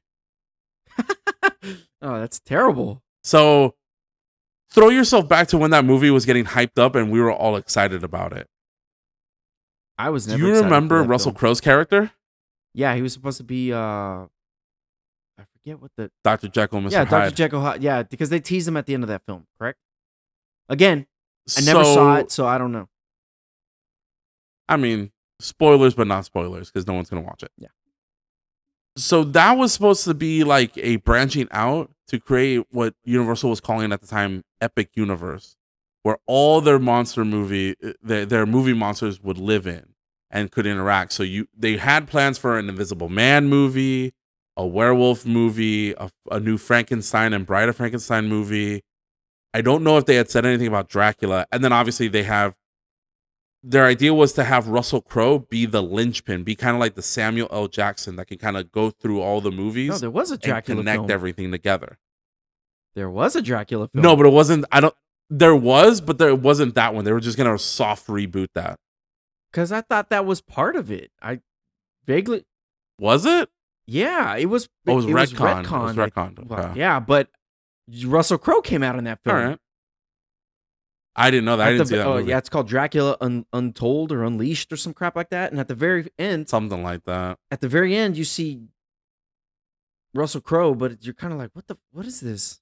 oh, 2.02 2.20
that's 2.22 2.40
terrible. 2.40 3.04
So 3.22 3.76
throw 4.72 4.88
yourself 4.88 5.28
back 5.28 5.50
to 5.50 5.58
when 5.58 5.72
that 5.72 5.84
movie 5.84 6.10
was 6.10 6.26
getting 6.26 6.46
hyped 6.46 6.80
up 6.80 6.96
and 6.96 7.12
we 7.12 7.20
were 7.20 7.34
all 7.34 7.58
excited 7.58 8.02
about 8.02 8.32
it. 8.32 8.48
I 9.98 10.10
was 10.10 10.26
Do 10.26 10.38
you 10.38 10.56
remember 10.56 11.04
Russell. 11.04 11.34
Crowe's 11.34 11.60
character? 11.60 12.12
Yeah, 12.74 12.96
he 12.96 13.02
was 13.02 13.12
supposed 13.12 13.40
to 13.40 13.44
be. 13.44 13.74
uh 13.74 14.28
forget 15.68 15.82
what 15.82 15.92
the. 15.98 16.12
Dr. 16.24 16.48
Jekyll 16.48 16.82
Mr. 16.82 16.92
yeah, 16.92 17.04
Dr. 17.06 17.24
Hyde. 17.24 17.36
Jekyll. 17.36 17.62
Hyde. 17.62 17.82
Yeah, 17.82 18.04
because 18.04 18.30
they 18.30 18.40
tease 18.40 18.68
him 18.68 18.78
at 18.78 18.86
the 18.86 18.94
end 18.94 19.04
of 19.04 19.10
that 19.10 19.24
film. 19.26 19.46
Correct. 19.60 19.80
Again, 20.70 21.08
I 21.58 21.62
never 21.62 21.84
saw 21.84 22.16
it, 22.16 22.32
so 22.32 22.46
I 22.46 22.58
don't 22.58 22.72
know. 22.72 22.88
I 24.70 24.78
mean, 24.78 25.12
spoilers, 25.40 25.94
but 25.94 26.08
not 26.08 26.26
spoilers 26.26 26.70
because 26.70 26.88
no 26.88 26.94
one's 26.94 27.10
going 27.10 27.24
to 27.24 27.28
watch 27.28 27.44
it. 27.44 27.52
Yeah. 27.58 27.70
So 28.98 29.24
that 29.24 29.54
was 29.54 29.72
supposed 29.72 30.04
to 30.06 30.14
be 30.14 30.44
like 30.44 30.78
a 30.78 30.98
branching 30.98 31.48
out 31.52 31.92
to 32.08 32.20
create 32.20 32.66
what 32.72 32.96
Universal 33.04 33.50
was 33.50 33.62
calling 33.62 33.92
at 33.94 34.02
the 34.02 34.08
time 34.08 34.44
Epic 34.60 34.90
Universe, 34.96 35.56
where 36.04 36.18
all 36.26 36.62
their 36.62 36.80
monster 36.80 37.24
movie, 37.24 37.76
uh, 37.84 37.94
their, 38.02 38.26
their 38.26 38.46
movie 38.46 38.74
monsters 38.74 39.22
would 39.22 39.38
live 39.38 39.68
in 39.68 39.94
and 40.32 40.52
could 40.52 40.66
interact. 40.66 41.14
So 41.14 41.24
you, 41.24 41.48
they 41.56 41.78
had 41.78 42.08
plans 42.08 42.38
for 42.38 42.58
an 42.58 42.68
Invisible 42.70 43.08
Man 43.08 43.48
movie. 43.48 44.14
A 44.58 44.66
werewolf 44.68 45.26
movie, 45.26 45.94
a, 45.94 46.10
a 46.32 46.40
new 46.40 46.58
Frankenstein 46.58 47.32
and 47.32 47.46
Bride 47.46 47.70
of 47.70 47.78
Frankenstein 47.78 48.28
movie. 48.28 48.84
I 49.54 49.62
don't 49.62 49.84
know 49.84 49.98
if 49.98 50.06
they 50.06 50.16
had 50.16 50.30
said 50.30 50.46
anything 50.46 50.68
about 50.68 50.90
Dracula. 50.90 51.46
And 51.52 51.64
then 51.64 51.72
obviously 51.72 52.08
they 52.10 52.24
have 52.24 52.56
their 53.64 53.86
idea 53.86 54.14
was 54.14 54.34
to 54.34 54.44
have 54.44 54.68
Russell 54.68 55.02
Crowe 55.02 55.40
be 55.40 55.66
the 55.66 55.82
linchpin, 55.84 56.44
be 56.44 56.56
kind 56.56 56.76
of 56.76 56.80
like 56.80 56.96
the 56.96 57.02
Samuel 57.02 57.48
L. 57.52 57.68
Jackson 57.68 58.16
that 58.18 58.26
can 58.26 58.38
kind 58.38 58.58
of 58.58 58.72
go 58.72 58.90
through 58.92 59.22
all 59.22 59.42
the 59.42 59.52
movies 59.52 59.90
No, 59.90 59.98
there 59.98 60.10
was 60.10 60.32
a 60.32 60.36
and 60.36 60.42
Dracula 60.42 60.82
connect 60.82 60.98
film. 61.02 61.12
everything 61.12 61.52
together. 61.52 61.98
There 62.96 63.10
was 63.10 63.36
a 63.36 63.42
Dracula 63.42 63.88
film. 63.90 64.02
No, 64.04 64.16
but 64.16 64.26
it 64.26 64.34
wasn't. 64.34 64.66
I 64.72 64.80
don't. 64.80 64.96
There 65.30 65.56
was, 65.56 66.02
but 66.02 66.18
there 66.18 66.34
wasn't 66.36 66.76
that 66.76 66.94
one. 66.96 67.04
They 67.06 67.12
were 67.12 67.20
just 67.20 67.38
gonna 67.38 67.58
soft 67.60 68.08
reboot 68.08 68.48
that. 68.56 68.80
because 69.52 69.72
I 69.72 69.82
thought 69.82 70.10
that 70.10 70.26
was 70.26 70.42
part 70.42 70.76
of 70.76 70.90
it. 70.92 71.12
I 71.22 71.42
vaguely, 72.06 72.44
Was 73.00 73.26
it? 73.26 73.50
Yeah, 73.88 74.36
it 74.36 74.46
was. 74.46 74.70
Oh, 74.86 74.92
it 74.92 74.96
was 74.96 75.06
it 75.06 75.38
retcon. 75.38 75.64
It 75.64 75.72
was 75.72 75.96
retconned, 75.96 76.40
I- 76.40 76.44
well, 76.44 76.66
Okay. 76.72 76.80
yeah, 76.80 77.00
but 77.00 77.30
Russell 78.06 78.38
Crowe 78.38 78.62
came 78.62 78.84
out 78.84 78.98
in 78.98 79.06
that 79.06 79.24
film. 79.24 79.36
right. 79.36 79.60
I 81.20 81.32
didn't 81.32 81.46
know 81.46 81.58
that. 81.58 81.68
I 81.68 81.72
didn't 81.72 81.88
the- 81.88 81.90
see 81.90 81.96
that 81.96 82.06
oh, 82.06 82.18
movie. 82.18 82.30
yeah, 82.30 82.38
it's 82.38 82.50
called 82.50 82.68
Dracula 82.68 83.18
Un- 83.22 83.48
Untold 83.52 84.12
or 84.12 84.24
Unleashed 84.24 84.72
or 84.72 84.78
some 84.78 84.94
crap 84.94 85.16
like 85.16 85.32
that. 85.32 85.52
And 85.52 85.60
at 85.60 85.68
the 85.68 85.74
very 85.74 86.10
end, 86.20 86.48
Something 86.48 86.84
like 86.84 87.06
that. 87.06 87.40
at 87.50 87.60
the 87.60 87.68
very 87.68 87.96
end, 87.96 88.18
you 88.18 88.24
see 88.24 88.68
Russell 90.14 90.42
Crowe, 90.42 90.76
but 90.76 91.04
you're 91.04 91.16
kind 91.16 91.34
of 91.34 91.40
like, 91.40 91.50
what 91.54 91.66
the, 91.68 91.78
what 91.92 92.06
is 92.06 92.20
this? 92.20 92.60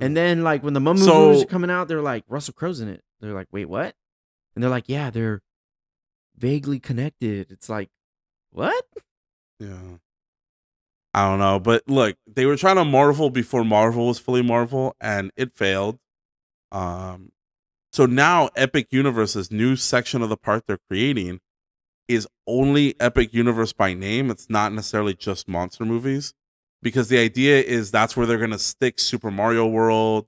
And 0.00 0.10
hmm. 0.10 0.14
then 0.14 0.44
like 0.44 0.62
when 0.62 0.74
the 0.74 0.80
Mummy 0.80 1.00
So- 1.00 1.28
movies 1.28 1.44
are 1.44 1.46
coming 1.46 1.70
out, 1.70 1.88
they're 1.88 2.02
like 2.02 2.24
Russell 2.28 2.52
Crowe's 2.52 2.80
in 2.80 2.88
it. 2.88 3.02
They're 3.20 3.32
like, 3.32 3.48
wait, 3.50 3.64
what? 3.70 3.94
And 4.54 4.62
they're 4.62 4.70
like, 4.70 4.88
yeah, 4.88 5.08
they're 5.08 5.40
vaguely 6.36 6.78
connected. 6.78 7.50
It's 7.50 7.70
like, 7.70 7.88
what? 8.50 8.84
Yeah. 9.58 9.96
I 11.16 11.30
don't 11.30 11.38
know, 11.38 11.58
but 11.58 11.82
look, 11.86 12.18
they 12.26 12.44
were 12.44 12.58
trying 12.58 12.76
to 12.76 12.84
Marvel 12.84 13.30
before 13.30 13.64
Marvel 13.64 14.08
was 14.08 14.18
fully 14.18 14.42
Marvel, 14.42 14.94
and 15.00 15.30
it 15.34 15.54
failed. 15.54 15.98
Um, 16.70 17.32
so 17.90 18.04
now 18.04 18.50
Epic 18.54 18.88
Universe's 18.90 19.50
new 19.50 19.76
section 19.76 20.20
of 20.20 20.28
the 20.28 20.36
park 20.36 20.64
they're 20.66 20.78
creating 20.90 21.40
is 22.06 22.28
only 22.46 23.00
Epic 23.00 23.32
Universe 23.32 23.72
by 23.72 23.94
name. 23.94 24.30
It's 24.30 24.50
not 24.50 24.74
necessarily 24.74 25.14
just 25.14 25.48
monster 25.48 25.86
movies, 25.86 26.34
because 26.82 27.08
the 27.08 27.16
idea 27.16 27.62
is 27.62 27.90
that's 27.90 28.14
where 28.14 28.26
they're 28.26 28.36
gonna 28.36 28.58
stick 28.58 28.98
Super 28.98 29.30
Mario 29.30 29.66
World. 29.66 30.26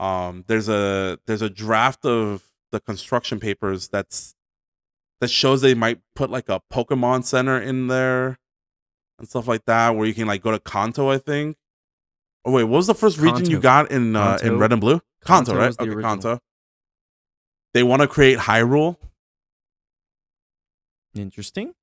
Um, 0.00 0.42
there's 0.48 0.68
a 0.68 1.20
there's 1.28 1.42
a 1.42 1.48
draft 1.48 2.04
of 2.04 2.42
the 2.72 2.80
construction 2.80 3.38
papers 3.38 3.86
that's 3.86 4.34
that 5.20 5.30
shows 5.30 5.60
they 5.60 5.74
might 5.74 6.00
put 6.16 6.30
like 6.30 6.48
a 6.48 6.62
Pokemon 6.72 7.24
Center 7.24 7.60
in 7.60 7.86
there 7.86 8.38
and 9.18 9.28
stuff 9.28 9.48
like 9.48 9.64
that, 9.66 9.96
where 9.96 10.06
you 10.06 10.14
can 10.14 10.26
like 10.26 10.42
go 10.42 10.50
to 10.50 10.58
Kanto, 10.60 11.10
I 11.10 11.18
think. 11.18 11.56
Oh 12.44 12.52
wait, 12.52 12.64
what 12.64 12.76
was 12.76 12.86
the 12.86 12.94
first 12.94 13.18
region 13.18 13.50
you 13.50 13.58
got 13.60 13.90
in 13.90 14.14
uh, 14.16 14.38
in 14.42 14.58
Red 14.58 14.72
and 14.72 14.80
Blue? 14.80 15.00
Kanto, 15.24 15.52
Kanto 15.52 15.56
right? 15.56 15.74
Okay, 15.78 15.88
original. 15.88 16.02
Kanto. 16.02 16.40
They 17.74 17.82
want 17.82 18.02
to 18.02 18.08
create 18.08 18.38
Hyrule. 18.38 18.96
Interesting. 21.14 21.74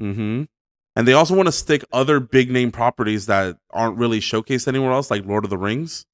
Mm-hmm. 0.00 0.44
And 0.96 1.08
they 1.08 1.12
also 1.12 1.34
want 1.34 1.48
to 1.48 1.52
stick 1.52 1.84
other 1.92 2.20
big 2.20 2.50
name 2.50 2.70
properties 2.70 3.26
that 3.26 3.56
aren't 3.70 3.98
really 3.98 4.20
showcased 4.20 4.68
anywhere 4.68 4.92
else, 4.92 5.10
like 5.10 5.26
Lord 5.26 5.44
of 5.44 5.50
the 5.50 5.58
Rings. 5.58 6.06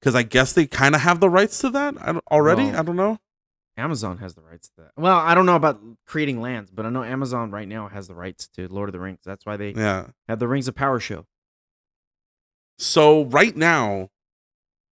Because 0.00 0.14
I 0.14 0.22
guess 0.22 0.52
they 0.52 0.66
kind 0.66 0.94
of 0.94 1.00
have 1.00 1.20
the 1.20 1.30
rights 1.30 1.58
to 1.60 1.70
that 1.70 1.96
already. 2.30 2.64
Well, 2.64 2.80
I 2.80 2.82
don't 2.82 2.96
know. 2.96 3.18
Amazon 3.76 4.18
has 4.18 4.34
the 4.34 4.40
rights 4.42 4.68
to 4.68 4.82
that. 4.82 4.92
Well, 4.96 5.16
I 5.16 5.34
don't 5.34 5.46
know 5.46 5.56
about 5.56 5.80
creating 6.06 6.40
lands, 6.40 6.70
but 6.70 6.86
I 6.86 6.90
know 6.90 7.02
Amazon 7.02 7.50
right 7.50 7.66
now 7.66 7.88
has 7.88 8.06
the 8.08 8.14
rights 8.14 8.46
to 8.54 8.68
Lord 8.68 8.88
of 8.88 8.92
the 8.92 9.00
Rings. 9.00 9.20
That's 9.24 9.44
why 9.44 9.56
they 9.56 9.70
Yeah. 9.72 10.08
have 10.28 10.38
the 10.38 10.46
Rings 10.48 10.68
of 10.68 10.74
Power 10.76 11.00
show. 11.00 11.26
So 12.78 13.24
right 13.26 13.56
now, 13.56 14.10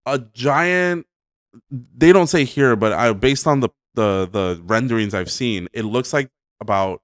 a 0.07 0.19
giant. 0.19 1.07
They 1.71 2.13
don't 2.13 2.29
say 2.29 2.45
here, 2.45 2.77
but 2.77 2.93
I 2.93 3.13
based 3.13 3.47
on 3.47 3.61
the 3.61 3.69
the 3.95 4.29
the 4.31 4.61
renderings 4.65 5.15
I've 5.15 5.31
seen, 5.31 5.69
it 5.73 5.83
looks 5.83 6.13
like 6.13 6.31
about 6.61 7.03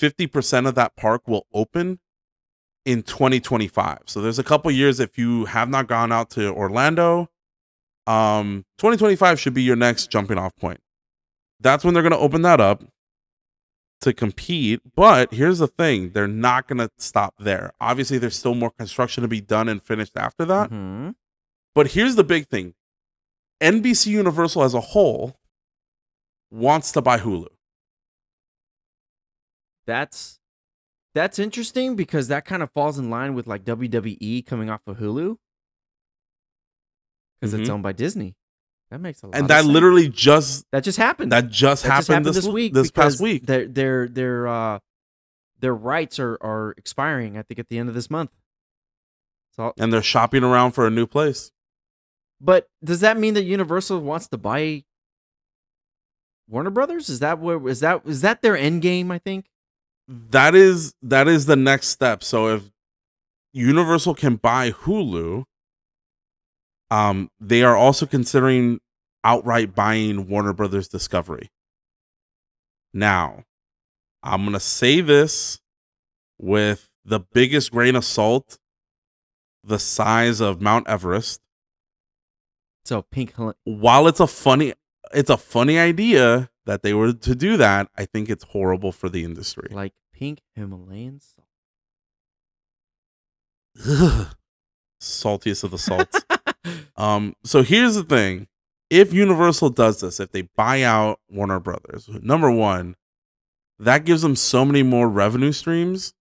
fifty 0.00 0.26
percent 0.26 0.66
of 0.66 0.74
that 0.76 0.96
park 0.96 1.28
will 1.28 1.46
open 1.52 2.00
in 2.86 3.02
2025. 3.02 4.04
So 4.06 4.20
there's 4.22 4.38
a 4.38 4.44
couple 4.44 4.70
years 4.70 4.98
if 5.00 5.18
you 5.18 5.44
have 5.46 5.68
not 5.68 5.86
gone 5.86 6.10
out 6.10 6.30
to 6.30 6.50
Orlando, 6.54 7.28
um, 8.06 8.64
2025 8.78 9.38
should 9.38 9.52
be 9.52 9.62
your 9.62 9.76
next 9.76 10.10
jumping 10.10 10.38
off 10.38 10.56
point. 10.56 10.80
That's 11.60 11.84
when 11.84 11.94
they're 11.94 12.02
going 12.02 12.12
to 12.12 12.18
open 12.18 12.42
that 12.42 12.60
up 12.60 12.84
to 14.02 14.12
compete. 14.12 14.80
But 14.94 15.32
here's 15.34 15.58
the 15.58 15.66
thing 15.66 16.10
they're 16.10 16.28
not 16.28 16.68
going 16.68 16.78
to 16.78 16.90
stop 16.98 17.34
there. 17.38 17.72
Obviously, 17.80 18.18
there's 18.18 18.36
still 18.38 18.54
more 18.54 18.70
construction 18.70 19.22
to 19.22 19.28
be 19.28 19.40
done 19.40 19.68
and 19.68 19.82
finished 19.82 20.16
after 20.16 20.44
that. 20.44 20.70
Mhm. 20.70 21.14
But 21.74 21.88
here's 21.92 22.14
the 22.16 22.24
big 22.24 22.48
thing 22.48 22.74
NBC 23.60 24.12
Universal 24.12 24.62
as 24.62 24.74
a 24.74 24.80
whole 24.80 25.38
wants 26.50 26.92
to 26.92 27.02
buy 27.02 27.18
Hulu. 27.18 27.48
That's 29.86 30.38
that's 31.14 31.38
interesting 31.38 31.96
because 31.96 32.28
that 32.28 32.44
kind 32.44 32.62
of 32.62 32.70
falls 32.72 32.98
in 32.98 33.10
line 33.10 33.34
with 33.34 33.46
like 33.46 33.64
WWE 33.64 34.42
coming 34.46 34.70
off 34.70 34.82
of 34.86 34.98
Hulu 34.98 35.38
because 37.40 37.54
it's 37.54 37.68
Mhm. 37.68 37.72
owned 37.74 37.82
by 37.82 37.92
Disney. 37.92 38.36
That 38.90 39.00
makes 39.00 39.22
a 39.22 39.26
lot. 39.26 39.34
Of. 39.34 39.40
And 39.40 39.50
that 39.50 39.62
sense. 39.62 39.72
literally 39.72 40.08
just 40.08 40.64
that 40.72 40.82
just 40.84 40.98
happened. 40.98 41.32
that 41.32 41.48
just 41.50 41.82
That 41.84 42.06
happened, 42.06 42.24
this, 42.24 42.46
week. 42.46 42.72
this 42.72 42.90
past 42.90 43.20
week. 43.20 43.46
Their 43.46 43.66
their 43.66 44.08
their 44.08 44.48
uh 44.48 44.78
their 45.60 45.74
rights 45.74 46.18
are 46.18 46.38
are 46.40 46.74
expiring. 46.78 47.36
I 47.36 47.42
think 47.42 47.58
at 47.58 47.68
the 47.68 47.78
end 47.78 47.88
of 47.88 47.94
this 47.94 48.08
month. 48.10 48.30
So, 49.56 49.72
and 49.78 49.92
they're 49.92 50.02
shopping 50.02 50.44
around 50.44 50.72
for 50.72 50.86
a 50.86 50.90
new 50.90 51.06
place. 51.06 51.50
but 52.40 52.68
does 52.82 53.00
that 53.00 53.18
mean 53.18 53.34
that 53.34 53.42
Universal 53.42 54.00
wants 54.00 54.28
to 54.28 54.38
buy 54.38 54.84
Warner 56.48 56.70
Brothers? 56.70 57.08
Is 57.08 57.18
that 57.20 57.38
where 57.40 57.66
is 57.68 57.80
that 57.80 58.02
is 58.06 58.20
that 58.22 58.40
their 58.42 58.56
end 58.56 58.82
game? 58.82 59.10
I 59.10 59.18
think. 59.18 59.46
That 60.06 60.54
is 60.54 60.94
that 61.02 61.28
is 61.28 61.46
the 61.46 61.56
next 61.56 61.88
step. 61.88 62.22
So 62.24 62.48
if 62.48 62.70
Universal 63.52 64.14
can 64.14 64.36
buy 64.36 64.70
Hulu, 64.70 65.44
um, 66.90 67.30
they 67.40 67.62
are 67.62 67.76
also 67.76 68.06
considering 68.06 68.80
outright 69.24 69.74
buying 69.74 70.28
Warner 70.28 70.52
Brothers 70.52 70.88
Discovery. 70.88 71.50
Now, 72.92 73.44
I'm 74.22 74.44
gonna 74.44 74.60
say 74.60 75.00
this 75.00 75.60
with 76.38 76.88
the 77.04 77.20
biggest 77.20 77.70
grain 77.70 77.96
of 77.96 78.04
salt, 78.04 78.58
the 79.62 79.78
size 79.78 80.40
of 80.40 80.60
Mount 80.60 80.88
Everest. 80.88 81.40
So 82.84 83.02
Pink 83.02 83.34
While 83.64 84.08
it's 84.08 84.20
a 84.20 84.26
funny, 84.26 84.72
it's 85.12 85.30
a 85.30 85.36
funny 85.36 85.78
idea 85.78 86.50
that 86.64 86.82
they 86.82 86.94
were 86.94 87.12
to 87.12 87.34
do 87.34 87.56
that. 87.58 87.88
I 87.96 88.06
think 88.06 88.30
it's 88.30 88.44
horrible 88.44 88.92
for 88.92 89.08
the 89.08 89.24
industry. 89.24 89.68
like 89.70 89.92
pink 90.12 90.40
Himalayan 90.54 91.20
salt. 91.20 91.46
Saltiest 95.00 95.64
of 95.64 95.70
the 95.70 95.78
salts. 95.78 96.22
Um, 96.96 97.34
so 97.44 97.62
here's 97.62 97.94
the 97.94 98.02
thing: 98.02 98.48
if 98.90 99.12
Universal 99.12 99.70
does 99.70 100.00
this, 100.00 100.18
if 100.20 100.32
they 100.32 100.42
buy 100.42 100.82
out 100.82 101.20
Warner 101.28 101.60
Brothers, 101.60 102.08
number 102.22 102.50
one, 102.50 102.96
that 103.78 104.04
gives 104.04 104.22
them 104.22 104.36
so 104.36 104.64
many 104.64 104.82
more 104.82 105.08
revenue 105.08 105.52
streams 105.52 106.14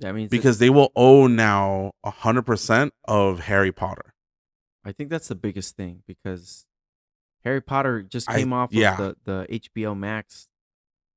that 0.00 0.14
means 0.14 0.30
because 0.30 0.58
they 0.58 0.70
will 0.70 0.92
own 0.94 1.36
now 1.36 1.92
hundred 2.04 2.42
percent 2.42 2.92
of 3.06 3.40
Harry 3.40 3.72
Potter. 3.72 4.14
I 4.84 4.92
think 4.92 5.10
that's 5.10 5.28
the 5.28 5.34
biggest 5.34 5.76
thing 5.76 6.02
because 6.06 6.66
Harry 7.44 7.60
Potter 7.60 8.02
just 8.02 8.30
I- 8.30 8.38
came 8.38 8.52
off 8.52 8.72
yeah. 8.72 8.92
of 8.92 9.16
the, 9.24 9.46
the 9.48 9.60
HBO 9.60 9.96
Max 9.96 10.48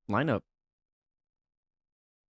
lineup. 0.09 0.41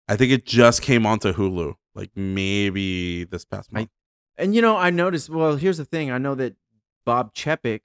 I 0.07 0.15
think 0.17 0.31
it 0.31 0.45
just 0.45 0.81
came 0.81 1.05
onto 1.05 1.31
Hulu, 1.31 1.75
like 1.95 2.11
maybe 2.15 3.23
this 3.23 3.45
past 3.45 3.71
month. 3.71 3.89
And 4.38 4.55
you 4.55 4.61
know, 4.61 4.77
I 4.77 4.89
noticed. 4.89 5.29
Well, 5.29 5.55
here's 5.55 5.77
the 5.77 5.86
thing. 5.86 6.11
I 6.11 6.17
know 6.17 6.36
that 6.36 6.55
Bob 7.05 7.34
Chapek 7.34 7.81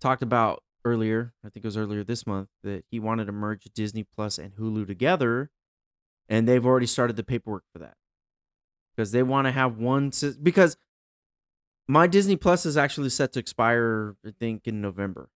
talked 0.00 0.22
about 0.22 0.62
earlier. 0.84 1.32
I 1.44 1.48
think 1.48 1.64
it 1.64 1.68
was 1.68 1.76
earlier 1.76 2.04
this 2.04 2.26
month 2.26 2.48
that 2.62 2.84
he 2.90 2.98
wanted 2.98 3.26
to 3.26 3.32
merge 3.32 3.64
Disney 3.74 4.04
Plus 4.04 4.38
and 4.38 4.54
Hulu 4.56 4.86
together, 4.86 5.50
and 6.28 6.48
they've 6.48 6.64
already 6.64 6.86
started 6.86 7.16
the 7.16 7.24
paperwork 7.24 7.64
for 7.72 7.78
that 7.80 7.96
because 8.94 9.12
they 9.12 9.22
want 9.22 9.46
to 9.46 9.52
have 9.52 9.76
one. 9.78 10.10
Because 10.42 10.76
my 11.86 12.06
Disney 12.06 12.36
Plus 12.36 12.64
is 12.64 12.76
actually 12.76 13.10
set 13.10 13.32
to 13.32 13.38
expire, 13.40 14.16
I 14.26 14.30
think, 14.38 14.66
in 14.66 14.80
November. 14.80 15.28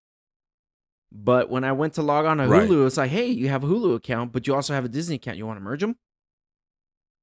But 1.11 1.49
when 1.49 1.63
I 1.63 1.71
went 1.71 1.93
to 1.95 2.03
log 2.03 2.25
on 2.25 2.37
to 2.37 2.47
Right. 2.47 2.69
Hulu, 2.69 2.85
it's 2.85 2.97
like, 2.97 3.09
hey, 3.09 3.27
you 3.27 3.49
have 3.49 3.63
a 3.63 3.67
Hulu 3.67 3.95
account, 3.95 4.31
but 4.31 4.45
you 4.45 4.53
also 4.53 4.73
have 4.73 4.85
a 4.85 4.89
Disney 4.89 5.15
account. 5.15 5.37
You 5.37 5.47
want 5.47 5.57
to 5.57 5.63
merge 5.63 5.81
them? 5.81 5.97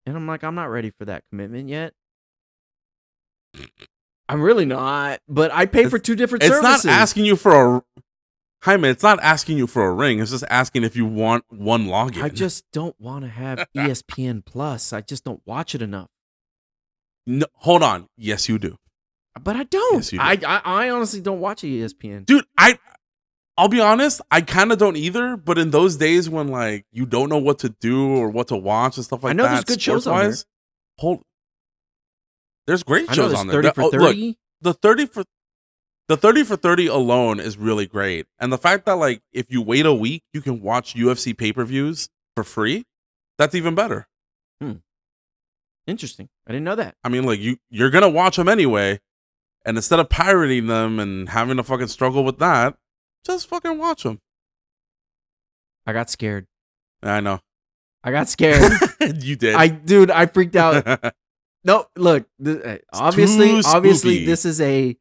And 0.05 0.17
I'm 0.17 0.27
like, 0.27 0.43
I'm 0.45 0.55
not 0.55 0.71
ready 0.71 0.91
for 0.91 1.05
that 1.05 1.25
commitment 1.31 1.69
yet. 1.69 1.95
I'm 4.29 4.43
really 4.43 4.65
not, 4.65 5.21
but 5.29 5.53
I 5.53 5.67
pay 5.67 5.89
for 5.89 5.99
two 5.99 6.17
different 6.17 6.43
it's 6.43 6.53
services. 6.53 6.77
It's 6.77 6.85
not 6.85 6.93
asking 6.93 7.25
you 7.25 7.37
for 7.37 7.77
a. 7.77 7.83
Jaime, 8.63 8.89
it's 8.89 9.03
not 9.03 9.21
asking 9.23 9.59
you 9.59 9.67
for 9.67 9.85
a 9.87 9.93
ring. 9.93 10.19
It's 10.19 10.33
just 10.33 10.45
asking 10.51 10.83
if 10.83 10.97
you 10.97 11.07
want 11.07 11.45
one 11.49 11.87
login. 11.87 12.23
I 12.23 12.31
just 12.31 12.65
don't 12.73 12.99
want 12.99 13.25
to 13.25 13.31
have 13.31 13.65
ESPN 13.77 14.45
Plus. 14.45 14.93
I 14.93 15.01
just 15.03 15.25
don't 15.25 15.41
watch 15.45 15.75
it 15.75 15.83
enough. 15.83 16.09
no, 17.27 17.47
hold 17.55 17.83
on. 17.83 18.09
Yes, 18.17 18.49
you 18.49 18.59
do, 18.59 18.77
But 19.41 19.55
I 19.57 19.65
don't. 19.65 19.97
Yes, 19.97 20.13
you 20.13 20.19
do. 20.19 20.25
I, 20.25 20.39
I 20.47 20.61
I 20.65 20.91
honestly 20.91 21.21
don't 21.21 21.41
watch 21.41 21.63
ESPN. 21.63 22.27
dude. 22.27 22.45
I 22.59 22.79
I'll 23.59 23.69
be 23.69 23.81
honest. 23.81 24.21
I 24.31 24.41
kind 24.43 24.73
of 24.73 24.79
don't 24.79 24.97
either. 24.97 25.37
But 25.37 25.59
in 25.59 25.71
those 25.71 25.97
days 25.97 26.29
when 26.29 26.49
like 26.49 26.85
you 26.91 27.07
don't 27.07 27.29
know 27.29 27.39
what 27.39 27.61
to 27.61 27.69
do 27.69 28.17
or 28.17 28.29
what 28.29 28.49
to 28.49 28.57
watch 28.57 28.97
and 28.97 29.05
stuff 29.05 29.23
like 29.23 29.37
that, 29.37 29.43
I 29.43 29.47
know 29.47 29.55
that, 29.55 29.67
there's 29.67 29.77
good 29.77 29.83
shows 29.83 30.07
on 30.07 30.25
there. 30.25 30.35
Hold. 30.99 31.23
There's 32.67 32.83
great 32.83 33.07
shows 33.15 33.31
there's 33.31 33.41
on 33.41 33.47
there. 33.47 33.57
30 33.63 33.69
That- 33.69 33.75
for 33.75 33.83
oh, 33.83 33.91
30. 33.91 34.27
Look, 34.29 34.37
the 34.63 34.75
30 34.75 35.07
for 35.07 35.25
the 36.09 36.17
30 36.17 36.45
for 36.45 36.57
30 36.57 36.87
alone 36.87 37.41
is 37.41 37.59
really 37.59 37.87
great. 37.87 38.27
And 38.39 38.53
the 38.53 38.59
fact 38.59 38.87
that 38.87 38.95
like 38.95 39.23
if 39.33 39.51
you 39.51 39.63
wait 39.63 39.87
a 39.87 39.95
week, 39.95 40.23
you 40.33 40.41
can 40.41 40.61
watch 40.61 40.95
UFC 40.95 41.37
pay-per-views 41.37 42.09
for 42.35 42.45
free, 42.45 42.85
that's 43.39 43.55
even 43.55 43.75
better. 43.75 44.07
Hmm. 44.61 44.75
Interesting. 45.87 46.29
I 46.47 46.53
didn't 46.53 46.65
know 46.65 46.75
that. 46.77 46.95
I 47.05 47.09
mean, 47.09 47.25
like 47.25 47.41
you 47.41 47.59
you're 47.71 47.91
going 47.91 48.03
to 48.03 48.09
watch 48.09 48.37
them 48.37 48.49
anyway, 48.49 49.01
and 49.65 49.77
instead 49.77 50.01
of 50.01 50.09
pirating 50.09 50.67
them 50.67 50.99
and 50.99 51.29
having 51.29 51.57
to 51.57 51.63
fucking 51.63 51.89
struggle 51.89 52.25
with 52.25 52.39
that, 52.39 52.77
just 53.25 53.49
fucking 53.49 53.79
watch 53.79 54.03
them. 54.03 54.21
I 55.87 55.93
got 55.93 56.11
scared. 56.11 56.47
I 57.03 57.21
know. 57.21 57.41
I 58.03 58.11
got 58.11 58.29
scared. 58.29 58.73
you 59.21 59.37
did. 59.37 59.55
I 59.55 59.69
dude, 59.69 60.11
I 60.11 60.27
freaked 60.27 60.57
out. 60.57 60.85
No, 61.67 61.87
look. 61.97 62.27
Th- 62.43 62.63
uh, 62.65 62.79
obviously, 62.93 63.61
obviously, 63.67 64.25
this 64.25 64.45
is 64.45 64.61
a 64.61 64.97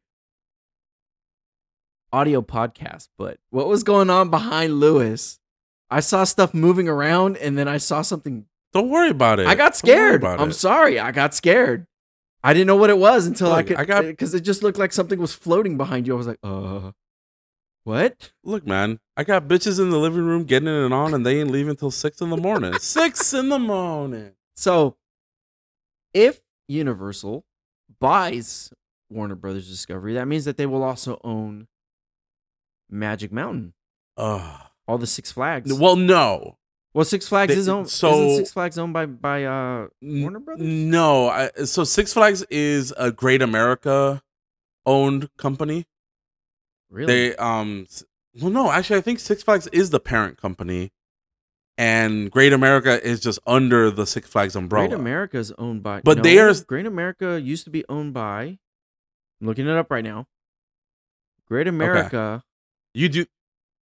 audio 2.12 2.42
podcast. 2.42 3.08
But 3.16 3.38
what 3.50 3.68
was 3.68 3.84
going 3.84 4.10
on 4.10 4.30
behind 4.30 4.80
Luis? 4.80 5.38
I 5.90 6.00
saw 6.00 6.24
stuff 6.24 6.52
moving 6.52 6.88
around, 6.88 7.36
and 7.36 7.56
then 7.56 7.68
I 7.68 7.76
saw 7.78 8.02
something. 8.02 8.46
Don't 8.72 8.90
worry 8.90 9.10
about 9.10 9.38
it. 9.38 9.46
I 9.46 9.54
got 9.54 9.76
scared. 9.76 10.24
I'm 10.24 10.50
it. 10.50 10.54
sorry. 10.54 10.98
I 10.98 11.12
got 11.12 11.34
scared. 11.34 11.86
I 12.42 12.52
didn't 12.52 12.66
know 12.66 12.76
what 12.76 12.90
it 12.90 12.98
was 12.98 13.28
until 13.28 13.52
I 13.52 13.58
Look, 13.58 13.68
could. 13.68 13.76
I 13.76 13.84
got- 13.84 14.04
because 14.04 14.34
it 14.34 14.40
just 14.40 14.64
looked 14.64 14.76
like 14.78 14.92
something 14.92 15.20
was 15.20 15.32
floating 15.32 15.76
behind 15.76 16.08
you. 16.08 16.14
I 16.14 16.16
was 16.16 16.26
like, 16.26 16.38
uh, 16.42 16.90
what? 17.84 18.32
Look, 18.42 18.66
man, 18.66 18.98
I 19.16 19.22
got 19.22 19.46
bitches 19.46 19.78
in 19.78 19.90
the 19.90 19.98
living 19.98 20.24
room 20.24 20.42
getting 20.44 20.68
it 20.68 20.92
on, 20.92 21.14
and 21.14 21.24
they 21.24 21.38
ain't 21.38 21.52
leaving 21.52 21.76
till 21.76 21.92
six 21.92 22.20
in 22.20 22.30
the 22.30 22.36
morning. 22.36 22.74
six 22.80 23.32
in 23.32 23.50
the 23.50 23.60
morning. 23.60 24.32
So, 24.56 24.96
if 26.12 26.40
Universal 26.68 27.44
buys 28.00 28.72
Warner 29.10 29.34
Brothers 29.36 29.68
Discovery, 29.68 30.14
that 30.14 30.26
means 30.26 30.44
that 30.44 30.56
they 30.56 30.66
will 30.66 30.82
also 30.82 31.20
own 31.24 31.68
Magic 32.90 33.32
Mountain, 33.32 33.74
Ugh. 34.16 34.60
all 34.86 34.98
the 34.98 35.06
Six 35.06 35.32
Flags. 35.32 35.72
Well, 35.72 35.96
no. 35.96 36.58
well, 36.94 37.04
Six 37.04 37.28
Flags 37.28 37.52
they- 37.54 37.58
is 37.60 37.68
owned. 37.68 37.88
so- 37.90 38.10
isn't 38.24 38.36
Six 38.38 38.52
Flags 38.52 38.78
owned 38.78 38.92
by 38.92 39.06
by 39.06 39.44
uh, 39.44 39.88
N- 40.02 40.22
Warner 40.22 40.40
Brothers? 40.40 40.66
No. 40.66 41.28
I, 41.28 41.50
so 41.64 41.84
Six 41.84 42.12
Flags 42.12 42.42
is 42.50 42.92
a 42.96 43.10
Great 43.12 43.42
America 43.42 44.22
owned 44.84 45.28
company. 45.36 45.86
Really? 46.90 47.06
They 47.30 47.36
um 47.36 47.86
s- 47.88 48.04
well 48.40 48.50
no, 48.50 48.70
actually 48.70 48.98
I 48.98 49.02
think 49.02 49.18
Six 49.18 49.42
Flags 49.42 49.66
is 49.68 49.90
the 49.90 49.98
parent 50.00 50.36
company 50.40 50.92
and 51.78 52.30
Great 52.30 52.52
America 52.52 53.04
is 53.04 53.20
just 53.20 53.38
under 53.46 53.90
the 53.90 54.06
Six 54.06 54.28
Flags 54.28 54.56
umbrella. 54.56 54.88
Great 54.88 54.98
America 54.98 55.38
is 55.38 55.52
owned 55.58 55.82
by. 55.82 56.00
But 56.02 56.22
they 56.22 56.38
are 56.38 56.52
Great 56.66 56.86
America 56.86 57.40
used 57.40 57.64
to 57.64 57.70
be 57.70 57.84
owned 57.88 58.14
by. 58.14 58.58
I'm 59.40 59.46
looking 59.46 59.66
it 59.66 59.76
up 59.76 59.90
right 59.90 60.04
now. 60.04 60.26
Great 61.46 61.68
America 61.68 62.42
You 62.94 63.08
do 63.08 63.26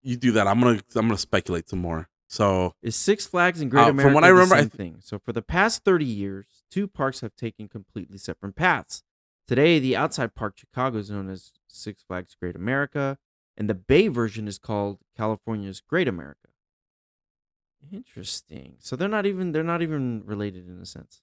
you 0.03 0.17
do 0.17 0.31
that. 0.33 0.47
I'm 0.47 0.59
going 0.61 0.77
to 0.77 0.99
I'm 0.99 1.09
to 1.09 1.17
speculate 1.17 1.67
some 1.67 1.79
more. 1.79 2.09
So, 2.27 2.73
is 2.81 2.95
Six 2.95 3.25
Flags 3.25 3.61
and 3.61 3.69
Great 3.69 3.83
Uh, 3.83 3.93
from 3.93 4.13
what 4.13 4.23
I 4.23 4.27
the 4.27 4.33
remember, 4.33 4.55
I 4.55 4.59
same 4.61 4.69
th- 4.69 4.77
thing. 4.77 4.97
So 4.99 5.19
for 5.19 5.31
the 5.31 5.41
past 5.41 5.83
30 5.83 6.05
years, 6.05 6.63
two 6.71 6.87
parks 6.87 7.21
have 7.21 7.35
taken 7.35 7.67
completely 7.67 8.17
separate 8.17 8.55
paths. 8.55 9.03
Today, 9.47 9.77
the 9.79 9.95
outside 9.95 10.33
park 10.33 10.57
Chicago 10.57 10.97
is 10.97 11.11
known 11.11 11.29
as 11.29 11.53
Six 11.67 12.03
Flags 12.03 12.35
Great 12.39 12.55
America, 12.55 13.19
and 13.55 13.69
the 13.69 13.75
Bay 13.75 14.07
version 14.07 14.47
is 14.47 14.57
called 14.57 14.99
California's 15.15 15.81
Great 15.81 16.07
America. 16.07 16.49
Interesting. 17.91 18.75
So 18.79 18.95
they're 18.95 19.07
not 19.07 19.25
even 19.25 19.51
they're 19.51 19.63
not 19.63 19.81
even 19.81 20.23
related 20.25 20.67
in 20.67 20.79
a 20.81 20.85
sense. 20.85 21.21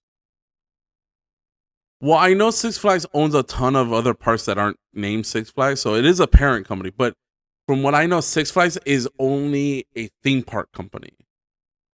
well, 2.01 2.19
I 2.19 2.35
know 2.35 2.51
Six 2.51 2.79
Flags 2.79 3.07
owns 3.15 3.35
a 3.35 3.43
ton 3.43 3.77
of 3.77 3.93
other 3.93 4.15
parks 4.15 4.45
that 4.47 4.59
aren't 4.59 4.79
named 4.93 5.27
Six 5.27 5.51
Flags, 5.51 5.81
so 5.81 5.95
it 5.95 6.05
is 6.05 6.21
a 6.21 6.27
parent 6.27 6.67
company, 6.67 6.91
but 6.91 7.15
from 7.67 7.83
what 7.83 7.95
I 7.95 8.07
know 8.07 8.21
Six 8.21 8.51
Flags 8.51 8.77
is 8.85 9.09
only 9.19 9.87
a 9.97 10.09
theme 10.23 10.43
park 10.43 10.73
company. 10.73 11.13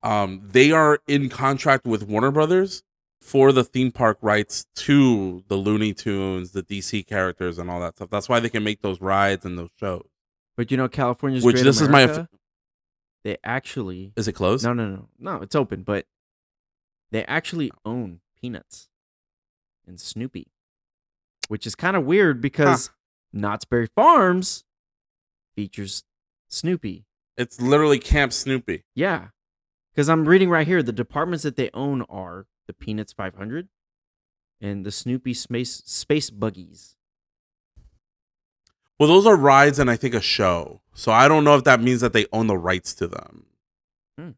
Um 0.03 0.41
they 0.43 0.71
are 0.71 0.99
in 1.07 1.29
contract 1.29 1.85
with 1.85 2.03
Warner 2.07 2.31
Brothers 2.31 2.83
for 3.21 3.51
the 3.51 3.63
theme 3.63 3.91
park 3.91 4.17
rights 4.21 4.65
to 4.75 5.43
the 5.47 5.55
Looney 5.57 5.93
Tunes, 5.93 6.51
the 6.51 6.63
DC 6.63 7.05
characters, 7.07 7.57
and 7.57 7.69
all 7.69 7.79
that 7.81 7.95
stuff. 7.95 8.09
That's 8.09 8.29
why 8.29 8.39
they 8.39 8.49
can 8.49 8.63
make 8.63 8.81
those 8.81 9.01
rides 9.01 9.43
and 9.43 9.57
those 9.57 9.71
shows. 9.79 10.07
But 10.55 10.71
you 10.71 10.77
know, 10.77 10.87
California's 10.87 11.43
Which 11.43 11.61
this 11.61 11.81
is 11.81 11.89
my 11.89 12.01
America, 12.01 12.29
they 13.23 13.37
actually 13.43 14.13
Is 14.15 14.27
it 14.27 14.33
closed? 14.33 14.63
no 14.65 14.73
no 14.73 14.87
no 14.89 15.07
no 15.19 15.41
it's 15.41 15.55
open, 15.55 15.83
but 15.83 16.05
they 17.11 17.23
actually 17.25 17.71
own 17.85 18.19
Peanuts 18.39 18.89
and 19.87 19.99
Snoopy, 19.99 20.47
which 21.47 21.65
is 21.65 21.75
kind 21.75 21.95
of 21.95 22.03
weird 22.05 22.41
because 22.41 22.91
Knott's 23.33 23.65
Berry 23.65 23.87
Farms 23.95 24.63
features 25.55 26.03
Snoopy. 26.49 27.05
It's 27.37 27.61
literally 27.61 27.99
Camp 27.99 28.33
Snoopy. 28.33 28.83
Yeah. 28.95 29.27
Because 29.93 30.09
I'm 30.09 30.25
reading 30.25 30.49
right 30.49 30.67
here, 30.67 30.83
the 30.83 30.91
departments 30.91 31.43
that 31.43 31.55
they 31.55 31.69
own 31.73 32.01
are 32.03 32.45
the 32.67 32.73
Peanuts 32.73 33.13
500 33.13 33.69
and 34.61 34.85
the 34.85 34.91
Snoopy 34.91 35.33
Space 35.33 35.81
Space 35.85 36.29
Buggies. 36.29 36.96
Well, 38.99 39.09
those 39.09 39.25
are 39.27 39.35
rides 39.35 39.79
and 39.79 39.89
I 39.91 39.95
think 39.95 40.13
a 40.15 40.21
show. 40.21 40.81
So 40.93 41.11
I 41.11 41.27
don't 41.27 41.43
know 41.43 41.55
if 41.55 41.63
that 41.65 41.81
means 41.81 42.01
that 42.01 42.13
they 42.13 42.25
own 42.33 42.47
the 42.47 42.57
rights 42.57 42.93
to 42.95 43.07
them. 43.07 43.45
Hmm. 44.17 44.29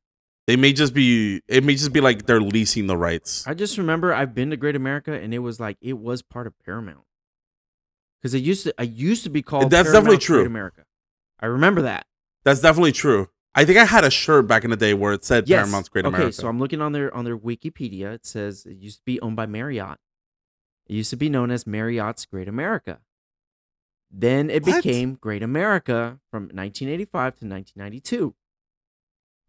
They 0.47 0.57
may 0.57 0.73
just 0.73 0.93
be. 0.93 1.41
It 1.47 1.63
may 1.63 1.75
just 1.75 1.93
be 1.93 2.01
like 2.01 2.25
they're 2.25 2.41
leasing 2.41 2.87
the 2.87 2.97
rights. 2.97 3.47
I 3.47 3.53
just 3.53 3.77
remember 3.77 4.13
I've 4.13 4.35
been 4.35 4.49
to 4.49 4.57
Great 4.57 4.75
America 4.75 5.13
and 5.13 5.33
it 5.33 5.39
was 5.39 5.59
like 5.59 5.77
it 5.81 5.97
was 5.97 6.21
part 6.21 6.47
of 6.47 6.53
Paramount. 6.65 7.05
Because 8.21 8.33
it 8.33 8.43
used 8.43 8.63
to 8.63 8.73
I 8.77 8.83
used 8.83 9.23
to 9.23 9.29
be 9.29 9.41
called 9.41 9.69
That's 9.71 9.91
definitely 9.91 10.17
true. 10.17 10.37
Great 10.39 10.47
America. 10.47 10.83
I 11.39 11.45
remember 11.45 11.81
that. 11.83 12.05
That's 12.43 12.59
definitely 12.59 12.91
true. 12.91 13.29
I 13.55 13.63
think 13.65 13.77
I 13.77 13.85
had 13.85 14.03
a 14.03 14.09
shirt 14.11 14.47
back 14.47 14.63
in 14.63 14.69
the 14.69 14.77
day 14.77 14.93
where 14.93 15.13
it 15.13 15.23
said 15.23 15.47
Yes. 15.47 15.59
Paramount's 15.59 15.89
Great 15.89 16.05
okay, 16.05 16.15
America. 16.15 16.33
so 16.33 16.47
I'm 16.49 16.59
looking 16.59 16.81
on 16.81 16.91
their 16.91 17.13
on 17.15 17.23
their 17.23 17.37
Wikipedia. 17.37 18.13
It 18.13 18.25
says 18.25 18.65
it 18.65 18.75
used 18.77 18.97
to 18.97 19.05
be 19.05 19.21
owned 19.21 19.37
by 19.37 19.45
Marriott. 19.45 19.97
It 20.87 20.95
used 20.95 21.11
to 21.11 21.15
be 21.15 21.29
known 21.29 21.49
as 21.51 21.65
Marriott's 21.65 22.25
Great 22.25 22.49
America. 22.49 22.99
Then 24.11 24.49
it 24.49 24.65
What? 24.65 24.83
became 24.83 25.15
Great 25.15 25.43
America 25.43 26.19
from 26.31 26.43
1985 26.43 27.37
to 27.37 27.45
1992. 27.47 28.35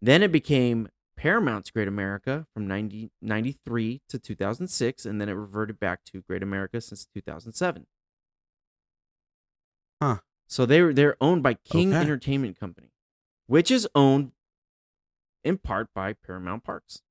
Then 0.01 0.23
it 0.23 0.31
became 0.31 0.89
Paramount's 1.17 1.69
Great 1.71 1.87
America 1.87 2.47
from 2.53 2.67
1993 2.67 4.01
to 4.09 4.19
2006, 4.19 5.05
and 5.05 5.21
then 5.21 5.29
it 5.29 5.33
reverted 5.33 5.79
back 5.79 6.03
to 6.05 6.21
Great 6.21 6.41
America 6.43 6.81
since 6.81 7.05
2007. 7.13 7.85
Huh. 10.01 10.17
So 10.47 10.65
they 10.65 10.81
were 10.81 10.93
they're 10.93 11.15
owned 11.21 11.43
by 11.43 11.53
King 11.55 11.89
Okay. 11.93 12.01
Entertainment 12.01 12.59
Company, 12.59 12.91
which 13.47 13.71
is 13.71 13.87
owned 13.95 14.31
in 15.43 15.57
part 15.57 15.89
by 15.93 16.13
Paramount 16.13 16.63
Parks. 16.63 17.01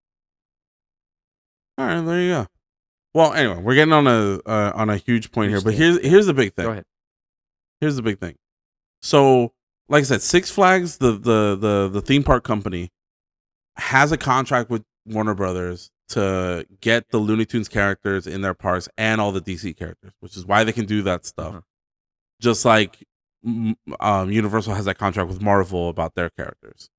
All 1.78 1.86
right, 1.86 2.01
there 2.05 2.20
you 2.20 2.28
go. 2.30 2.46
Well, 3.14 3.32
anyway, 3.32 3.61
we're 3.61 3.74
getting 3.74 3.92
on 3.94 4.07
a 4.07 4.40
uh, 4.44 4.72
on 4.74 4.90
a 4.90 4.96
huge 4.96 5.32
point 5.32 5.51
here, 5.51 5.61
but 5.61 5.74
here's 5.74 6.01
here's 6.05 6.26
the 6.26 6.34
big 6.34 6.55
thing. 6.55 6.66
Go 6.66 6.72
ahead. 6.72 6.84
Here's 7.81 7.97
the 7.97 8.03
big 8.03 8.18
thing. 8.18 8.37
So, 9.03 9.53
like 9.89 10.01
I 10.03 10.05
said, 10.05 10.22
Six 10.22 10.51
Flags, 10.51 10.99
the 10.99 11.12
the 11.12 11.57
the 11.57 11.89
the 11.93 12.01
theme 12.03 12.22
park 12.22 12.45
company, 12.45 12.91
has 13.76 14.12
a 14.12 14.16
contract 14.18 14.70
with 14.70 14.85
Warner 15.07 15.35
Brothers 15.35 15.91
to 16.11 16.66
get 16.81 17.09
the 17.11 17.18
Looney 17.18 17.45
Tunes 17.47 17.68
characters 17.68 18.26
in 18.26 18.43
their 18.43 18.55
parks 18.55 18.89
and 18.99 19.20
all 19.20 19.33
the 19.33 19.41
DC 19.41 19.76
characters, 19.76 20.12
which 20.20 20.37
is 20.37 20.45
why 20.45 20.64
they 20.64 20.72
can 20.72 20.85
do 20.85 21.03
that 21.03 21.24
stuff. 21.24 21.49
Uh-huh. 21.49 21.61
Just 22.41 22.64
like 22.64 23.05
um, 24.01 24.31
Universal 24.31 24.74
has 24.74 24.85
that 24.85 24.99
contract 24.99 25.28
with 25.28 25.41
Marvel 25.41 25.89
about 25.89 26.14
their 26.14 26.31
characters. 26.31 26.91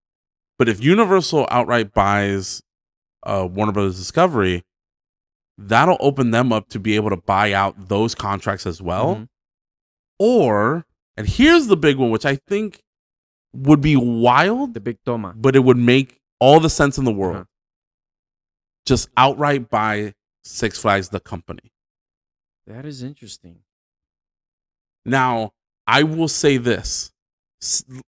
But 0.57 0.69
if 0.69 0.83
Universal 0.83 1.47
outright 1.51 1.93
buys 1.93 2.61
uh, 3.23 3.47
Warner 3.51 3.71
Brothers 3.71 3.97
Discovery, 3.97 4.63
that'll 5.57 5.97
open 5.99 6.31
them 6.31 6.51
up 6.53 6.69
to 6.69 6.79
be 6.79 6.95
able 6.95 7.09
to 7.09 7.17
buy 7.17 7.53
out 7.53 7.89
those 7.89 8.15
contracts 8.15 8.65
as 8.65 8.81
well 8.81 9.15
Mhm. 9.15 9.27
Or 10.23 10.85
and 11.17 11.27
here's 11.27 11.65
the 11.67 11.77
big 11.77 11.97
one 11.97 12.11
which 12.11 12.25
i 12.25 12.35
think 12.35 12.83
would 13.53 13.81
be 13.81 13.95
wild 13.95 14.73
the 14.75 14.79
big 14.79 14.97
toma. 15.05 15.33
but 15.35 15.55
it 15.55 15.63
would 15.67 15.77
make 15.77 16.19
all 16.39 16.59
the 16.59 16.69
sense 16.69 16.97
in 16.99 17.05
the 17.05 17.11
world 17.21 17.35
Uh-huh. 17.37 17.45
just 18.85 19.09
outright 19.17 19.69
buy 19.69 20.13
six 20.43 20.79
flags 20.79 21.09
the 21.09 21.19
company 21.19 21.71
That 22.67 22.85
is 22.85 23.01
interesting. 23.03 23.57
now 25.05 25.53
i 25.87 26.03
will 26.03 26.27
say 26.27 26.57
this 26.57 27.11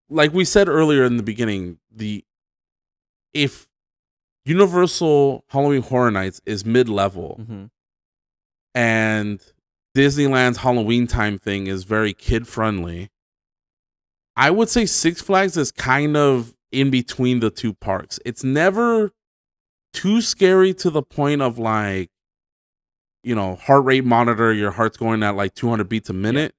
like 0.09 0.33
we 0.33 0.45
said 0.45 0.67
earlier 0.67 1.03
in 1.05 1.17
the 1.17 1.23
beginning, 1.23 1.77
the 1.91 2.23
if 3.33 3.67
Universal 4.45 5.45
Halloween 5.49 5.83
Horror 5.83 6.09
Nights 6.11 6.41
is 6.45 6.65
mid 6.65 6.89
level 6.89 7.39
Mhm. 7.39 7.69
and 8.73 9.52
Disneyland's 9.95 10.57
Halloween 10.57 11.07
time 11.07 11.37
thing 11.37 11.67
is 11.67 11.83
very 11.83 12.13
kid 12.13 12.47
friendly, 12.47 13.09
I 14.35 14.49
would 14.49 14.69
say 14.69 14.85
Six 14.85 15.21
Flags 15.21 15.57
is 15.57 15.71
kind 15.71 16.17
of 16.17 16.55
in 16.71 16.89
between 16.89 17.39
the 17.39 17.51
two 17.51 17.73
parks. 17.73 18.19
It's 18.25 18.43
never 18.43 19.11
too 19.93 20.21
scary 20.21 20.73
to 20.75 20.89
the 20.89 21.03
point 21.03 21.41
of 21.43 21.59
like, 21.59 22.09
you 23.23 23.35
know, 23.35 23.55
heart 23.55 23.85
rate 23.85 24.03
monitor, 24.03 24.51
your 24.51 24.71
heart's 24.71 24.97
going 24.97 25.21
at 25.21 25.35
like 25.35 25.53
200 25.53 25.87
beats 25.87 26.09
a 26.09 26.13
minute, 26.13 26.55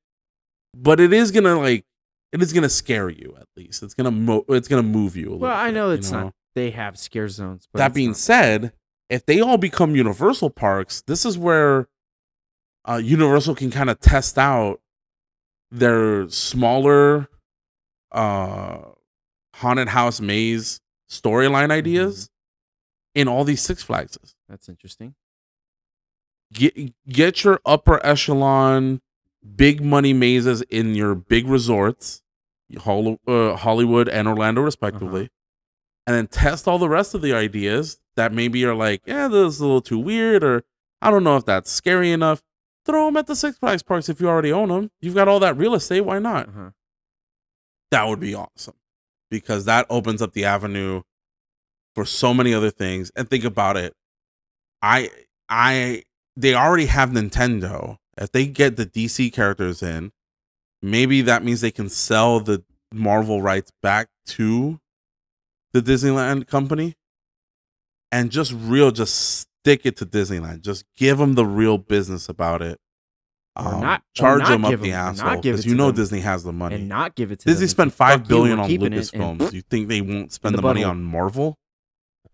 but 0.73 1.01
it 1.01 1.13
is 1.13 1.33
gonna 1.33 1.59
like, 1.59 1.85
it 2.33 2.41
is 2.41 2.53
gonna 2.53 2.69
scare 2.69 3.11
you 3.11 3.35
at 3.39 3.47
least. 3.57 3.83
It's 3.83 3.95
gonna 3.95 4.13
mo- 4.13 4.45
it's 4.49 4.69
gonna 4.69 4.83
move 4.85 5.17
you. 5.17 5.33
A 5.33 5.37
Well, 5.37 5.53
I 5.57 5.69
bit, 5.69 5.75
know 5.75 5.89
you 5.89 5.95
it's 5.95 6.11
not. 6.13 6.33
They 6.55 6.71
have 6.71 6.97
scare 6.97 7.29
zones. 7.29 7.67
But 7.73 7.79
that 7.81 7.95
being 7.95 8.11
not- 8.11 8.17
said, 8.17 8.73
if 9.11 9.27
they 9.27 9.41
all 9.41 9.59
become 9.59 9.97
Universal 9.97 10.51
parks, 10.51 11.03
this 11.09 11.25
is 11.27 11.37
where 11.37 11.89
uh, 12.89 12.97
Universal 13.03 13.55
can 13.55 13.71
kind 13.71 13.91
of 13.91 13.99
test 14.01 14.39
out 14.39 14.81
their 15.71 16.29
smaller 16.29 17.29
uh, 18.13 18.79
haunted 19.55 19.89
house 19.89 20.21
maze 20.21 20.81
storyline 21.11 21.71
ideas 21.71 22.31
in 23.15 23.29
all 23.29 23.45
these 23.45 23.63
Six 23.63 23.83
Flags. 23.83 24.19
that's 24.49 24.69
interesting. 24.69 25.15
Get 26.53 26.93
get 27.09 27.43
your 27.43 27.61
upper 27.65 28.05
echelon 28.07 29.01
big 29.57 29.83
money 29.83 30.13
mazes 30.13 30.63
in 30.63 30.95
your 30.95 31.15
big 31.15 31.47
resorts, 31.49 32.23
uh, 32.87 33.57
Hollywood 33.57 34.09
and 34.09 34.29
Orlando 34.29 34.63
respectively, 34.63 35.23
Uh-huh. 35.25 36.07
and 36.07 36.17
then 36.17 36.27
test 36.29 36.69
all 36.69 36.79
the 36.79 36.89
rest 36.89 37.15
of 37.15 37.23
the 37.23 37.33
ideas 37.35 37.99
that 38.17 38.33
maybe 38.33 38.65
are 38.65 38.75
like, 38.75 39.03
yeah, 39.07 39.27
this 39.29 39.55
is 39.55 39.61
a 39.61 39.65
little 39.65 39.81
too 39.83 39.99
weird, 39.99 40.45
or 40.45 40.65
I 41.03 41.11
don't 41.11 41.25
know 41.25 41.37
if 41.37 41.45
that's 41.45 41.71
scary 41.71 42.13
enough. 42.13 42.43
Throw 42.85 43.07
them 43.07 43.17
at 43.17 43.27
the 43.27 43.37
Six 43.37 43.59
Flags 43.59 43.83
parks 43.83 44.09
if 44.09 44.21
you 44.21 44.29
already 44.29 44.53
own 44.53 44.69
them. 44.69 44.91
You've 45.01 45.15
got 45.15 45.29
all 45.29 45.41
that 45.41 45.57
real 45.57 45.75
estate. 45.75 46.03
Why 46.03 46.19
not? 46.19 46.49
Uh-huh. 46.49 46.71
That 47.91 48.09
would 48.09 48.21
be 48.21 48.35
awesome 48.35 48.75
because 49.31 49.65
that 49.65 49.87
opens 49.89 50.21
up 50.21 50.33
the 50.33 50.45
avenue 50.45 51.03
for 51.95 52.05
so 52.05 52.35
many 52.35 52.53
other 52.53 52.71
things. 52.71 53.11
And 53.17 53.29
think 53.29 53.45
about 53.45 53.77
it. 53.77 53.95
I 54.83 55.11
I 55.49 56.03
they 56.37 56.55
already 56.55 56.87
have 56.87 57.11
Nintendo. 57.11 57.99
If 58.19 58.33
they 58.33 58.47
get 58.47 58.77
the 58.77 58.87
DC 58.87 59.33
characters 59.33 59.83
in, 59.83 60.13
maybe 60.83 61.23
that 61.23 61.43
means 61.43 61.61
they 61.61 61.71
can 61.71 61.89
sell 61.89 62.41
the 62.41 62.65
Marvel 62.93 63.43
rights 63.43 63.73
back 63.83 64.09
to 64.27 64.79
the 65.73 65.81
Disneyland 65.81 66.47
company 66.47 66.95
and 68.13 68.31
just 68.31 68.53
real 68.53 68.93
just 68.93 69.49
stick 69.65 69.87
it 69.87 69.97
to 69.97 70.05
Disneyland. 70.07 70.61
Just 70.61 70.85
give 70.95 71.17
them 71.17 71.35
the 71.35 71.47
real 71.47 71.79
business 71.79 72.29
about 72.29 72.61
it. 72.61 72.79
Um, 73.57 73.81
not- 73.81 74.03
charge 74.15 74.47
them 74.47 74.65
up 74.65 74.79
the 74.81 74.93
asshole 74.93 75.41
because 75.41 75.65
you 75.65 75.75
know 75.75 75.87
them. 75.87 75.97
Disney 75.97 76.21
has 76.21 76.43
the 76.45 76.53
money. 76.53 76.75
And 76.75 76.89
not 76.89 77.15
give 77.15 77.31
it 77.33 77.39
to 77.41 77.47
Disney 77.47 77.61
them. 77.67 77.69
spent 77.71 77.93
five 77.95 78.27
billion 78.29 78.59
on 78.59 78.69
Lucasfilms. 78.69 79.53
You 79.53 79.63
think 79.63 79.89
they 79.89 80.01
won't 80.03 80.33
spend 80.33 80.55
the 80.55 80.57
the 80.59 80.63
money 80.63 80.85
on 80.85 81.03
Marvel? 81.03 81.57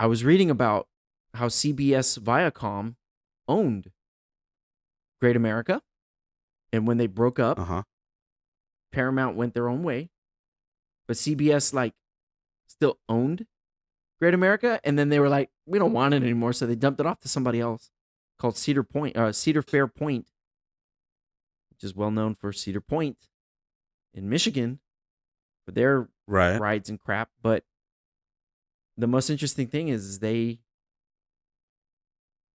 I 0.01 0.07
was 0.07 0.25
reading 0.25 0.51
about 0.51 0.89
how 1.35 1.49
CBS 1.49 2.19
Viacom 2.19 2.95
owned 3.47 3.91
Great 5.21 5.37
America, 5.37 5.83
and 6.73 6.87
when 6.87 6.97
they 6.97 7.07
broke 7.07 7.39
up, 7.39 7.59
Uh 7.61 7.65
huh. 7.65 7.83
Paramount 8.93 9.37
went 9.37 9.53
their 9.55 9.69
own 9.69 9.83
way, 9.85 10.09
but 11.07 11.17
CBS 11.17 11.73
like 11.75 11.93
still 12.67 12.99
owned 13.11 13.47
Great 14.21 14.33
America, 14.35 14.81
and 14.85 14.99
then 14.99 15.11
they 15.11 15.21
were 15.21 15.29
like, 15.29 15.51
we 15.71 15.79
don't 15.79 15.93
want 15.93 16.15
it 16.15 16.23
anymore, 16.23 16.53
so 16.53 16.67
they 16.67 16.75
dumped 16.75 17.01
it 17.01 17.07
off 17.07 17.21
to 17.21 17.29
somebody 17.29 17.61
else 17.61 17.91
called 18.39 18.57
Cedar 18.57 18.83
Point, 18.83 19.17
uh, 19.17 19.33
Cedar 19.33 19.63
Fair 19.63 19.87
Point, 19.87 20.27
which 21.71 21.85
is 21.85 21.95
well 21.95 22.11
known 22.11 22.35
for 22.35 22.53
Cedar 22.53 22.81
Point 22.81 23.17
in 24.13 24.29
Michigan 24.29 24.81
for 25.65 25.73
their 25.73 26.09
Right. 26.27 26.59
rides 26.61 26.89
and 26.89 26.99
crap. 26.99 27.31
But 27.43 27.65
the 28.97 29.07
most 29.07 29.31
interesting 29.31 29.67
thing 29.69 29.89
is, 29.89 30.05
is 30.05 30.19
they 30.19 30.61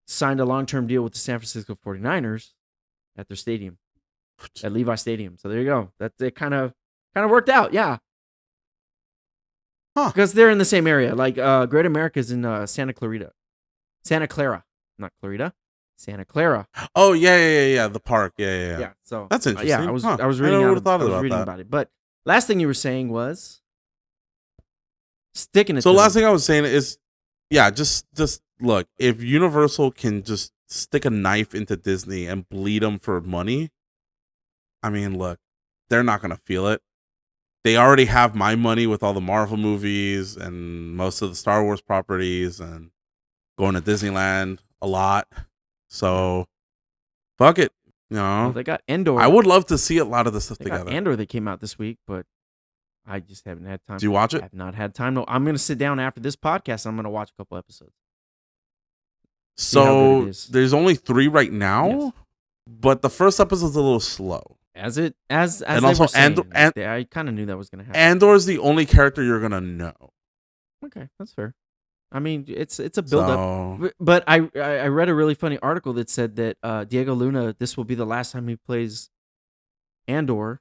signed 0.06 0.40
a 0.40 0.44
long 0.44 0.66
term 0.66 0.86
deal 0.86 1.02
with 1.02 1.12
the 1.12 1.18
San 1.18 1.38
Francisco 1.38 1.74
49ers 1.74 2.52
at 3.16 3.28
their 3.28 3.36
stadium, 3.36 3.78
at 4.62 4.72
Levi 4.72 4.94
Stadium. 4.96 5.38
So 5.38 5.48
there 5.48 5.58
you 5.60 5.64
go. 5.66 5.92
That 5.98 6.12
it 6.20 6.34
kind 6.34 6.54
of 6.54 6.74
kind 7.14 7.24
of 7.24 7.30
worked 7.30 7.48
out. 7.48 7.72
Yeah. 7.72 7.98
Huh. 9.96 10.08
Because 10.08 10.32
they're 10.32 10.50
in 10.50 10.58
the 10.58 10.64
same 10.64 10.86
area. 10.86 11.14
Like 11.14 11.38
uh 11.38 11.66
Great 11.66 11.86
America's 11.86 12.30
in 12.30 12.44
uh, 12.44 12.66
Santa 12.66 12.92
Clarita. 12.92 13.32
Santa 14.04 14.26
Clara. 14.26 14.64
Not 14.98 15.12
Clarita. 15.20 15.52
Santa 15.96 16.24
Clara. 16.24 16.66
Oh 16.94 17.12
yeah, 17.12 17.36
yeah, 17.38 17.60
yeah, 17.60 17.74
yeah. 17.74 17.88
The 17.88 18.00
park. 18.00 18.34
Yeah, 18.36 18.46
yeah, 18.48 18.68
Yeah. 18.70 18.78
yeah. 18.80 18.92
so 19.04 19.26
That's 19.30 19.46
uh, 19.46 19.50
interesting. 19.50 19.68
yeah, 19.82 19.88
I 19.88 19.90
was 19.92 20.02
Huh. 20.02 20.16
I 20.20 20.26
was 20.26 20.40
reading 20.40 20.58
never 20.58 20.64
out 20.64 20.68
would've 20.70 20.78
of- 20.78 20.84
thought 20.84 21.00
I 21.00 21.04
was 21.04 21.12
about 21.12 21.22
reading 21.22 21.38
that. 21.38 21.42
about 21.42 21.60
it. 21.60 21.70
But 21.70 21.90
last 22.26 22.46
thing 22.48 22.58
you 22.60 22.66
were 22.66 22.74
saying 22.74 23.08
was 23.10 23.60
sticking 25.34 25.76
it 25.76 25.82
So 25.82 25.92
last 25.92 26.14
them. 26.14 26.22
thing 26.22 26.28
I 26.28 26.32
was 26.32 26.44
saying 26.44 26.64
is, 26.64 26.98
yeah, 27.50 27.70
just 27.70 28.06
just 28.14 28.42
look. 28.60 28.88
If 28.98 29.22
Universal 29.22 29.92
can 29.92 30.22
just 30.22 30.52
stick 30.68 31.04
a 31.04 31.10
knife 31.10 31.54
into 31.54 31.76
Disney 31.76 32.26
and 32.26 32.48
bleed 32.48 32.82
them 32.82 32.98
for 32.98 33.20
money, 33.20 33.70
I 34.82 34.90
mean, 34.90 35.18
look, 35.18 35.38
they're 35.88 36.02
not 36.04 36.20
gonna 36.20 36.36
feel 36.44 36.66
it. 36.68 36.82
They 37.64 37.76
already 37.78 38.04
have 38.04 38.34
my 38.34 38.54
money 38.56 38.86
with 38.86 39.02
all 39.02 39.14
the 39.14 39.20
Marvel 39.22 39.56
movies 39.56 40.36
and 40.36 40.94
most 40.94 41.22
of 41.22 41.30
the 41.30 41.34
Star 41.36 41.64
Wars 41.64 41.80
properties 41.80 42.60
and 42.60 42.90
going 43.58 43.74
to 43.74 43.80
Disneyland 43.80 44.58
a 44.82 44.86
lot. 44.86 45.26
So, 45.88 46.46
fuck 47.38 47.58
it. 47.58 47.72
You 48.10 48.18
Well, 48.18 48.48
know, 48.48 48.52
they 48.52 48.62
got 48.64 48.82
Andor. 48.86 49.18
I 49.18 49.26
would 49.26 49.46
love 49.46 49.64
to 49.66 49.78
see 49.78 49.96
a 49.96 50.04
lot 50.04 50.26
of 50.26 50.34
this 50.34 50.44
stuff 50.46 50.58
They 50.58 50.66
got 50.66 50.78
together. 50.80 50.90
Andor 50.94 51.16
that 51.16 51.28
came 51.30 51.48
out 51.48 51.60
this 51.60 51.78
week, 51.78 51.96
but 52.06 52.26
I 53.06 53.20
just 53.20 53.46
haven't 53.46 53.64
had 53.64 53.80
time. 53.86 53.96
Do 53.98 54.04
you 54.06 54.10
watch 54.10 54.34
it? 54.34 54.42
I've 54.42 54.52
not 54.52 54.74
had 54.74 54.94
time. 54.94 55.14
No, 55.14 55.24
I'm 55.26 55.44
gonna 55.46 55.56
sit 55.58 55.78
down 55.78 55.98
after 55.98 56.20
this 56.20 56.36
podcast. 56.36 56.84
I'm 56.86 56.96
gonna 56.96 57.08
watch 57.10 57.30
a 57.30 57.34
couple 57.42 57.56
episodes. 57.56 57.92
see 59.56 59.74
So 59.74 60.30
there's 60.50 60.74
only 60.74 60.94
three 60.96 61.28
right 61.28 61.52
now, 61.52 61.88
Yes. 61.88 62.12
but 62.66 63.02
the 63.02 63.10
first 63.10 63.40
episode's 63.40 63.76
a 63.76 63.80
little 63.80 64.00
slow. 64.00 64.58
As 64.76 64.98
it 64.98 65.14
as 65.30 65.62
as 65.62 65.76
And 65.76 65.84
they 65.84 65.88
also 65.88 66.04
were 66.04 66.08
saying, 66.08 66.24
Andor- 66.24 66.46
and- 66.52 66.72
they- 66.74 66.86
I 66.86 67.04
kind 67.04 67.28
of 67.28 67.34
knew 67.34 67.46
that 67.46 67.56
was 67.56 67.70
gonna 67.70 67.84
happen. 67.84 68.00
Andor 68.00 68.34
is 68.34 68.44
the 68.46 68.58
only 68.58 68.86
character 68.86 69.22
you're 69.22 69.40
gonna 69.40 69.60
know. 69.60 69.92
okay, 70.84 71.08
that's 71.18 71.32
fair. 71.32 71.54
I 72.12 72.18
mean, 72.20 72.44
it's 72.48 72.78
it's 72.80 72.98
a 72.98 73.02
build 73.02 73.24
up. 73.24 73.38
So, 73.80 73.90
But 74.00 74.24
I 74.26 74.48
I 74.56 74.86
read 74.88 75.08
a 75.08 75.14
really 75.14 75.34
funny 75.34 75.58
article 75.58 75.92
that 75.94 76.10
said 76.10 76.36
that 76.36 76.56
uh, 76.62 76.84
Diego 76.84 77.14
Luna 77.14 77.54
this 77.58 77.76
will 77.76 77.84
be 77.84 77.94
the 77.94 78.04
last 78.04 78.32
time 78.32 78.46
he 78.48 78.56
plays 78.56 79.10
Andor 80.08 80.60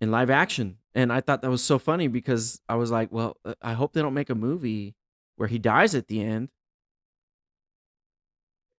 in 0.00 0.10
live 0.10 0.30
action, 0.30 0.78
and 0.94 1.12
I 1.12 1.20
thought 1.20 1.42
that 1.42 1.50
was 1.50 1.62
so 1.62 1.78
funny 1.78 2.08
because 2.08 2.60
I 2.68 2.74
was 2.76 2.90
like, 2.90 3.10
well, 3.12 3.36
uh, 3.44 3.54
I 3.62 3.72
hope 3.74 3.92
they 3.94 4.02
don't 4.02 4.14
make 4.14 4.30
a 4.30 4.34
movie 4.34 4.94
where 5.36 5.48
he 5.48 5.58
dies 5.58 5.94
at 5.94 6.08
the 6.08 6.22
end. 6.22 6.50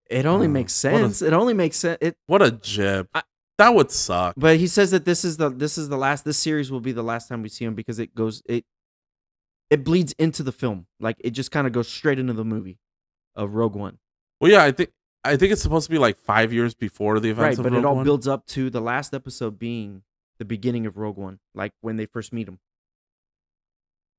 It 0.09 0.25
only 0.25 0.47
Uh, 0.47 0.51
makes 0.51 0.83
what 0.83 0.93
a- 0.93 0.97
sense. 0.99 1.21
It 1.21 1.33
only 1.33 1.53
makes 1.53 1.77
sense. 1.77 1.97
It, 2.01 2.17
what 2.27 2.41
a 2.41 2.51
jib. 2.51 3.07
I- 3.13 3.23
that 3.57 3.73
would 3.75 3.91
suck. 3.91 4.35
but 4.37 4.57
he 4.57 4.67
says 4.67 4.91
that 4.91 5.05
this 5.05 5.23
is 5.23 5.37
the 5.37 5.49
this 5.49 5.77
is 5.77 5.89
the 5.89 5.97
last. 5.97 6.25
This 6.25 6.37
series 6.37 6.71
will 6.71 6.81
be 6.81 6.91
the 6.91 7.03
last 7.03 7.27
time 7.29 7.41
we 7.41 7.49
see 7.49 7.65
him 7.65 7.75
because 7.75 7.99
it 7.99 8.15
goes 8.15 8.41
it 8.45 8.65
it 9.69 9.83
bleeds 9.83 10.13
into 10.13 10.43
the 10.43 10.51
film. 10.51 10.87
Like 10.99 11.17
it 11.19 11.31
just 11.31 11.51
kind 11.51 11.67
of 11.67 11.73
goes 11.73 11.87
straight 11.87 12.19
into 12.19 12.33
the 12.33 12.45
movie 12.45 12.79
of 13.35 13.53
Rogue 13.55 13.75
One. 13.75 13.99
Well, 14.41 14.51
yeah, 14.51 14.63
I 14.63 14.71
think 14.71 14.91
I 15.23 15.37
think 15.37 15.51
it's 15.51 15.61
supposed 15.61 15.85
to 15.85 15.91
be 15.91 15.97
like 15.97 16.17
five 16.17 16.51
years 16.51 16.73
before 16.73 17.19
the 17.19 17.31
right 17.31 17.53
events 17.53 17.59
of 17.59 17.63
but 17.63 17.73
Rogue 17.73 17.83
it 17.83 17.85
all 17.85 17.95
One. 17.95 18.03
builds 18.03 18.27
up 18.27 18.45
to 18.47 18.69
the 18.69 18.81
last 18.81 19.13
episode 19.13 19.57
being 19.59 20.03
the 20.39 20.45
beginning 20.45 20.85
of 20.85 20.97
rogue 20.97 21.17
one 21.17 21.39
like 21.53 21.71
when 21.81 21.95
they 21.95 22.05
first 22.05 22.33
meet 22.33 22.47
him 22.47 22.59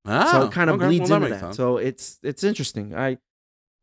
ah, 0.06 0.30
so 0.30 0.46
it 0.46 0.52
kind 0.52 0.70
of 0.70 0.76
okay, 0.76 0.86
bleeds 0.86 1.10
well, 1.10 1.22
into 1.22 1.34
that 1.34 1.40
sense. 1.40 1.56
so 1.56 1.76
it's 1.76 2.18
it's 2.22 2.44
interesting 2.44 2.94
i 2.94 3.18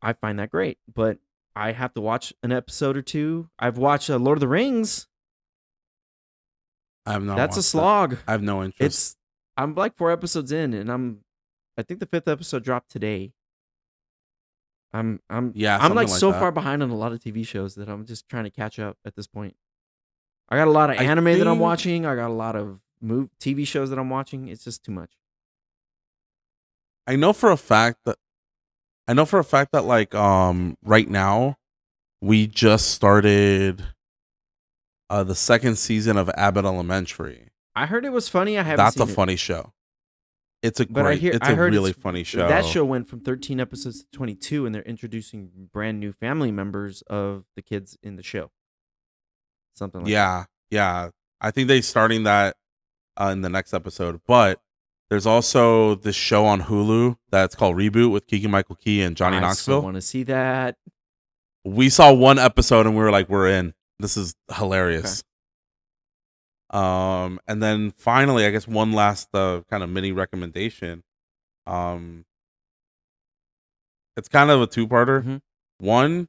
i 0.00 0.12
find 0.12 0.38
that 0.38 0.50
great 0.50 0.78
but 0.92 1.18
i 1.54 1.72
have 1.72 1.92
to 1.94 2.00
watch 2.00 2.32
an 2.42 2.50
episode 2.50 2.96
or 2.96 3.02
two 3.02 3.48
i've 3.58 3.76
watched 3.78 4.08
uh, 4.10 4.16
lord 4.16 4.38
of 4.38 4.40
the 4.40 4.48
rings 4.48 5.08
I 7.06 7.12
have 7.12 7.22
no. 7.22 7.34
that's 7.34 7.56
a 7.56 7.62
slog 7.62 8.18
I 8.26 8.32
have 8.32 8.42
no 8.42 8.62
interest. 8.62 8.80
it's 8.80 9.16
i'm 9.56 9.74
like 9.74 9.96
four 9.96 10.10
episodes 10.10 10.52
in 10.52 10.72
and 10.72 10.90
i'm 10.90 11.20
i 11.76 11.82
think 11.82 12.00
the 12.00 12.06
fifth 12.06 12.28
episode 12.28 12.62
dropped 12.62 12.90
today 12.90 13.32
i'm 14.92 15.20
i'm 15.28 15.52
yeah, 15.54 15.78
i'm 15.80 15.94
like, 15.94 16.08
something 16.08 16.20
so 16.20 16.32
that. 16.32 16.40
far 16.40 16.52
behind 16.52 16.82
on 16.82 16.90
a 16.90 16.96
lot 16.96 17.12
of 17.12 17.18
tv 17.18 17.46
shows 17.46 17.74
that 17.74 17.88
i'm 17.88 18.06
just 18.06 18.28
trying 18.28 18.44
to 18.44 18.50
catch 18.50 18.78
up 18.78 18.96
at 19.04 19.16
this 19.16 19.26
point 19.26 19.56
i 20.48 20.56
got 20.56 20.68
a 20.68 20.70
lot 20.70 20.90
of 20.90 20.98
I 20.98 21.04
anime 21.04 21.38
that 21.38 21.46
i'm 21.48 21.58
watching 21.58 22.06
i 22.06 22.14
got 22.14 22.28
a 22.28 22.32
lot 22.32 22.56
of 22.56 22.80
move 23.00 23.30
tv 23.40 23.66
shows 23.66 23.90
that 23.90 23.98
i'm 23.98 24.10
watching 24.10 24.48
it's 24.48 24.64
just 24.64 24.84
too 24.84 24.92
much 24.92 25.10
I 27.06 27.16
know 27.16 27.32
for 27.32 27.50
a 27.50 27.56
fact 27.56 27.98
that 28.04 28.16
I 29.08 29.14
know 29.14 29.24
for 29.24 29.38
a 29.38 29.44
fact 29.44 29.72
that 29.72 29.84
like 29.84 30.14
um 30.14 30.76
right 30.82 31.08
now 31.08 31.56
we 32.20 32.46
just 32.46 32.90
started 32.90 33.82
uh 35.12 35.22
the 35.22 35.34
second 35.34 35.76
season 35.76 36.16
of 36.16 36.28
Abbott 36.36 36.64
Elementary 36.64 37.48
I 37.76 37.86
heard 37.86 38.04
it 38.04 38.12
was 38.12 38.28
funny. 38.28 38.58
I 38.58 38.62
haven't. 38.62 38.84
That's 38.84 38.98
a 39.00 39.04
it. 39.04 39.14
funny 39.14 39.36
show. 39.36 39.72
It's 40.62 40.78
a 40.78 40.86
But 40.86 41.00
I 41.00 41.02
great. 41.04 41.20
hear- 41.20 41.32
it's 41.32 41.48
I 41.48 41.52
a 41.52 41.56
really 41.56 41.90
it's- 41.90 42.02
funny 42.02 42.22
show. 42.22 42.46
That 42.46 42.64
show 42.66 42.84
went 42.84 43.08
from 43.08 43.20
13 43.20 43.58
episodes 43.60 44.00
to 44.04 44.06
22, 44.12 44.66
and 44.66 44.74
they're 44.74 44.82
introducing 44.82 45.68
brand 45.72 45.98
new 45.98 46.12
family 46.12 46.50
members 46.52 47.02
of 47.08 47.44
the 47.56 47.62
kids 47.62 47.96
in 48.02 48.16
the 48.16 48.22
show. 48.22 48.50
Something 49.74 50.02
like 50.02 50.06
that. 50.08 50.10
yeah, 50.12 50.44
yeah. 50.70 51.08
I 51.40 51.50
think 51.50 51.68
they're 51.68 51.80
starting 51.82 52.24
that 52.24 52.56
uh, 53.18 53.30
in 53.32 53.40
the 53.40 53.48
next 53.48 53.72
episode. 53.74 54.20
But 54.26 54.60
there's 55.08 55.26
also 55.26 55.94
this 55.94 56.14
show 56.14 56.44
on 56.44 56.62
Hulu 56.62 57.16
that's 57.30 57.54
called 57.54 57.76
Reboot 57.76 58.12
with 58.12 58.26
Keegan 58.26 58.50
Michael 58.50 58.76
Key 58.76 59.02
and 59.02 59.16
Johnny 59.16 59.38
I 59.38 59.40
Knoxville. 59.40 59.82
want 59.82 59.96
to 59.96 60.02
see 60.02 60.24
that. 60.24 60.76
we 61.64 61.88
saw 61.88 62.12
one 62.12 62.38
episode 62.38 62.86
and 62.86 62.94
we 62.94 63.02
were 63.02 63.10
like, 63.10 63.28
we're 63.30 63.48
in. 63.48 63.72
This 64.02 64.16
is 64.16 64.34
hilarious. 64.54 65.22
Um, 66.70 67.38
and 67.46 67.62
then 67.62 67.92
finally, 67.92 68.44
I 68.46 68.50
guess 68.50 68.66
one 68.66 68.92
last 68.92 69.28
uh, 69.34 69.62
kind 69.70 69.82
of 69.82 69.90
mini 69.90 70.10
recommendation. 70.12 71.02
Um, 71.66 72.24
it's 74.16 74.28
kind 74.28 74.50
of 74.50 74.60
a 74.60 74.66
two-parter. 74.66 75.22
Mhm. 75.22 75.40
One, 75.78 76.28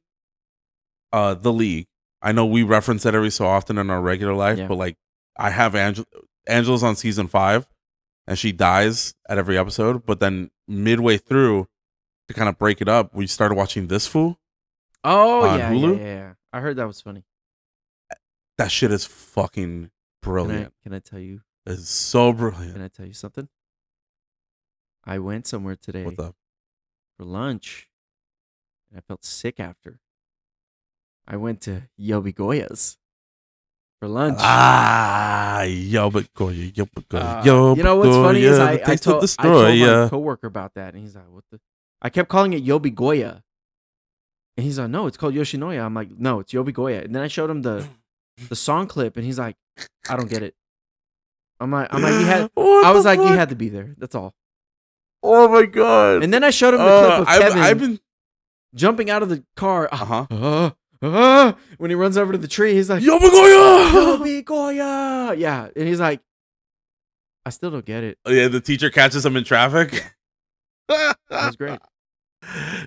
uh, 1.12 1.34
the 1.34 1.52
league. 1.52 1.86
I 2.22 2.32
know 2.32 2.46
we 2.46 2.62
reference 2.62 3.04
it 3.06 3.14
every 3.14 3.30
so 3.30 3.46
often 3.46 3.76
in 3.78 3.90
our 3.90 4.00
regular 4.00 4.34
life, 4.34 4.58
Yeah. 4.58 4.66
but 4.68 4.76
like, 4.76 4.96
I 5.36 5.50
have 5.50 5.74
Angel. 5.74 6.04
Angela's 6.46 6.82
on 6.82 6.94
season 6.96 7.26
five, 7.26 7.66
and 8.26 8.38
she 8.38 8.52
dies 8.52 9.14
at 9.28 9.38
every 9.38 9.58
episode. 9.58 10.04
But 10.06 10.20
then 10.20 10.50
midway 10.68 11.16
through, 11.18 11.68
to 12.28 12.34
kind 12.34 12.48
of 12.48 12.58
break 12.58 12.80
it 12.80 12.88
up, 12.88 13.14
we 13.14 13.26
started 13.26 13.54
watching 13.56 13.88
this 13.88 14.06
fool. 14.06 14.38
Oh 15.02 15.56
yeah, 15.56 15.70
Hulu? 15.70 15.98
yeah, 15.98 16.04
yeah. 16.04 16.32
I 16.52 16.60
heard 16.60 16.76
that 16.76 16.86
was 16.86 17.00
funny. 17.00 17.24
That 18.58 18.70
shit 18.70 18.92
is 18.92 19.04
fucking 19.04 19.62
Can 19.64 19.84
I, 19.84 19.90
brilliant. 20.22 20.74
can 20.82 20.94
I 20.94 20.98
tell 21.00 21.18
you? 21.18 21.40
It's 21.66 21.88
so 21.90 22.32
brilliant. 22.32 22.74
Can. 22.74 22.82
I 22.82 22.88
tell 22.88 23.06
you 23.06 23.12
something? 23.14 23.48
I 25.04 25.18
went 25.18 25.46
somewhere 25.46 25.76
today 25.76 26.04
What's 26.04 26.18
up? 26.18 26.34
for 27.18 27.24
lunch, 27.24 27.88
and 28.90 28.98
I 28.98 29.02
felt 29.06 29.24
sick 29.24 29.60
after. 29.60 29.98
I 31.26 31.36
went 31.36 31.60
to 31.62 31.84
Yobi 32.00 32.34
Goya's 32.34 32.96
for 34.00 34.08
lunch. 34.08 34.38
Ah, 34.40 35.62
yo, 35.62 36.10
but 36.10 36.32
go, 36.34 36.48
yo, 36.48 36.86
but 36.94 37.08
go, 37.08 37.18
Uh, 37.18 37.42
yo. 37.44 37.74
you 37.74 37.82
know 37.82 37.96
what's 37.96 38.16
funny 38.16 38.42
is 38.44 38.58
I, 38.58 38.72
I, 38.86 38.96
told, 38.96 39.24
I 39.38 39.42
told 39.42 39.78
my 39.78 40.08
coworker 40.08 40.46
about 40.46 40.74
that, 40.74 40.94
and 40.94 41.02
he's 41.02 41.14
like, 41.14 41.28
"What 41.30 41.44
the?" 41.50 41.60
I 42.02 42.08
kept 42.10 42.28
calling 42.28 42.52
it 42.52 42.64
Yobi 42.64 42.94
Goya, 42.94 43.42
and 44.56 44.64
he's 44.64 44.78
like, 44.78 44.90
"No, 44.90 45.06
it's 45.06 45.16
called 45.16 45.34
Yoshinoya." 45.34 45.82
I'm 45.84 45.94
like, 45.94 46.10
"No, 46.18 46.40
it's 46.40 46.52
Yobi 46.52 46.72
Goya." 46.72 47.02
And 47.02 47.14
then 47.14 47.22
I 47.22 47.28
showed 47.28 47.50
him 47.50 47.62
the 47.62 47.86
the 48.48 48.56
song 48.56 48.86
clip, 48.86 49.16
and 49.16 49.24
he's 49.24 49.38
like, 49.38 49.56
"I 50.08 50.16
don't 50.16 50.28
get 50.30 50.42
it." 50.42 50.54
I'm 51.60 51.70
like, 51.70 51.88
"I'm 51.92 52.02
like, 52.02 52.12
you 52.14 52.26
had." 52.26 52.50
I 52.56 52.92
was 52.92 53.04
like, 53.04 53.18
"You 53.18 53.26
had 53.26 53.48
to 53.50 53.56
be 53.56 53.68
there." 53.68 53.94
That's 53.98 54.14
all. 54.14 54.34
Oh 55.22 55.48
my 55.48 55.66
god. 55.66 56.22
And 56.22 56.32
then 56.32 56.44
I 56.44 56.50
showed 56.50 56.74
him 56.74 56.80
the 56.80 56.86
Uh, 56.86 57.06
clip 57.16 57.20
of 57.22 57.28
I've, 57.28 57.40
Kevin 57.40 57.58
I've 57.62 57.78
been. 57.78 58.00
jumping 58.74 59.08
out 59.10 59.22
of 59.22 59.28
the 59.28 59.42
car. 59.56 59.88
Uh 59.90 59.96
huh. 59.96 60.26
Uh, 60.30 60.70
uh, 61.02 61.52
when 61.78 61.90
he 61.90 61.94
runs 61.94 62.16
over 62.16 62.32
to 62.32 62.38
the 62.38 62.48
tree, 62.48 62.74
he's 62.74 62.90
like, 62.90 63.02
Yo, 63.02 63.18
Magoya. 63.18 63.90
Yobi 64.18 64.44
Goya. 64.44 65.34
Yeah, 65.36 65.68
and 65.76 65.88
he's 65.88 66.00
like, 66.00 66.20
"I 67.46 67.50
still 67.50 67.70
don't 67.70 67.84
get 67.84 68.04
it." 68.04 68.18
Oh, 68.26 68.30
yeah, 68.32 68.48
the 68.48 68.60
teacher 68.60 68.90
catches 68.90 69.24
him 69.24 69.36
in 69.36 69.44
traffic. 69.44 70.12
That 70.88 71.16
was 71.30 71.56
great. 71.56 71.78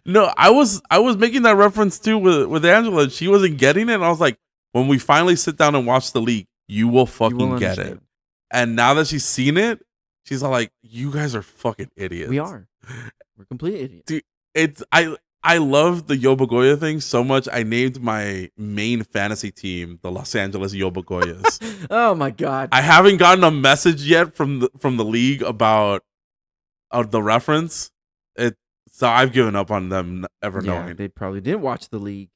No, 0.06 0.32
I 0.38 0.52
was 0.52 0.84
I 0.92 1.00
was 1.00 1.18
making 1.18 1.42
that 1.42 1.56
reference 1.56 1.98
too 1.98 2.20
with 2.20 2.46
with 2.46 2.64
Angela. 2.64 3.04
and 3.04 3.12
She 3.12 3.28
wasn't 3.28 3.58
getting 3.58 3.90
it. 3.90 3.96
And 3.96 4.06
I 4.06 4.10
was 4.10 4.20
like, 4.20 4.38
when 4.78 4.88
we 4.88 5.00
finally 5.00 5.36
sit 5.36 5.58
down 5.58 5.76
and 5.76 5.86
watch 5.86 6.12
the 6.12 6.22
league, 6.22 6.48
you 6.68 6.88
will 6.88 7.06
fucking 7.06 7.40
You 7.40 7.48
will 7.48 7.60
get 7.60 7.78
it. 7.78 8.00
And 8.52 8.76
now 8.76 8.94
that 8.94 9.08
she's 9.08 9.26
seen 9.26 9.58
it, 9.58 9.80
she's 10.24 10.44
like, 10.44 10.72
"You 10.82 11.12
guys 11.12 11.36
are 11.36 11.42
fucking 11.42 11.92
idiots." 11.96 12.30
We 12.30 12.40
are. 12.40 12.68
We're 13.38 13.46
complete 13.46 13.76
idiots. 13.76 14.26
It's 14.54 14.84
I 14.92 15.16
I 15.44 15.58
love 15.60 16.08
the 16.08 16.16
Yobagoya 16.16 16.80
thing 16.80 17.00
so 17.00 17.24
much. 17.24 17.48
I 17.52 17.64
named 17.64 18.02
my 18.02 18.50
main 18.58 19.04
fantasy 19.04 19.52
team 19.52 20.00
the 20.02 20.12
Los 20.12 20.36
Angeles 20.36 20.74
Yobagoyas. 20.74 21.88
oh 21.90 22.16
my 22.16 22.32
god. 22.32 22.70
I 22.72 22.82
haven't 22.82 23.18
gotten 23.18 23.44
a 23.44 23.52
message 23.52 24.04
yet 24.04 24.36
from 24.36 24.60
the 24.60 24.70
from 24.80 24.98
the 24.98 25.06
league 25.06 25.42
about 25.42 26.04
uh, 26.92 27.04
the 27.04 27.22
reference. 27.22 27.92
It 28.36 28.56
so 28.92 29.08
I've 29.08 29.32
given 29.32 29.56
up 29.56 29.72
on 29.72 29.90
them 29.90 30.26
ever 30.42 30.62
yeah, 30.64 30.82
knowing. 30.82 30.96
they 30.96 31.08
probably 31.08 31.42
didn't 31.42 31.62
watch 31.62 31.90
the 31.90 32.00
league. 32.00 32.30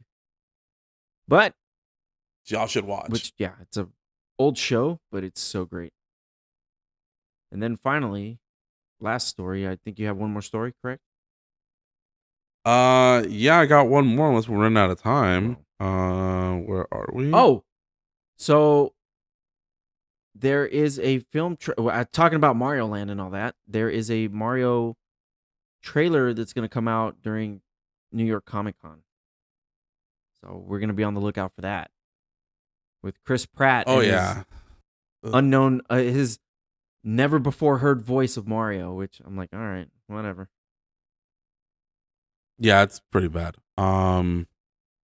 But 1.27 1.53
Y'all 2.47 2.67
should 2.67 2.85
watch. 2.85 3.09
which 3.09 3.33
yeah, 3.37 3.53
it's 3.61 3.77
a 3.77 3.87
old 4.39 4.57
show, 4.57 4.99
but 5.11 5.23
it's 5.23 5.41
so 5.41 5.65
great. 5.65 5.93
And 7.51 7.61
then 7.61 7.75
finally, 7.75 8.39
last 8.99 9.27
story. 9.27 9.67
I 9.67 9.75
think 9.75 9.99
you 9.99 10.07
have 10.07 10.17
one 10.17 10.31
more 10.31 10.41
story, 10.41 10.73
correct? 10.81 11.01
uh, 12.65 13.23
yeah, 13.27 13.59
I 13.59 13.65
got 13.65 13.87
one 13.87 14.05
more. 14.05 14.29
Unless 14.29 14.47
we're 14.47 14.59
running 14.59 14.77
out 14.77 14.91
of 14.91 15.01
time. 15.01 15.57
Uh, 15.79 16.55
where 16.57 16.87
are 16.93 17.09
we? 17.13 17.31
Oh, 17.33 17.63
so 18.37 18.93
there 20.35 20.65
is 20.65 20.99
a 20.99 21.19
film 21.31 21.57
tra- 21.57 21.73
well, 21.77 21.89
uh, 21.89 22.05
talking 22.11 22.35
about 22.35 22.55
Mario 22.55 22.87
Land 22.87 23.09
and 23.09 23.19
all 23.19 23.31
that. 23.31 23.55
There 23.67 23.89
is 23.89 24.11
a 24.11 24.27
Mario 24.27 24.95
trailer 25.81 26.33
that's 26.33 26.53
going 26.53 26.63
to 26.63 26.69
come 26.73 26.87
out 26.87 27.17
during 27.23 27.61
New 28.11 28.25
York 28.25 28.45
Comic 28.45 28.75
Con. 28.81 29.01
So 30.43 30.63
we're 30.65 30.79
going 30.79 30.89
to 30.89 30.95
be 30.95 31.03
on 31.03 31.13
the 31.15 31.19
lookout 31.19 31.53
for 31.55 31.61
that 31.61 31.89
with 33.04 33.22
Chris 33.26 33.45
Pratt. 33.45 33.86
oh 33.88 33.99
yeah. 34.02 34.43
unknown 35.24 35.82
uh, 35.89 35.97
his 35.97 36.39
never 37.04 37.39
before 37.39 37.80
heard 37.80 38.02
voice 38.02 38.38
of 38.38 38.47
Mario, 38.47 38.93
which 38.93 39.22
I'm 39.26 39.36
like, 39.36 39.49
all 39.54 39.60
right, 39.60 39.88
whatever. 40.08 40.49
Yeah, 42.58 42.84
it's 42.84 42.99
pretty 43.12 43.28
bad. 43.28 43.56
Um 43.78 44.47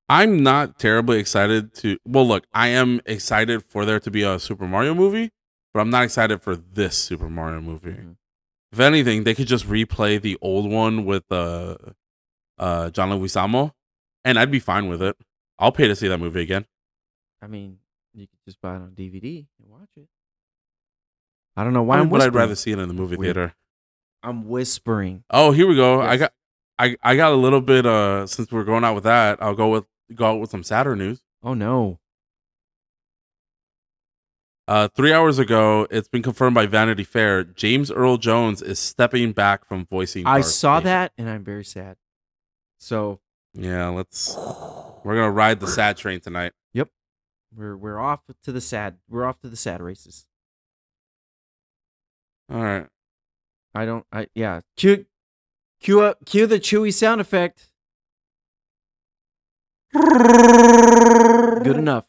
I'm 0.09 0.43
not 0.43 0.79
terribly 0.79 1.19
excited 1.19 1.75
to 1.77 1.99
well 2.05 2.27
look, 2.27 2.45
I 2.53 2.69
am 2.69 3.01
excited 3.07 3.63
for 3.65 3.85
there 3.85 4.01
to 4.01 4.11
be 4.11 4.23
a 4.23 4.39
Super 4.39 4.67
Mario 4.67 4.95
movie, 4.95 5.31
but 5.75 5.81
I'm 5.81 5.91
not 5.91 6.05
excited 6.05 6.43
for 6.43 6.55
this 6.57 6.97
Super 6.97 7.29
Mario 7.29 7.61
movie. 7.61 7.93
Mhm. 7.93 8.17
If 8.73 8.81
anything, 8.81 9.25
they 9.25 9.35
could 9.35 9.47
just 9.47 9.67
replay 9.67 10.21
the 10.21 10.37
old 10.41 10.71
one 10.71 11.05
with 11.05 11.25
uh 11.31 11.77
uh 12.59 12.91
John 12.91 13.11
Leguizamo 13.11 13.73
and 14.25 14.39
I'd 14.39 14.51
be 14.51 14.61
fine 14.61 14.89
with 14.89 15.03
it. 15.03 15.17
I'll 15.59 15.73
pay 15.73 15.89
to 15.89 15.97
see 15.97 16.09
that 16.09 16.19
movie 16.19 16.43
again. 16.43 16.67
I 17.41 17.47
mean, 17.47 17.79
you 18.17 18.27
could 18.27 18.39
just 18.45 18.61
buy 18.61 18.73
it 18.75 18.79
on 18.79 18.93
DVD 18.97 19.47
and 19.61 19.69
watch 19.71 19.91
it. 19.97 20.09
I 21.57 21.65
don't 21.65 21.73
know 21.73 21.83
why 21.83 21.97
I 21.97 22.01
I'm 22.01 22.07
mean, 22.07 22.11
but 22.11 22.23
I'd 22.23 22.35
rather 22.35 22.55
see 22.55 22.73
it 22.73 22.79
in 22.79 22.89
the 22.89 22.95
movie 22.95 23.17
Weird. 23.17 23.35
theater. 23.37 23.55
I'm 24.23 24.49
whispering. 24.49 25.23
Oh, 25.31 25.53
here 25.53 25.67
we 25.69 25.77
go. 25.77 26.01
I 26.01 26.17
got 26.17 26.33
I 26.79 26.97
I 27.03 27.17
got 27.17 27.33
a 27.33 27.37
little 27.37 27.61
bit 27.61 27.87
uh 27.87 28.27
since 28.27 28.51
we're 28.51 28.65
going 28.65 28.83
out 28.85 28.95
with 28.95 29.05
that, 29.05 29.43
I'll 29.43 29.55
go 29.55 29.69
with 29.69 29.85
go 30.15 30.27
out 30.27 30.41
with 30.41 30.51
some 30.51 30.63
sadder 30.65 30.97
news. 30.97 31.21
Oh 31.43 31.55
no. 31.55 32.01
Uh, 34.69 34.89
three 34.89 35.13
hours 35.13 35.39
ago, 35.39 35.87
it's 35.93 36.09
been 36.09 36.23
confirmed 36.25 36.55
by 36.55 36.67
Vanity 36.67 37.05
Fair. 37.05 37.45
James 37.45 37.89
Earl 37.93 38.17
Jones 38.17 38.63
is 38.63 38.81
stepping 38.81 39.31
back 39.31 39.65
from 39.65 39.87
voicing. 39.87 40.27
I 40.27 40.39
Darth 40.39 40.47
saw 40.47 40.79
Vader. 40.81 40.85
that 40.89 41.13
and 41.17 41.31
I'm 41.31 41.45
very 41.45 41.65
sad. 41.65 41.97
So 42.79 43.21
Yeah, 43.55 43.89
let's. 43.89 44.35
We're 45.05 45.15
gonna 45.15 45.31
ride 45.31 45.61
the 45.61 45.69
sad 45.69 45.97
train 45.97 46.21
tonight. 46.21 46.53
We're 47.57 47.77
we're 47.77 47.99
off 47.99 48.21
to 48.45 48.53
the 48.53 48.61
sad. 48.61 48.99
We're 49.09 49.25
off 49.25 49.41
to 49.41 49.49
the 49.49 49.57
sad 49.57 49.81
races. 49.81 50.27
All 52.53 52.63
right. 52.63 52.87
I 53.75 53.85
don't. 53.85 54.07
I 54.13 54.29
yeah. 54.35 54.61
Cue, 54.77 55.07
cue 55.81 56.01
up. 56.01 56.25
Cue 56.25 56.47
the 56.47 56.59
chewy 56.61 56.93
sound 56.93 57.21
effect. 57.21 57.71
Good 59.93 61.77
enough. 61.77 62.05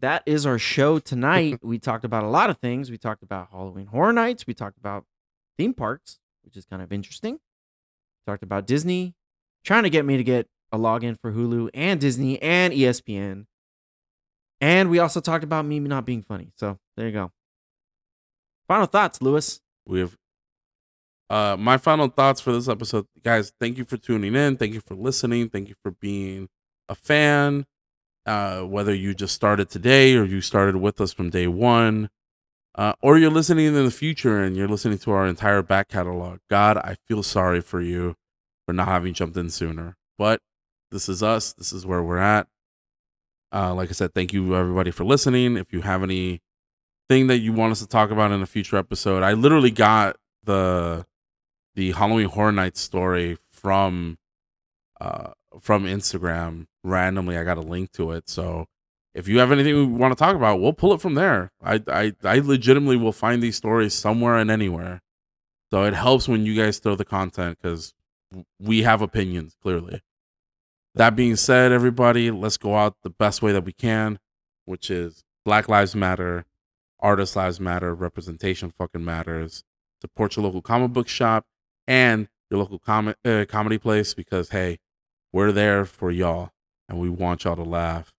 That 0.00 0.22
is 0.24 0.46
our 0.46 0.58
show 0.58 0.98
tonight. 0.98 1.58
we 1.62 1.78
talked 1.78 2.04
about 2.04 2.24
a 2.24 2.28
lot 2.28 2.48
of 2.48 2.58
things. 2.58 2.90
We 2.90 2.96
talked 2.96 3.22
about 3.22 3.48
Halloween 3.50 3.86
Horror 3.86 4.12
Nights. 4.14 4.46
We 4.46 4.54
talked 4.54 4.78
about 4.78 5.04
theme 5.58 5.74
parks, 5.74 6.18
which 6.42 6.56
is 6.56 6.64
kind 6.64 6.80
of 6.80 6.90
interesting. 6.92 7.38
Talked 8.26 8.42
about 8.42 8.66
Disney, 8.66 9.14
trying 9.64 9.82
to 9.82 9.90
get 9.90 10.04
me 10.06 10.16
to 10.16 10.24
get 10.24 10.48
a 10.72 10.78
login 10.78 11.18
for 11.20 11.32
Hulu 11.32 11.68
and 11.74 12.00
Disney 12.00 12.40
and 12.40 12.72
ESPN. 12.72 13.46
And 14.60 14.90
we 14.90 14.98
also 14.98 15.20
talked 15.20 15.44
about 15.44 15.64
me 15.64 15.80
not 15.80 16.04
being 16.04 16.22
funny. 16.22 16.52
So 16.56 16.78
there 16.96 17.06
you 17.06 17.12
go. 17.12 17.32
Final 18.68 18.86
thoughts, 18.86 19.20
Luis. 19.22 19.60
We 19.86 20.00
have. 20.00 20.16
Uh, 21.28 21.56
my 21.56 21.78
final 21.78 22.08
thoughts 22.08 22.40
for 22.40 22.52
this 22.52 22.68
episode, 22.68 23.06
guys. 23.22 23.52
Thank 23.60 23.78
you 23.78 23.84
for 23.84 23.96
tuning 23.96 24.34
in. 24.34 24.56
Thank 24.56 24.74
you 24.74 24.80
for 24.80 24.94
listening. 24.94 25.48
Thank 25.48 25.68
you 25.68 25.76
for 25.82 25.92
being 25.92 26.48
a 26.88 26.94
fan. 26.94 27.66
Uh, 28.26 28.62
whether 28.62 28.94
you 28.94 29.14
just 29.14 29.34
started 29.34 29.70
today 29.70 30.14
or 30.14 30.24
you 30.24 30.40
started 30.40 30.76
with 30.76 31.00
us 31.00 31.12
from 31.12 31.30
day 31.30 31.46
one, 31.46 32.10
uh, 32.74 32.92
or 33.00 33.16
you're 33.16 33.30
listening 33.30 33.66
in 33.66 33.74
the 33.74 33.90
future 33.90 34.40
and 34.40 34.56
you're 34.56 34.68
listening 34.68 34.98
to 34.98 35.10
our 35.10 35.26
entire 35.26 35.62
back 35.62 35.88
catalog. 35.88 36.38
God, 36.50 36.76
I 36.76 36.96
feel 37.08 37.22
sorry 37.22 37.60
for 37.60 37.80
you 37.80 38.14
for 38.66 38.72
not 38.72 38.88
having 38.88 39.14
jumped 39.14 39.36
in 39.36 39.50
sooner. 39.50 39.96
But 40.18 40.40
this 40.90 41.08
is 41.08 41.22
us. 41.22 41.52
This 41.52 41.72
is 41.72 41.86
where 41.86 42.02
we're 42.02 42.18
at. 42.18 42.46
Uh, 43.52 43.74
like 43.74 43.88
I 43.88 43.92
said, 43.92 44.14
thank 44.14 44.32
you 44.32 44.54
everybody 44.54 44.90
for 44.90 45.04
listening. 45.04 45.56
If 45.56 45.72
you 45.72 45.80
have 45.82 46.02
any 46.02 46.40
thing 47.08 47.26
that 47.26 47.38
you 47.38 47.52
want 47.52 47.72
us 47.72 47.80
to 47.80 47.86
talk 47.86 48.10
about 48.10 48.30
in 48.30 48.42
a 48.42 48.46
future 48.46 48.76
episode, 48.76 49.22
I 49.22 49.32
literally 49.32 49.70
got 49.70 50.16
the 50.44 51.06
the 51.74 51.92
Halloween 51.92 52.28
Horror 52.28 52.52
Nights 52.52 52.80
story 52.80 53.38
from 53.50 54.18
uh 55.00 55.30
from 55.60 55.84
Instagram 55.84 56.66
randomly. 56.84 57.36
I 57.36 57.44
got 57.44 57.58
a 57.58 57.62
link 57.62 57.92
to 57.92 58.12
it. 58.12 58.28
So 58.28 58.66
if 59.14 59.26
you 59.26 59.38
have 59.40 59.50
anything 59.50 59.74
we 59.74 59.84
want 59.86 60.16
to 60.16 60.22
talk 60.22 60.36
about, 60.36 60.60
we'll 60.60 60.72
pull 60.72 60.92
it 60.92 61.00
from 61.00 61.14
there. 61.14 61.50
I 61.62 61.82
I 61.88 62.12
I 62.22 62.38
legitimately 62.38 62.96
will 62.96 63.12
find 63.12 63.42
these 63.42 63.56
stories 63.56 63.94
somewhere 63.94 64.36
and 64.36 64.50
anywhere. 64.50 65.00
So 65.70 65.84
it 65.84 65.94
helps 65.94 66.28
when 66.28 66.46
you 66.46 66.54
guys 66.54 66.78
throw 66.78 66.94
the 66.96 67.04
content 67.04 67.58
because 67.60 67.94
we 68.60 68.82
have 68.82 69.02
opinions 69.02 69.56
clearly. 69.60 70.02
That 70.94 71.14
being 71.14 71.36
said, 71.36 71.70
everybody, 71.70 72.30
let's 72.30 72.56
go 72.56 72.76
out 72.76 72.96
the 73.02 73.10
best 73.10 73.42
way 73.42 73.52
that 73.52 73.64
we 73.64 73.72
can, 73.72 74.18
which 74.64 74.90
is 74.90 75.22
Black 75.44 75.68
Lives 75.68 75.94
Matter, 75.94 76.46
Artist 76.98 77.36
Lives 77.36 77.60
Matter, 77.60 77.94
representation 77.94 78.72
fucking 78.76 79.04
matters. 79.04 79.62
Support 80.00 80.36
your 80.36 80.44
local 80.44 80.62
comic 80.62 80.92
book 80.92 81.06
shop 81.06 81.46
and 81.86 82.28
your 82.50 82.58
local 82.58 82.80
com- 82.80 83.14
uh, 83.24 83.44
comedy 83.48 83.78
place 83.78 84.14
because 84.14 84.50
hey, 84.50 84.78
we're 85.32 85.52
there 85.52 85.84
for 85.84 86.10
y'all 86.10 86.50
and 86.88 86.98
we 86.98 87.08
want 87.08 87.44
y'all 87.44 87.56
to 87.56 87.62
laugh. 87.62 88.12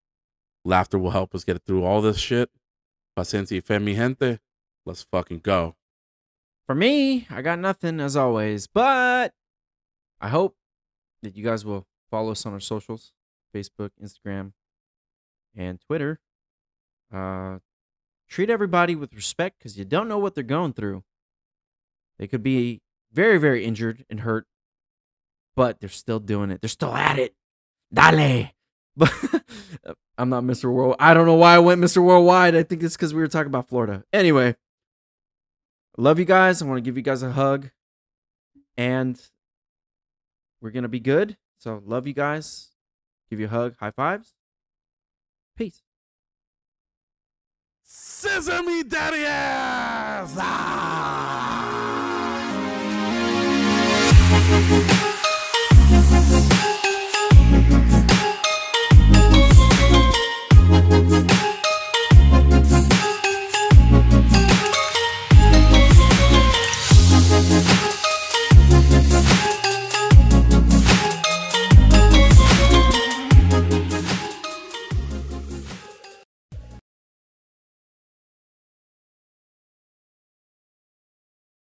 Laughter 0.64 0.98
will 0.98 1.10
help 1.10 1.34
us 1.34 1.44
get 1.44 1.62
through 1.64 1.84
all 1.84 2.00
this 2.00 2.18
shit. 2.18 2.48
Paciencia 3.18 3.62
fe, 3.62 3.78
mi 3.78 3.94
gente. 3.94 4.38
Let's 4.86 5.02
fucking 5.02 5.40
go. 5.40 5.74
For 6.66 6.74
me, 6.74 7.26
I 7.28 7.42
got 7.42 7.58
nothing 7.58 8.00
as 8.00 8.16
always, 8.16 8.66
but 8.66 9.34
I 10.20 10.28
hope 10.28 10.56
that 11.22 11.36
you 11.36 11.44
guys 11.44 11.64
will 11.64 11.86
follow 12.12 12.30
us 12.30 12.44
on 12.44 12.52
our 12.52 12.60
socials 12.60 13.12
Facebook, 13.54 13.90
Instagram, 14.02 14.52
and 15.56 15.80
Twitter. 15.80 16.20
Uh, 17.12 17.58
treat 18.28 18.48
everybody 18.50 18.94
with 18.94 19.14
respect 19.14 19.58
because 19.58 19.76
you 19.76 19.84
don't 19.84 20.08
know 20.08 20.18
what 20.18 20.34
they're 20.34 20.44
going 20.44 20.72
through. 20.72 21.02
They 22.18 22.26
could 22.26 22.42
be 22.42 22.80
very, 23.12 23.38
very 23.38 23.64
injured 23.64 24.04
and 24.08 24.20
hurt, 24.20 24.46
but 25.56 25.80
they're 25.80 25.88
still 25.88 26.20
doing 26.20 26.50
it. 26.50 26.60
They're 26.60 26.68
still 26.68 26.94
at 26.94 27.18
it. 27.18 27.34
Dale. 27.92 28.48
But 28.96 29.12
I'm 30.18 30.28
not 30.28 30.44
Mr. 30.44 30.72
World. 30.72 30.96
I 30.98 31.14
don't 31.14 31.26
know 31.26 31.34
why 31.34 31.54
I 31.54 31.58
went 31.58 31.80
Mr. 31.80 32.02
Worldwide. 32.02 32.54
I 32.54 32.62
think 32.62 32.82
it's 32.82 32.96
because 32.96 33.12
we 33.12 33.20
were 33.20 33.28
talking 33.28 33.48
about 33.48 33.68
Florida. 33.68 34.04
Anyway, 34.12 34.56
love 35.96 36.18
you 36.18 36.24
guys. 36.24 36.62
I 36.62 36.66
want 36.66 36.78
to 36.78 36.82
give 36.82 36.96
you 36.96 37.02
guys 37.02 37.22
a 37.22 37.32
hug. 37.32 37.70
And 38.76 39.20
we're 40.60 40.70
going 40.70 40.84
to 40.84 40.88
be 40.88 41.00
good. 41.00 41.36
So, 41.62 41.80
love 41.86 42.08
you 42.08 42.12
guys. 42.12 42.70
Give 43.30 43.38
you 43.38 43.46
a 43.46 43.48
hug. 43.48 43.76
High 43.78 43.92
fives. 43.92 44.34
Peace. 45.56 45.80
Sesame 47.84 48.82
Daddy 48.82 49.24
ass! 49.24 50.34
Ah! 50.38 51.78